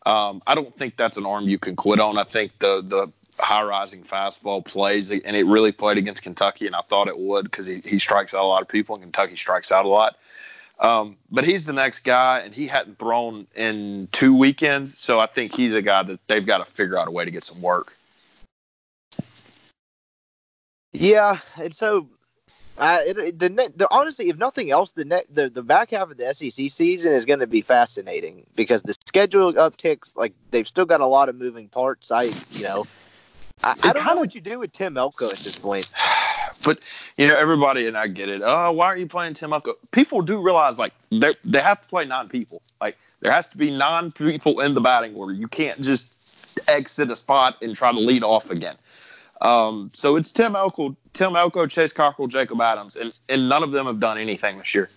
Um, 0.05 0.41
I 0.47 0.55
don't 0.55 0.73
think 0.73 0.97
that's 0.97 1.17
an 1.17 1.25
arm 1.25 1.47
you 1.47 1.59
can 1.59 1.75
quit 1.75 1.99
on. 1.99 2.17
I 2.17 2.23
think 2.23 2.57
the 2.59 2.81
the 2.81 3.11
high 3.39 3.63
rising 3.63 4.03
fastball 4.03 4.65
plays, 4.65 5.11
and 5.11 5.35
it 5.35 5.45
really 5.45 5.71
played 5.71 5.97
against 5.97 6.23
Kentucky, 6.23 6.67
and 6.67 6.75
I 6.75 6.81
thought 6.81 7.07
it 7.07 7.17
would 7.17 7.45
because 7.45 7.65
he, 7.65 7.81
he 7.83 7.97
strikes 7.99 8.33
out 8.33 8.43
a 8.43 8.47
lot 8.47 8.61
of 8.61 8.67
people, 8.67 8.95
and 8.95 9.03
Kentucky 9.03 9.35
strikes 9.35 9.71
out 9.71 9.85
a 9.85 9.89
lot. 9.89 10.17
Um, 10.79 11.17
but 11.29 11.43
he's 11.43 11.65
the 11.65 11.73
next 11.73 11.99
guy, 11.99 12.39
and 12.39 12.55
he 12.55 12.65
hadn't 12.65 12.97
thrown 12.97 13.45
in 13.55 14.07
two 14.11 14.33
weekends, 14.33 14.97
so 14.97 15.19
I 15.19 15.27
think 15.27 15.53
he's 15.53 15.73
a 15.73 15.81
guy 15.81 16.01
that 16.03 16.19
they've 16.27 16.45
got 16.45 16.65
to 16.65 16.71
figure 16.71 16.97
out 16.97 17.07
a 17.07 17.11
way 17.11 17.23
to 17.23 17.29
get 17.29 17.43
some 17.43 17.61
work. 17.61 17.93
Yeah, 20.93 21.39
and 21.57 21.73
so. 21.73 22.07
Uh, 22.77 22.99
it, 23.05 23.37
the, 23.37 23.49
the 23.75 23.87
honestly, 23.91 24.29
if 24.29 24.37
nothing 24.37 24.71
else, 24.71 24.93
the 24.93 25.05
net, 25.05 25.25
the, 25.29 25.49
the 25.49 25.61
back 25.61 25.91
half 25.91 26.09
of 26.09 26.17
the 26.17 26.33
SEC 26.33 26.71
season 26.71 27.13
is 27.13 27.25
going 27.25 27.39
to 27.39 27.45
be 27.45 27.61
fascinating 27.61 28.43
because 28.55 28.81
the 28.81 28.95
schedule 29.05 29.53
upticks. 29.53 30.15
Like 30.15 30.33
they've 30.49 30.67
still 30.67 30.85
got 30.85 30.99
a 30.99 31.05
lot 31.05 31.29
of 31.29 31.37
moving 31.37 31.67
parts. 31.67 32.11
I, 32.11 32.31
you 32.51 32.63
know, 32.63 32.87
I, 33.63 33.75
I 33.83 33.93
don't 33.93 34.05
know 34.05 34.15
what 34.15 34.33
you 34.33 34.41
do 34.41 34.59
with 34.59 34.71
Tim 34.71 34.97
Elko 34.97 35.27
at 35.29 35.37
this 35.37 35.57
point. 35.57 35.91
But 36.65 36.85
you 37.17 37.27
know, 37.27 37.35
everybody 37.37 37.87
and 37.87 37.97
I 37.97 38.07
get 38.07 38.27
it. 38.27 38.41
Oh, 38.43 38.73
why 38.73 38.87
aren't 38.87 38.99
you 38.99 39.07
playing 39.07 39.35
Tim 39.35 39.53
Elko? 39.53 39.75
People 39.91 40.21
do 40.21 40.39
realize 40.41 40.77
like 40.77 40.93
they 41.09 41.33
they 41.45 41.61
have 41.61 41.81
to 41.81 41.87
play 41.87 42.03
nine 42.03 42.27
people. 42.27 42.61
Like 42.81 42.97
there 43.21 43.31
has 43.31 43.47
to 43.49 43.57
be 43.57 43.71
nine 43.71 44.11
people 44.11 44.59
in 44.59 44.73
the 44.73 44.81
batting 44.81 45.15
order. 45.15 45.31
You 45.33 45.47
can't 45.47 45.79
just 45.79 46.11
exit 46.67 47.09
a 47.09 47.15
spot 47.15 47.57
and 47.61 47.73
try 47.73 47.91
to 47.91 47.97
lead 47.97 48.23
off 48.23 48.51
again. 48.51 48.75
Um, 49.41 49.91
so 49.93 50.15
it's 50.15 50.31
Tim 50.31 50.55
Elko, 50.55 50.95
Tim 51.13 51.35
Elko, 51.35 51.65
Chase 51.65 51.93
Cockrell, 51.93 52.27
Jacob 52.27 52.61
Adams, 52.61 52.95
and 52.95 53.17
and 53.27 53.49
none 53.49 53.63
of 53.63 53.71
them 53.71 53.85
have 53.87 53.99
done 53.99 54.17
anything 54.17 54.57
this 54.57 54.73
year 54.75 54.89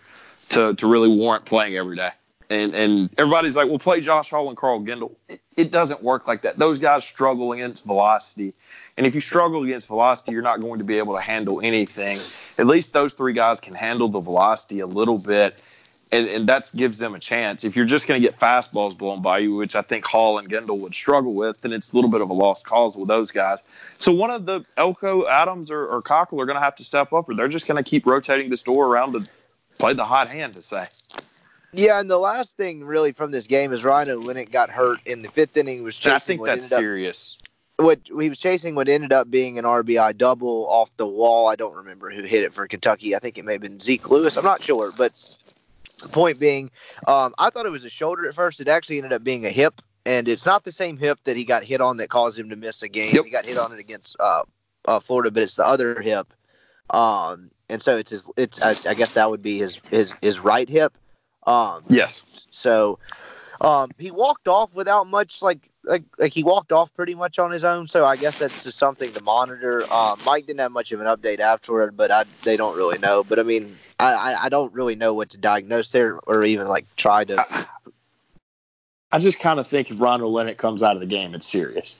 to 0.50 0.74
to 0.74 0.86
really 0.86 1.08
warrant 1.08 1.44
playing 1.44 1.76
every 1.76 1.96
day. 1.96 2.10
And 2.50 2.74
and 2.74 3.10
everybody's 3.16 3.56
like, 3.56 3.68
well, 3.68 3.78
play 3.78 4.00
Josh 4.00 4.30
Hall 4.30 4.48
and 4.48 4.56
Carl 4.56 4.80
Gendel. 4.80 5.14
It, 5.28 5.40
it 5.56 5.72
doesn't 5.72 6.02
work 6.02 6.28
like 6.28 6.42
that. 6.42 6.58
Those 6.58 6.78
guys 6.78 7.04
struggle 7.04 7.52
against 7.52 7.84
velocity. 7.84 8.52
And 8.96 9.06
if 9.06 9.14
you 9.14 9.20
struggle 9.20 9.64
against 9.64 9.88
velocity, 9.88 10.32
you're 10.32 10.42
not 10.42 10.60
going 10.60 10.78
to 10.78 10.84
be 10.84 10.98
able 10.98 11.14
to 11.14 11.20
handle 11.20 11.60
anything. 11.62 12.18
At 12.58 12.66
least 12.66 12.92
those 12.92 13.12
three 13.12 13.32
guys 13.32 13.60
can 13.60 13.74
handle 13.74 14.08
the 14.08 14.20
velocity 14.20 14.80
a 14.80 14.86
little 14.86 15.18
bit, 15.18 15.56
and, 16.14 16.28
and 16.28 16.48
that 16.48 16.70
gives 16.76 16.98
them 16.98 17.14
a 17.16 17.18
chance. 17.18 17.64
If 17.64 17.74
you're 17.74 17.84
just 17.84 18.06
going 18.06 18.22
to 18.22 18.26
get 18.26 18.38
fastballs 18.38 18.96
blown 18.96 19.20
by 19.20 19.38
you, 19.38 19.56
which 19.56 19.74
I 19.74 19.82
think 19.82 20.06
Hall 20.06 20.38
and 20.38 20.48
Gendel 20.48 20.78
would 20.78 20.94
struggle 20.94 21.34
with, 21.34 21.60
then 21.62 21.72
it's 21.72 21.92
a 21.92 21.96
little 21.96 22.10
bit 22.10 22.20
of 22.20 22.30
a 22.30 22.32
lost 22.32 22.64
cause 22.64 22.96
with 22.96 23.08
those 23.08 23.32
guys. 23.32 23.58
So 23.98 24.12
one 24.12 24.30
of 24.30 24.46
the 24.46 24.64
Elko, 24.76 25.26
Adams, 25.26 25.72
or, 25.72 25.86
or 25.86 26.00
Cockrell 26.00 26.40
are 26.40 26.46
going 26.46 26.56
to 26.56 26.62
have 26.62 26.76
to 26.76 26.84
step 26.84 27.12
up, 27.12 27.28
or 27.28 27.34
they're 27.34 27.48
just 27.48 27.66
going 27.66 27.82
to 27.82 27.88
keep 27.88 28.06
rotating 28.06 28.48
this 28.48 28.62
door 28.62 28.86
around 28.86 29.12
to 29.12 29.28
play 29.78 29.92
the 29.92 30.04
hot 30.04 30.28
hand, 30.28 30.52
to 30.52 30.62
say. 30.62 30.86
Yeah, 31.72 31.98
and 31.98 32.08
the 32.08 32.18
last 32.18 32.56
thing 32.56 32.84
really 32.84 33.10
from 33.10 33.32
this 33.32 33.48
game 33.48 33.72
is 33.72 33.84
Rhino 33.84 34.20
when 34.20 34.36
it 34.36 34.52
got 34.52 34.70
hurt 34.70 35.00
in 35.06 35.22
the 35.22 35.28
fifth 35.28 35.56
inning 35.56 35.82
was 35.82 35.98
And 36.04 36.14
I 36.14 36.20
think 36.20 36.44
that's 36.44 36.70
up 36.70 36.78
serious. 36.78 37.36
what 37.76 37.98
he 38.06 38.28
was 38.28 38.38
chasing 38.38 38.76
what 38.76 38.88
ended 38.88 39.12
up 39.12 39.28
being 39.28 39.58
an 39.58 39.64
RBI 39.64 40.16
double 40.16 40.68
off 40.68 40.96
the 40.96 41.06
wall. 41.08 41.48
I 41.48 41.56
don't 41.56 41.74
remember 41.74 42.10
who 42.10 42.22
hit 42.22 42.44
it 42.44 42.54
for 42.54 42.68
Kentucky. 42.68 43.16
I 43.16 43.18
think 43.18 43.36
it 43.36 43.44
may 43.44 43.54
have 43.54 43.62
been 43.62 43.80
Zeke 43.80 44.08
Lewis. 44.08 44.36
I'm 44.36 44.44
not 44.44 44.62
sure, 44.62 44.92
but 44.96 45.16
point 46.12 46.38
being, 46.38 46.70
um, 47.06 47.34
I 47.38 47.50
thought 47.50 47.66
it 47.66 47.70
was 47.72 47.84
a 47.84 47.90
shoulder 47.90 48.26
at 48.26 48.34
first. 48.34 48.60
It 48.60 48.68
actually 48.68 48.98
ended 48.98 49.12
up 49.12 49.24
being 49.24 49.46
a 49.46 49.50
hip, 49.50 49.80
and 50.06 50.28
it's 50.28 50.46
not 50.46 50.64
the 50.64 50.72
same 50.72 50.96
hip 50.96 51.18
that 51.24 51.36
he 51.36 51.44
got 51.44 51.64
hit 51.64 51.80
on 51.80 51.96
that 51.98 52.08
caused 52.08 52.38
him 52.38 52.48
to 52.50 52.56
miss 52.56 52.82
a 52.82 52.88
game. 52.88 53.14
Yep. 53.14 53.24
He 53.24 53.30
got 53.30 53.46
hit 53.46 53.58
on 53.58 53.72
it 53.72 53.78
against 53.78 54.16
uh, 54.20 54.42
uh, 54.86 55.00
Florida, 55.00 55.30
but 55.30 55.42
it's 55.42 55.56
the 55.56 55.66
other 55.66 56.00
hip. 56.00 56.32
Um, 56.90 57.50
and 57.68 57.80
so 57.80 57.96
it's 57.96 58.10
his. 58.10 58.30
It's 58.36 58.62
I, 58.62 58.90
I 58.90 58.94
guess 58.94 59.12
that 59.14 59.30
would 59.30 59.42
be 59.42 59.58
his 59.58 59.80
his 59.90 60.12
his 60.20 60.38
right 60.40 60.68
hip. 60.68 60.96
Um, 61.46 61.82
Yes. 61.88 62.22
so 62.50 62.98
um, 63.60 63.90
he 63.98 64.10
walked 64.10 64.48
off 64.48 64.74
without 64.74 65.06
much 65.06 65.42
like 65.42 65.70
like 65.84 66.04
like 66.18 66.32
he 66.32 66.42
walked 66.42 66.72
off 66.72 66.92
pretty 66.94 67.14
much 67.14 67.38
on 67.38 67.50
his 67.50 67.64
own. 67.64 67.88
So 67.88 68.04
I 68.04 68.16
guess 68.16 68.38
that's 68.38 68.64
just 68.64 68.78
something 68.78 69.12
to 69.12 69.22
monitor. 69.22 69.90
Um, 69.92 70.18
Mike 70.26 70.46
didn't 70.46 70.60
have 70.60 70.72
much 70.72 70.92
of 70.92 71.00
an 71.00 71.06
update 71.06 71.40
afterward, 71.40 71.96
but 71.96 72.10
I 72.10 72.24
they 72.42 72.56
don't 72.56 72.76
really 72.76 72.98
know. 72.98 73.24
But 73.24 73.38
I 73.38 73.42
mean, 73.42 73.76
I 73.98 74.14
I, 74.14 74.44
I 74.44 74.48
don't 74.48 74.72
really 74.72 74.94
know 74.94 75.14
what 75.14 75.30
to 75.30 75.38
diagnose 75.38 75.92
there 75.92 76.18
or 76.26 76.44
even 76.44 76.66
like 76.66 76.86
try 76.96 77.24
to. 77.24 77.66
I 79.12 79.18
just 79.18 79.38
kind 79.38 79.60
of 79.60 79.66
think 79.68 79.90
if 79.90 80.00
Ryan 80.00 80.22
Olenek 80.22 80.56
comes 80.56 80.82
out 80.82 80.96
of 80.96 81.00
the 81.00 81.06
game, 81.06 81.34
it's 81.34 81.46
serious. 81.46 81.96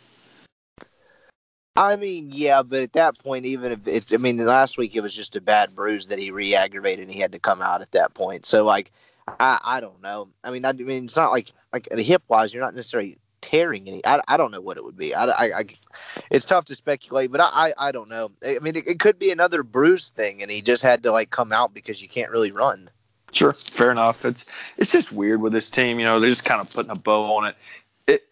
I 1.76 1.96
mean, 1.96 2.30
yeah, 2.33 2.62
but 2.62 2.83
at 2.83 2.92
that 2.92 3.18
point, 3.18 3.46
even 3.46 3.72
if 3.72 3.87
it's, 3.87 4.12
I 4.12 4.16
mean, 4.16 4.37
last 4.38 4.78
week 4.78 4.94
it 4.94 5.00
was 5.00 5.14
just 5.14 5.35
a 5.35 5.40
bad 5.40 5.70
bruise 5.74 6.07
that 6.07 6.20
he 6.20 6.30
re-aggravated 6.30 7.04
and 7.04 7.12
he 7.12 7.20
had 7.20 7.33
to 7.33 7.38
come 7.40 7.61
out 7.61 7.83
at 7.83 7.90
that 7.92 8.14
point. 8.14 8.46
So, 8.46 8.64
like, 8.64 8.92
I, 9.40 9.59
I 9.62 9.80
don't 9.80 10.00
know. 10.00 10.28
I 10.44 10.50
mean, 10.50 10.64
I, 10.64 10.72
mean, 10.72 11.04
it's 11.04 11.16
not 11.16 11.33
like 11.33 11.50
like 11.72 11.88
hip 11.90 12.22
wise, 12.28 12.54
you're 12.54 12.62
not 12.62 12.74
necessarily 12.74 13.18
tearing 13.44 13.87
any. 13.87 14.04
I, 14.07 14.20
I 14.26 14.38
don't 14.38 14.50
know 14.50 14.61
what 14.62 14.78
it 14.78 14.85
would 14.85 14.96
be. 14.96 15.14
I, 15.14 15.26
I, 15.26 15.59
I 15.59 15.64
it's 16.30 16.46
tough 16.46 16.64
to 16.66 16.74
speculate, 16.74 17.30
but 17.30 17.42
I, 17.42 17.50
I, 17.52 17.72
I 17.78 17.92
don't 17.92 18.09
know. 18.09 18.30
I 18.44 18.59
mean, 18.61 18.74
it, 18.74 18.88
it 18.88 19.00
could 19.00 19.18
be 19.18 19.30
another 19.30 19.62
bruise 19.62 20.09
thing, 20.09 20.40
and 20.40 20.50
he 20.50 20.62
just 20.62 20.83
had 20.83 21.02
to 21.02 21.12
like 21.12 21.28
come 21.28 21.52
out 21.52 21.74
because 21.74 22.00
you 22.00 22.09
can't 22.09 22.30
really 22.30 22.50
run. 22.50 22.88
Sure, 23.33 23.52
fair 23.52 23.90
enough. 23.90 24.24
It's 24.24 24.46
it's 24.78 24.90
just 24.92 25.12
weird 25.12 25.42
with 25.42 25.52
this 25.52 25.68
team. 25.68 25.98
You 25.98 26.07
know, 26.07 26.18
they're 26.18 26.30
just 26.30 26.46
kind 26.46 26.61
of 26.61 26.72
putting 26.72 26.90
a 26.90 26.96
bow 26.96 27.37
on 27.37 27.48
it. 27.48 27.57
It 28.07 28.26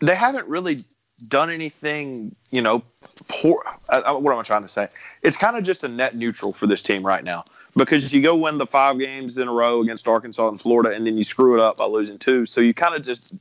they 0.00 0.16
haven't 0.16 0.48
really 0.48 0.80
done 1.28 1.48
anything. 1.48 2.34
You 2.50 2.62
know, 2.62 2.82
poor. 3.28 3.62
Uh, 3.88 4.14
what 4.14 4.32
am 4.32 4.38
I 4.38 4.42
trying 4.42 4.62
to 4.62 4.68
say? 4.68 4.88
It's 5.22 5.36
kind 5.36 5.56
of 5.56 5.62
just 5.62 5.84
a 5.84 5.88
net 5.88 6.16
neutral 6.16 6.52
for 6.52 6.66
this 6.66 6.82
team 6.82 7.06
right 7.06 7.22
now 7.22 7.44
because 7.76 8.12
you 8.12 8.20
go 8.20 8.34
win 8.34 8.58
the 8.58 8.66
five 8.66 8.98
games 8.98 9.38
in 9.38 9.46
a 9.46 9.52
row 9.52 9.80
against 9.80 10.08
Arkansas 10.08 10.48
and 10.48 10.60
Florida, 10.60 10.90
and 10.90 11.06
then 11.06 11.16
you 11.16 11.22
screw 11.22 11.54
it 11.54 11.60
up 11.60 11.76
by 11.76 11.84
losing 11.84 12.18
two. 12.18 12.46
So 12.46 12.60
you 12.60 12.74
kind 12.74 12.96
of 12.96 13.02
just 13.02 13.36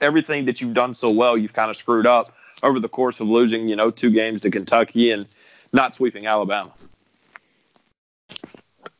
everything 0.00 0.44
that 0.46 0.60
you've 0.60 0.74
done 0.74 0.94
so 0.94 1.10
well, 1.10 1.36
you've 1.36 1.52
kind 1.52 1.70
of 1.70 1.76
screwed 1.76 2.06
up 2.06 2.34
over 2.62 2.80
the 2.80 2.88
course 2.88 3.20
of 3.20 3.28
losing. 3.28 3.68
You 3.68 3.76
know, 3.76 3.90
two 3.90 4.10
games 4.10 4.40
to 4.42 4.50
Kentucky 4.50 5.10
and 5.10 5.26
not 5.72 5.94
sweeping 5.94 6.26
Alabama. 6.26 6.72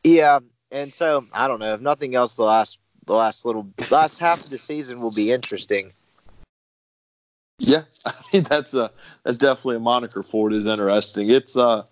Yeah, 0.03 0.39
and 0.71 0.93
so 0.93 1.25
I 1.33 1.47
don't 1.47 1.59
know. 1.59 1.73
If 1.73 1.81
nothing 1.81 2.15
else, 2.15 2.35
the 2.35 2.43
last 2.43 2.79
the 3.05 3.15
last 3.15 3.45
little 3.45 3.67
last 3.89 4.19
half 4.19 4.43
of 4.43 4.49
the 4.49 4.57
season 4.57 5.01
will 5.01 5.13
be 5.13 5.31
interesting. 5.31 5.91
Yeah, 7.59 7.83
I 8.05 8.13
mean 8.33 8.43
that's 8.43 8.73
a 8.73 8.91
that's 9.23 9.37
definitely 9.37 9.77
a 9.77 9.81
moniker 9.81 10.23
for 10.23 10.49
it. 10.49 10.55
Is 10.55 10.67
interesting. 10.67 11.29
It's 11.29 11.57
uh, 11.57 11.83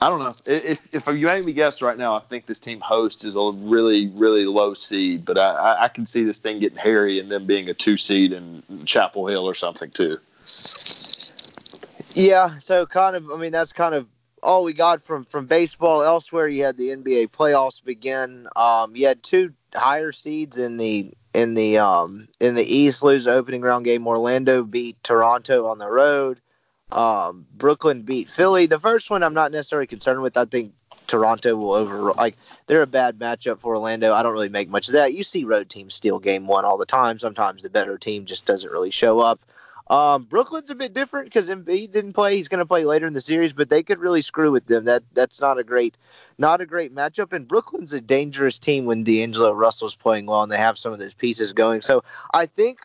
I 0.00 0.08
don't 0.08 0.20
know 0.20 0.34
if 0.46 0.94
if 0.94 1.06
you 1.08 1.26
made 1.26 1.44
me 1.44 1.52
guess 1.52 1.82
right 1.82 1.98
now, 1.98 2.14
I 2.14 2.20
think 2.20 2.46
this 2.46 2.60
team 2.60 2.80
host 2.80 3.24
is 3.24 3.34
a 3.34 3.50
really 3.50 4.08
really 4.08 4.44
low 4.44 4.74
seed, 4.74 5.24
but 5.24 5.38
I 5.38 5.50
I, 5.50 5.84
I 5.84 5.88
can 5.88 6.06
see 6.06 6.22
this 6.22 6.38
thing 6.38 6.60
getting 6.60 6.78
hairy 6.78 7.18
and 7.18 7.30
them 7.30 7.46
being 7.46 7.68
a 7.68 7.74
two 7.74 7.96
seed 7.96 8.32
in 8.32 8.62
Chapel 8.84 9.26
Hill 9.26 9.44
or 9.44 9.54
something 9.54 9.90
too. 9.90 10.18
Yeah, 12.14 12.58
so 12.58 12.86
kind 12.86 13.16
of. 13.16 13.30
I 13.30 13.36
mean, 13.36 13.52
that's 13.52 13.72
kind 13.72 13.94
of 13.94 14.06
all 14.42 14.62
we 14.62 14.72
got 14.72 15.02
from 15.02 15.24
from 15.24 15.46
baseball. 15.46 16.02
Elsewhere, 16.02 16.46
you 16.48 16.64
had 16.64 16.76
the 16.78 16.88
NBA 16.88 17.30
playoffs 17.30 17.84
begin. 17.84 18.48
Um, 18.54 18.94
you 18.94 19.06
had 19.06 19.22
two 19.22 19.52
higher 19.74 20.12
seeds 20.12 20.56
in 20.56 20.76
the 20.76 21.12
in 21.34 21.54
the 21.54 21.78
um 21.78 22.28
in 22.40 22.54
the 22.54 22.64
East 22.64 23.02
lose 23.02 23.26
opening 23.26 23.62
round 23.62 23.84
game. 23.84 24.06
Orlando 24.06 24.62
beat 24.62 25.02
Toronto 25.02 25.66
on 25.66 25.78
the 25.78 25.90
road. 25.90 26.40
Um, 26.92 27.46
Brooklyn 27.54 28.02
beat 28.02 28.30
Philly. 28.30 28.66
The 28.66 28.78
first 28.78 29.10
one 29.10 29.22
I'm 29.22 29.34
not 29.34 29.52
necessarily 29.52 29.86
concerned 29.86 30.22
with. 30.22 30.36
I 30.36 30.44
think 30.46 30.72
Toronto 31.06 31.56
will 31.56 31.72
over 31.72 32.12
like 32.12 32.36
they're 32.66 32.82
a 32.82 32.86
bad 32.86 33.18
matchup 33.18 33.60
for 33.60 33.74
Orlando. 33.74 34.14
I 34.14 34.22
don't 34.22 34.32
really 34.32 34.48
make 34.48 34.68
much 34.68 34.88
of 34.88 34.92
that. 34.92 35.14
You 35.14 35.24
see 35.24 35.44
road 35.44 35.68
teams 35.68 35.94
steal 35.94 36.18
game 36.18 36.46
one 36.46 36.64
all 36.64 36.78
the 36.78 36.86
time. 36.86 37.18
Sometimes 37.18 37.62
the 37.62 37.70
better 37.70 37.98
team 37.98 38.24
just 38.24 38.46
doesn't 38.46 38.70
really 38.70 38.90
show 38.90 39.20
up. 39.20 39.40
Um, 39.90 40.24
Brooklyn's 40.24 40.68
a 40.68 40.74
bit 40.74 40.92
different 40.92 41.26
because 41.26 41.48
Embiid 41.48 41.92
didn't 41.92 42.12
play. 42.12 42.36
He's 42.36 42.48
going 42.48 42.58
to 42.58 42.66
play 42.66 42.84
later 42.84 43.06
in 43.06 43.14
the 43.14 43.22
series, 43.22 43.54
but 43.54 43.70
they 43.70 43.82
could 43.82 43.98
really 43.98 44.20
screw 44.20 44.52
with 44.52 44.66
them. 44.66 44.84
That 44.84 45.02
that's 45.14 45.40
not 45.40 45.58
a 45.58 45.64
great, 45.64 45.96
not 46.36 46.60
a 46.60 46.66
great 46.66 46.94
matchup. 46.94 47.32
And 47.32 47.48
Brooklyn's 47.48 47.94
a 47.94 48.00
dangerous 48.00 48.58
team 48.58 48.84
when 48.84 49.02
D'Angelo 49.02 49.52
Russell's 49.52 49.96
playing 49.96 50.26
well 50.26 50.42
and 50.42 50.52
they 50.52 50.58
have 50.58 50.78
some 50.78 50.92
of 50.92 50.98
those 50.98 51.14
pieces 51.14 51.52
going. 51.54 51.80
So 51.80 52.04
I 52.34 52.44
think 52.44 52.80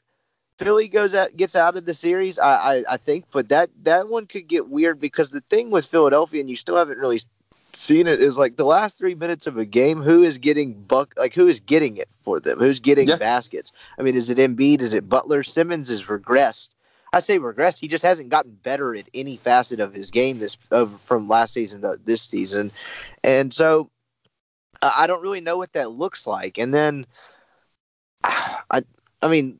Philly 0.63 0.88
goes 0.88 1.13
out, 1.13 1.36
gets 1.36 1.56
out 1.56 1.76
of 1.76 1.86
the 1.86 1.93
series. 1.93 2.39
I, 2.39 2.78
I 2.78 2.84
I 2.91 2.97
think, 2.97 3.26
but 3.32 3.49
that 3.49 3.69
that 3.84 4.08
one 4.10 4.26
could 4.26 4.47
get 4.47 4.69
weird 4.69 4.99
because 4.99 5.32
the 5.32 5.41
thing 5.41 5.71
with 5.71 5.86
Philadelphia, 5.86 6.39
and 6.41 6.49
you 6.49 6.56
still 6.56 6.78
haven't 6.78 6.97
really 6.97 7.21
seen 7.73 8.08
it, 8.08 8.21
is 8.21 8.38
like 8.38 8.56
the 8.56 8.65
last 8.65 8.97
three 8.97 9.15
minutes 9.15 9.47
of 9.47 9.58
a 9.58 9.65
game. 9.65 10.02
Who 10.02 10.23
is 10.23 10.38
getting 10.38 10.73
buck? 10.73 11.13
Like 11.17 11.34
who 11.34 11.47
is 11.47 11.60
getting 11.60 11.97
it 11.97 12.10
for 12.21 12.39
them? 12.39 12.60
Who's 12.60 12.80
getting 12.80 13.08
Yeah. 13.08 13.17
baskets? 13.17 13.71
I 13.97 14.04
mean, 14.04 14.15
is 14.15 14.30
it 14.30 14.38
Embiid? 14.38 14.82
Is 14.82 14.93
it 14.93 15.10
Butler? 15.10 15.43
Simmons 15.43 15.89
has 15.89 16.06
regressed. 16.06 16.69
I 17.12 17.19
say 17.19 17.38
regressed. 17.38 17.80
He 17.80 17.88
just 17.88 18.04
hasn't 18.04 18.30
gotten 18.30 18.54
better 18.63 18.95
at 18.95 19.08
any 19.13 19.38
facet 19.38 19.80
of 19.80 19.93
his 19.93 20.10
game 20.10 20.39
this 20.39 20.58
of, 20.71 20.99
from 20.99 21.28
last 21.28 21.54
season 21.54 21.82
to 21.82 21.99
this 22.06 22.23
season, 22.23 22.71
and 23.23 23.54
so 23.54 23.89
I 24.82 24.93
I 25.04 25.08
don't 25.08 25.21
really 25.21 25.41
know 25.41 25.58
what 25.58 25.73
that 25.73 25.91
looks 25.91 26.26
like. 26.26 26.58
And 26.58 26.73
then 26.73 27.06
I, 28.23 28.84
I 29.21 29.28
mean, 29.28 29.60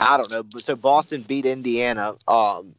I 0.00 0.16
don't 0.16 0.30
know. 0.30 0.42
But 0.42 0.62
So 0.62 0.76
Boston 0.76 1.22
beat 1.22 1.46
Indiana. 1.46 2.14
Um, 2.28 2.74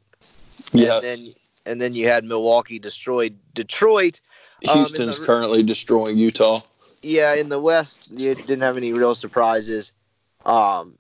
and 0.74 1.04
then 1.04 1.34
and 1.66 1.82
then 1.82 1.94
you 1.94 2.08
had 2.08 2.24
Milwaukee 2.24 2.80
destroyed 2.80 3.38
Detroit. 3.54 4.22
Um, 4.68 4.78
Houston's 4.78 5.20
the- 5.20 5.26
currently 5.26 5.64
destroying 5.64 6.18
Utah. 6.18 6.60
Yeah, 7.04 7.34
in 7.34 7.50
the 7.50 7.60
West, 7.60 8.12
you 8.12 8.36
didn't 8.36 8.62
have 8.62 8.78
any 8.78 8.94
real 8.94 9.16
surprises. 9.16 9.92
Um, 10.46 10.98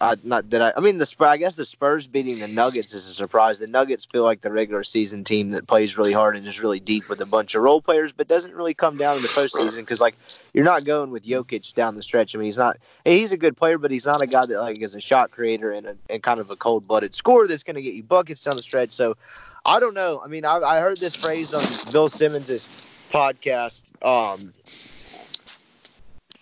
Not 0.00 0.48
that 0.48 0.62
I, 0.62 0.72
I 0.76 0.80
mean 0.80 0.96
the 0.96 1.04
Spurs. 1.04 1.28
I 1.28 1.36
guess 1.36 1.56
the 1.56 1.66
Spurs 1.66 2.06
beating 2.06 2.38
the 2.38 2.48
Nuggets 2.48 2.94
is 2.94 3.06
a 3.06 3.12
surprise. 3.12 3.58
The 3.58 3.66
Nuggets 3.66 4.06
feel 4.06 4.22
like 4.22 4.40
the 4.40 4.50
regular 4.50 4.82
season 4.82 5.24
team 5.24 5.50
that 5.50 5.66
plays 5.66 5.98
really 5.98 6.12
hard 6.12 6.36
and 6.36 6.48
is 6.48 6.62
really 6.62 6.80
deep 6.80 7.08
with 7.10 7.20
a 7.20 7.26
bunch 7.26 7.54
of 7.54 7.62
role 7.62 7.82
players, 7.82 8.10
but 8.10 8.26
doesn't 8.26 8.54
really 8.54 8.72
come 8.72 8.96
down 8.96 9.16
in 9.16 9.22
the 9.22 9.28
postseason 9.28 9.80
because 9.80 10.00
like 10.00 10.16
you're 10.54 10.64
not 10.64 10.84
going 10.84 11.10
with 11.10 11.24
Jokic 11.24 11.74
down 11.74 11.96
the 11.96 12.02
stretch. 12.02 12.34
I 12.34 12.38
mean 12.38 12.46
he's 12.46 12.56
not. 12.56 12.78
He's 13.04 13.32
a 13.32 13.36
good 13.36 13.58
player, 13.58 13.76
but 13.76 13.90
he's 13.90 14.06
not 14.06 14.22
a 14.22 14.26
guy 14.26 14.46
that 14.46 14.58
like 14.58 14.80
is 14.80 14.94
a 14.94 15.00
shot 15.00 15.30
creator 15.30 15.70
and 15.72 15.86
a, 15.86 15.96
and 16.08 16.22
kind 16.22 16.40
of 16.40 16.50
a 16.50 16.56
cold 16.56 16.88
blooded 16.88 17.14
scorer 17.14 17.46
that's 17.46 17.62
going 17.62 17.76
to 17.76 17.82
get 17.82 17.94
you 17.94 18.02
buckets 18.02 18.42
down 18.42 18.56
the 18.56 18.62
stretch. 18.62 18.92
So 18.92 19.18
I 19.66 19.80
don't 19.80 19.94
know. 19.94 20.22
I 20.24 20.28
mean 20.28 20.46
I, 20.46 20.56
I 20.60 20.80
heard 20.80 20.96
this 20.96 21.14
phrase 21.14 21.52
on 21.52 21.92
Bill 21.92 22.08
Simmons's 22.08 22.68
podcast. 23.10 23.82
Um, 24.02 24.54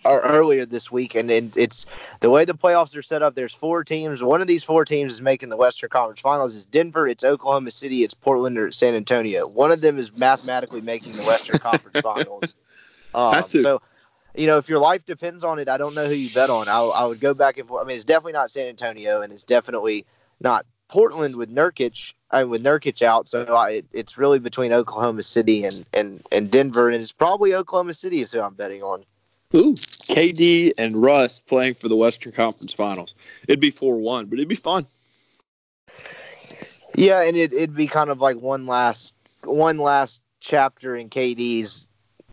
earlier 0.05 0.65
this 0.65 0.91
week, 0.91 1.15
and, 1.15 1.29
it's 1.29 1.85
the 2.19 2.29
way 2.29 2.45
the 2.45 2.53
playoffs 2.53 2.95
are 2.97 3.01
set 3.01 3.21
up. 3.21 3.35
There's 3.35 3.53
four 3.53 3.83
teams. 3.83 4.23
One 4.23 4.41
of 4.41 4.47
these 4.47 4.63
four 4.63 4.85
teams 4.85 5.13
is 5.13 5.21
making 5.21 5.49
the 5.49 5.57
Western 5.57 5.89
Conference 5.89 6.21
Finals. 6.21 6.55
It's 6.55 6.65
Denver, 6.65 7.07
it's 7.07 7.23
Oklahoma 7.23 7.71
City, 7.71 8.03
it's 8.03 8.13
Portland, 8.13 8.57
or 8.57 8.67
it's 8.67 8.77
San 8.77 8.95
Antonio. 8.95 9.47
One 9.47 9.71
of 9.71 9.81
them 9.81 9.97
is 9.97 10.17
mathematically 10.17 10.81
making 10.81 11.13
the 11.13 11.23
Western 11.23 11.59
Conference 11.59 11.99
Finals. 12.01 12.55
Um. 13.11 13.41
So, 13.41 13.81
you 14.35 14.45
know, 14.45 14.57
if 14.57 14.69
your 14.69 14.77
life 14.77 15.03
depends 15.03 15.43
on 15.43 15.57
it, 15.57 15.67
I 15.67 15.77
don't 15.77 15.95
know 15.95 16.05
who 16.05 16.13
you 16.13 16.29
bet 16.35 16.51
on. 16.51 16.69
I, 16.69 16.79
I 16.79 17.07
would 17.07 17.19
go 17.19 17.33
back 17.33 17.57
and 17.57 17.67
forth. 17.67 17.83
I 17.83 17.87
mean, 17.87 17.95
it's 17.95 18.05
definitely 18.05 18.33
not 18.33 18.51
San 18.51 18.67
Antonio, 18.67 19.21
and 19.21 19.33
it's 19.33 19.43
definitely 19.43 20.05
not 20.39 20.67
Portland 20.89 21.35
with 21.35 21.53
Nurkic. 21.53 22.13
I 22.31 22.43
with 22.43 22.63
Nurkic 22.63 23.01
out, 23.01 23.27
so 23.27 23.45
I, 23.45 23.69
it, 23.71 23.85
it's 23.93 24.17
really 24.17 24.37
between 24.37 24.71
Oklahoma 24.71 25.23
City 25.23 25.63
and, 25.63 25.83
and, 25.93 26.21
and 26.31 26.51
Denver, 26.51 26.89
and 26.89 27.01
it's 27.01 27.11
probably 27.11 27.55
Oklahoma 27.55 27.95
City 27.95 28.21
is 28.21 28.31
who 28.31 28.41
I'm 28.41 28.53
betting 28.53 28.83
on. 28.83 29.03
Ooh, 29.55 29.73
KD 29.73 30.73
and 30.77 30.95
Russ 31.01 31.39
playing 31.39 31.73
for 31.73 31.87
the 31.87 31.95
Western 31.95 32.31
Conference 32.31 32.71
Finals. 32.71 33.15
It'd 33.47 33.59
be 33.59 33.71
four 33.71 33.97
one, 33.97 34.27
but 34.27 34.37
it'd 34.37 34.47
be 34.47 34.55
fun. 34.55 34.85
Yeah, 36.95 37.21
and 37.21 37.35
it, 37.35 37.51
it'd 37.53 37.75
be 37.75 37.87
kind 37.87 38.11
of 38.11 38.21
like 38.21 38.37
one 38.37 38.67
last 38.67 39.15
one 39.45 39.77
last 39.77 40.21
chapter 40.39 40.95
in 40.95 41.09
KD's 41.09 41.87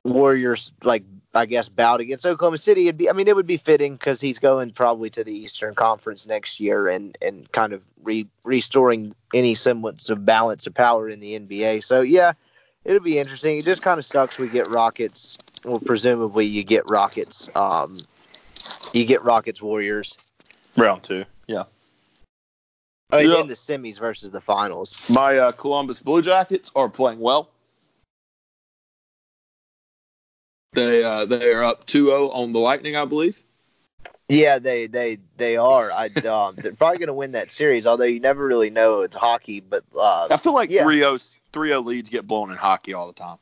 Warriors, 0.04 0.72
like 0.84 1.04
I 1.34 1.46
guess 1.46 1.68
bout 1.68 2.00
against 2.00 2.26
Oklahoma 2.26 2.58
City. 2.58 2.88
It'd 2.88 2.98
be, 2.98 3.08
I 3.08 3.12
mean, 3.12 3.28
it 3.28 3.36
would 3.36 3.46
be 3.46 3.56
fitting 3.56 3.94
because 3.94 4.20
he's 4.20 4.38
going 4.38 4.70
probably 4.70 5.10
to 5.10 5.24
the 5.24 5.34
Eastern 5.34 5.74
Conference 5.74 6.26
next 6.26 6.60
year 6.60 6.86
and 6.88 7.16
and 7.22 7.50
kind 7.52 7.72
of 7.72 7.82
re, 8.02 8.26
restoring 8.44 9.14
any 9.32 9.54
semblance 9.54 10.10
of 10.10 10.26
balance 10.26 10.66
of 10.66 10.74
power 10.74 11.08
in 11.08 11.20
the 11.20 11.38
NBA. 11.38 11.82
So 11.82 12.02
yeah, 12.02 12.32
it'll 12.84 13.00
be 13.00 13.18
interesting. 13.18 13.56
It 13.56 13.64
just 13.64 13.82
kind 13.82 13.98
of 13.98 14.04
sucks 14.04 14.38
we 14.38 14.48
get 14.48 14.68
Rockets. 14.68 15.38
Well, 15.66 15.80
presumably 15.80 16.46
you 16.46 16.62
get 16.62 16.84
Rockets. 16.88 17.54
Um, 17.56 17.98
you 18.92 19.04
get 19.04 19.24
Rockets 19.24 19.60
Warriors. 19.60 20.16
Round 20.76 21.02
two, 21.02 21.24
yeah. 21.48 21.64
I 23.10 23.24
mean, 23.24 23.40
in 23.40 23.46
the 23.48 23.54
semis 23.54 23.98
versus 23.98 24.30
the 24.30 24.40
finals. 24.40 25.10
My 25.10 25.38
uh, 25.38 25.52
Columbus 25.52 25.98
Blue 26.00 26.22
Jackets 26.22 26.70
are 26.76 26.88
playing 26.88 27.18
well. 27.18 27.50
They 30.72 31.02
uh, 31.02 31.24
they 31.24 31.52
are 31.52 31.64
up 31.64 31.86
2-0 31.86 32.32
on 32.32 32.52
the 32.52 32.60
Lightning, 32.60 32.94
I 32.94 33.04
believe. 33.04 33.42
Yeah, 34.28 34.58
they 34.60 34.86
they 34.86 35.18
they 35.36 35.56
are. 35.56 35.90
I 35.90 36.06
um, 36.28 36.54
they're 36.58 36.74
probably 36.74 36.98
going 36.98 37.08
to 37.08 37.14
win 37.14 37.32
that 37.32 37.50
series. 37.50 37.88
Although 37.88 38.04
you 38.04 38.20
never 38.20 38.46
really 38.46 38.70
know 38.70 39.00
with 39.00 39.14
hockey, 39.14 39.60
but 39.60 39.82
uh, 39.98 40.28
I 40.30 40.36
feel 40.36 40.54
like 40.54 40.70
Yeah. 40.70 40.84
3-0 40.84 41.40
3-0 41.52 41.84
leads 41.84 42.08
get 42.08 42.26
blown 42.26 42.52
in 42.52 42.56
hockey 42.56 42.92
all 42.92 43.08
the 43.08 43.14
time. 43.14 43.38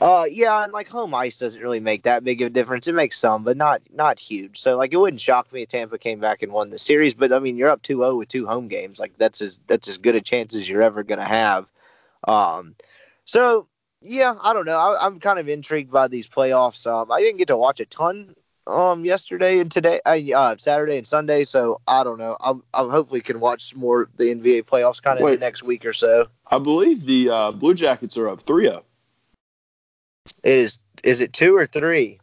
Uh, 0.00 0.26
yeah, 0.28 0.64
and 0.64 0.72
like 0.72 0.88
home 0.88 1.14
ice 1.14 1.38
doesn't 1.38 1.60
really 1.60 1.80
make 1.80 2.02
that 2.02 2.24
big 2.24 2.42
of 2.42 2.46
a 2.46 2.50
difference. 2.50 2.88
It 2.88 2.94
makes 2.94 3.18
some, 3.18 3.44
but 3.44 3.56
not 3.56 3.80
not 3.92 4.18
huge. 4.18 4.60
So 4.60 4.76
like 4.76 4.92
it 4.92 4.96
wouldn't 4.96 5.20
shock 5.20 5.52
me 5.52 5.62
if 5.62 5.68
Tampa 5.68 5.98
came 5.98 6.18
back 6.18 6.42
and 6.42 6.52
won 6.52 6.70
the 6.70 6.78
series. 6.78 7.14
But 7.14 7.32
I 7.32 7.38
mean, 7.38 7.56
you're 7.56 7.68
up 7.68 7.82
2-0 7.82 8.18
with 8.18 8.28
two 8.28 8.46
home 8.46 8.66
games. 8.66 8.98
Like 8.98 9.16
that's 9.18 9.40
as 9.40 9.60
that's 9.66 9.88
as 9.88 9.98
good 9.98 10.16
a 10.16 10.20
chance 10.20 10.56
as 10.56 10.68
you're 10.68 10.82
ever 10.82 11.04
gonna 11.04 11.24
have. 11.24 11.66
Um, 12.26 12.74
so 13.24 13.68
yeah, 14.00 14.34
I 14.42 14.52
don't 14.52 14.66
know. 14.66 14.78
I, 14.78 15.06
I'm 15.06 15.20
kind 15.20 15.38
of 15.38 15.48
intrigued 15.48 15.92
by 15.92 16.08
these 16.08 16.28
playoffs. 16.28 16.86
Um, 16.86 17.12
I 17.12 17.20
didn't 17.20 17.38
get 17.38 17.48
to 17.48 17.56
watch 17.56 17.80
a 17.80 17.86
ton 17.86 18.34
um 18.66 19.04
yesterday 19.04 19.58
and 19.58 19.70
today, 19.70 20.00
uh, 20.06 20.16
uh 20.36 20.56
Saturday 20.58 20.96
and 20.96 21.06
Sunday. 21.06 21.44
So 21.44 21.80
I 21.86 22.02
don't 22.02 22.18
know. 22.18 22.36
I'm 22.40 22.64
I 22.74 22.80
hopefully 22.80 23.20
can 23.20 23.38
watch 23.38 23.76
more 23.76 24.02
of 24.02 24.16
the 24.16 24.24
NBA 24.24 24.64
playoffs 24.64 25.00
kind 25.00 25.20
of 25.20 25.40
next 25.40 25.62
week 25.62 25.84
or 25.86 25.92
so. 25.92 26.26
I 26.50 26.58
believe 26.58 27.06
the 27.06 27.30
uh, 27.30 27.50
Blue 27.52 27.74
Jackets 27.74 28.16
are 28.16 28.28
up 28.28 28.40
oh. 28.48 28.52
3-0. 28.52 28.82
It 30.42 30.52
is 30.52 30.78
is 31.02 31.20
it 31.20 31.32
two 31.32 31.56
or 31.56 31.66
three? 31.66 32.18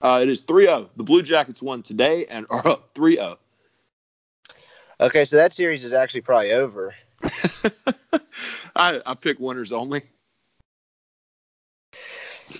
Uh, 0.00 0.20
it 0.22 0.28
is 0.28 0.42
3-0. 0.42 0.90
The 0.96 1.02
Blue 1.02 1.22
Jackets 1.22 1.62
won 1.62 1.82
today 1.82 2.26
and 2.26 2.46
are 2.50 2.68
up 2.68 2.90
oh. 2.94 3.00
3-0. 3.00 3.36
Okay, 5.00 5.24
so 5.24 5.36
that 5.36 5.52
series 5.52 5.82
is 5.82 5.94
actually 5.94 6.20
probably 6.20 6.52
over. 6.52 6.94
I, 8.76 9.00
I 9.06 9.14
pick 9.14 9.40
winners 9.40 9.72
only. 9.72 10.02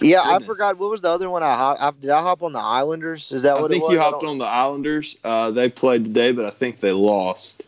Yeah, 0.00 0.22
I 0.24 0.38
forgot 0.38 0.78
what 0.78 0.90
was 0.90 1.02
the 1.02 1.10
other 1.10 1.28
one. 1.28 1.42
I, 1.42 1.54
hop, 1.54 1.76
I 1.80 1.90
did 2.00 2.10
I 2.10 2.22
hop 2.22 2.42
on 2.42 2.52
the 2.52 2.60
Islanders? 2.60 3.30
Is 3.30 3.42
that 3.42 3.60
what 3.60 3.70
I 3.70 3.74
think 3.74 3.90
you 3.90 4.00
hopped 4.00 4.24
on 4.24 4.38
the 4.38 4.46
Islanders. 4.46 5.16
Uh, 5.22 5.50
they 5.50 5.68
played 5.68 6.04
today, 6.04 6.32
but 6.32 6.46
I 6.46 6.50
think 6.50 6.80
they 6.80 6.92
lost. 6.92 7.62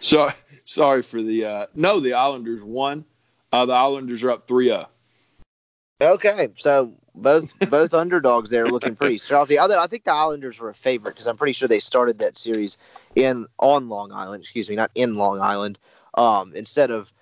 So 0.00 0.30
sorry 0.64 1.02
for 1.02 1.20
the 1.20 1.44
uh, 1.44 1.66
no. 1.74 2.00
The 2.00 2.14
Islanders 2.14 2.62
won. 2.62 3.04
Uh, 3.52 3.66
the 3.66 3.72
Islanders 3.72 4.22
are 4.22 4.30
up 4.30 4.44
oh. 4.48 4.54
3-0. 4.54 4.86
Okay, 6.00 6.48
so 6.56 6.92
both 7.14 7.58
both 7.70 7.94
underdogs 7.94 8.50
there 8.50 8.66
looking 8.66 8.94
pretty 8.94 9.18
salty. 9.18 9.58
Although 9.58 9.80
I 9.80 9.86
think 9.86 10.04
the 10.04 10.12
Islanders 10.12 10.60
were 10.60 10.68
a 10.68 10.74
favorite 10.74 11.12
because 11.12 11.26
I'm 11.26 11.36
pretty 11.36 11.52
sure 11.52 11.68
they 11.68 11.80
started 11.80 12.18
that 12.18 12.36
series 12.36 12.78
in 13.16 13.46
on 13.58 13.88
Long 13.88 14.12
Island. 14.12 14.42
Excuse 14.42 14.68
me, 14.70 14.76
not 14.76 14.90
in 14.94 15.16
Long 15.16 15.40
Island. 15.40 15.78
Um, 16.14 16.52
instead 16.54 16.90
of 16.90 17.12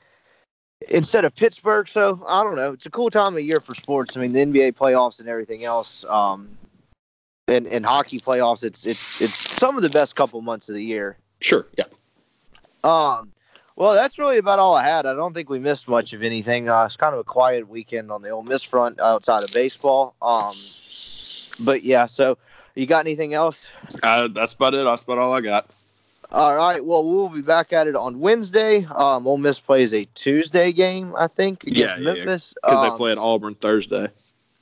instead 0.91 1.25
of 1.25 1.35
Pittsburgh. 1.35 1.89
So 1.89 2.23
I 2.29 2.43
don't 2.43 2.57
know. 2.57 2.73
It's 2.73 2.87
a 2.87 2.91
cool 2.91 3.11
time 3.11 3.35
of 3.35 3.41
year 3.41 3.61
for 3.61 3.75
sports. 3.75 4.17
I 4.17 4.21
mean, 4.21 4.33
the 4.33 4.41
NBA 4.41 4.73
playoffs 4.73 5.21
and 5.21 5.29
everything 5.29 5.65
else. 5.65 6.05
Um, 6.05 6.57
and 7.49 7.67
and 7.69 7.87
hockey 7.87 8.19
playoffs. 8.19 8.65
It's 8.65 8.87
it's 8.87 9.21
it's 9.21 9.35
some 9.35 9.77
of 9.77 9.83
the 9.83 9.91
best 9.91 10.17
couple 10.17 10.41
months 10.43 10.69
of 10.69 10.75
the 10.75 10.85
year. 10.85 11.17
Sure. 11.41 11.67
Yeah. 11.79 11.85
Um, 12.85 13.33
well, 13.77 13.95
that's 13.95 14.19
really 14.19 14.39
about 14.39 14.59
all 14.59 14.75
I 14.75 14.85
had. 14.85 15.07
I 15.07 15.15
don't 15.15 15.35
think 15.35 15.49
we 15.51 15.59
missed 15.59 15.87
much 15.87 16.13
of 16.13 16.23
anything. 16.23 16.69
Uh, 16.69 16.85
it's 16.85 16.97
kind 16.97 17.15
of 17.15 17.21
a 17.21 17.25
quiet 17.25 17.69
weekend 17.69 18.11
on 18.11 18.23
the 18.23 18.31
Ole 18.31 18.43
Miss 18.43 18.63
front 18.63 18.99
outside 19.01 19.45
of 19.45 19.53
baseball. 19.53 20.15
Um, 20.23 20.55
but 21.61 21.83
yeah, 21.85 22.07
so 22.07 22.39
you 22.75 22.87
got 22.87 23.05
anything 23.05 23.35
else? 23.35 23.69
Uh, 24.03 24.29
that's 24.29 24.55
about 24.55 24.75
it. 24.75 24.85
That's 24.85 25.03
about 25.03 25.19
all 25.19 25.33
I 25.33 25.41
got. 25.41 25.75
All 26.33 26.57
right. 26.57 26.85
Well, 26.85 27.05
we'll 27.05 27.29
be 27.29 27.43
back 27.43 27.73
at 27.73 27.87
it 27.87 27.95
on 27.95 28.19
Wednesday. 28.19 28.85
Um, 28.87 29.27
Ole 29.27 29.37
Miss 29.39 29.61
plays 29.61 29.95
a 29.95 30.07
Tuesday 30.15 30.73
game, 30.73 31.15
I 31.17 31.29
think, 31.29 31.63
against 31.65 31.79
Yeah, 31.79 32.03
yeah, 32.03 32.09
yeah. 32.15 32.25
Memphis 32.25 32.55
Because 32.63 32.83
Um, 32.83 32.91
they 32.91 32.97
play 32.97 33.13
at 33.13 33.19
Auburn 33.19 33.55
Thursday. 33.55 34.09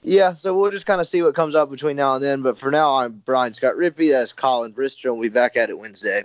Yeah, 0.03 0.35
so 0.35 0.55
we'll 0.55 0.71
just 0.71 0.85
kind 0.85 1.01
of 1.01 1.07
see 1.07 1.23
what 1.23 1.35
comes 1.35 1.55
up 1.55 1.71
between 1.71 1.97
now 1.97 2.15
and 2.17 2.23
then. 2.23 2.43
But 2.43 2.59
for 2.59 2.71
now, 2.71 2.97
I'm 2.97 3.23
Brian 3.25 3.55
Scott 3.55 3.75
Rippey. 3.77 4.11
That's 4.11 4.35
Colin 4.35 4.75
Brister, 4.75 5.05
we'll 5.13 5.23
be 5.23 5.29
back 5.31 5.57
at 5.57 5.71
it 5.71 5.79
Wednesday. 5.79 6.25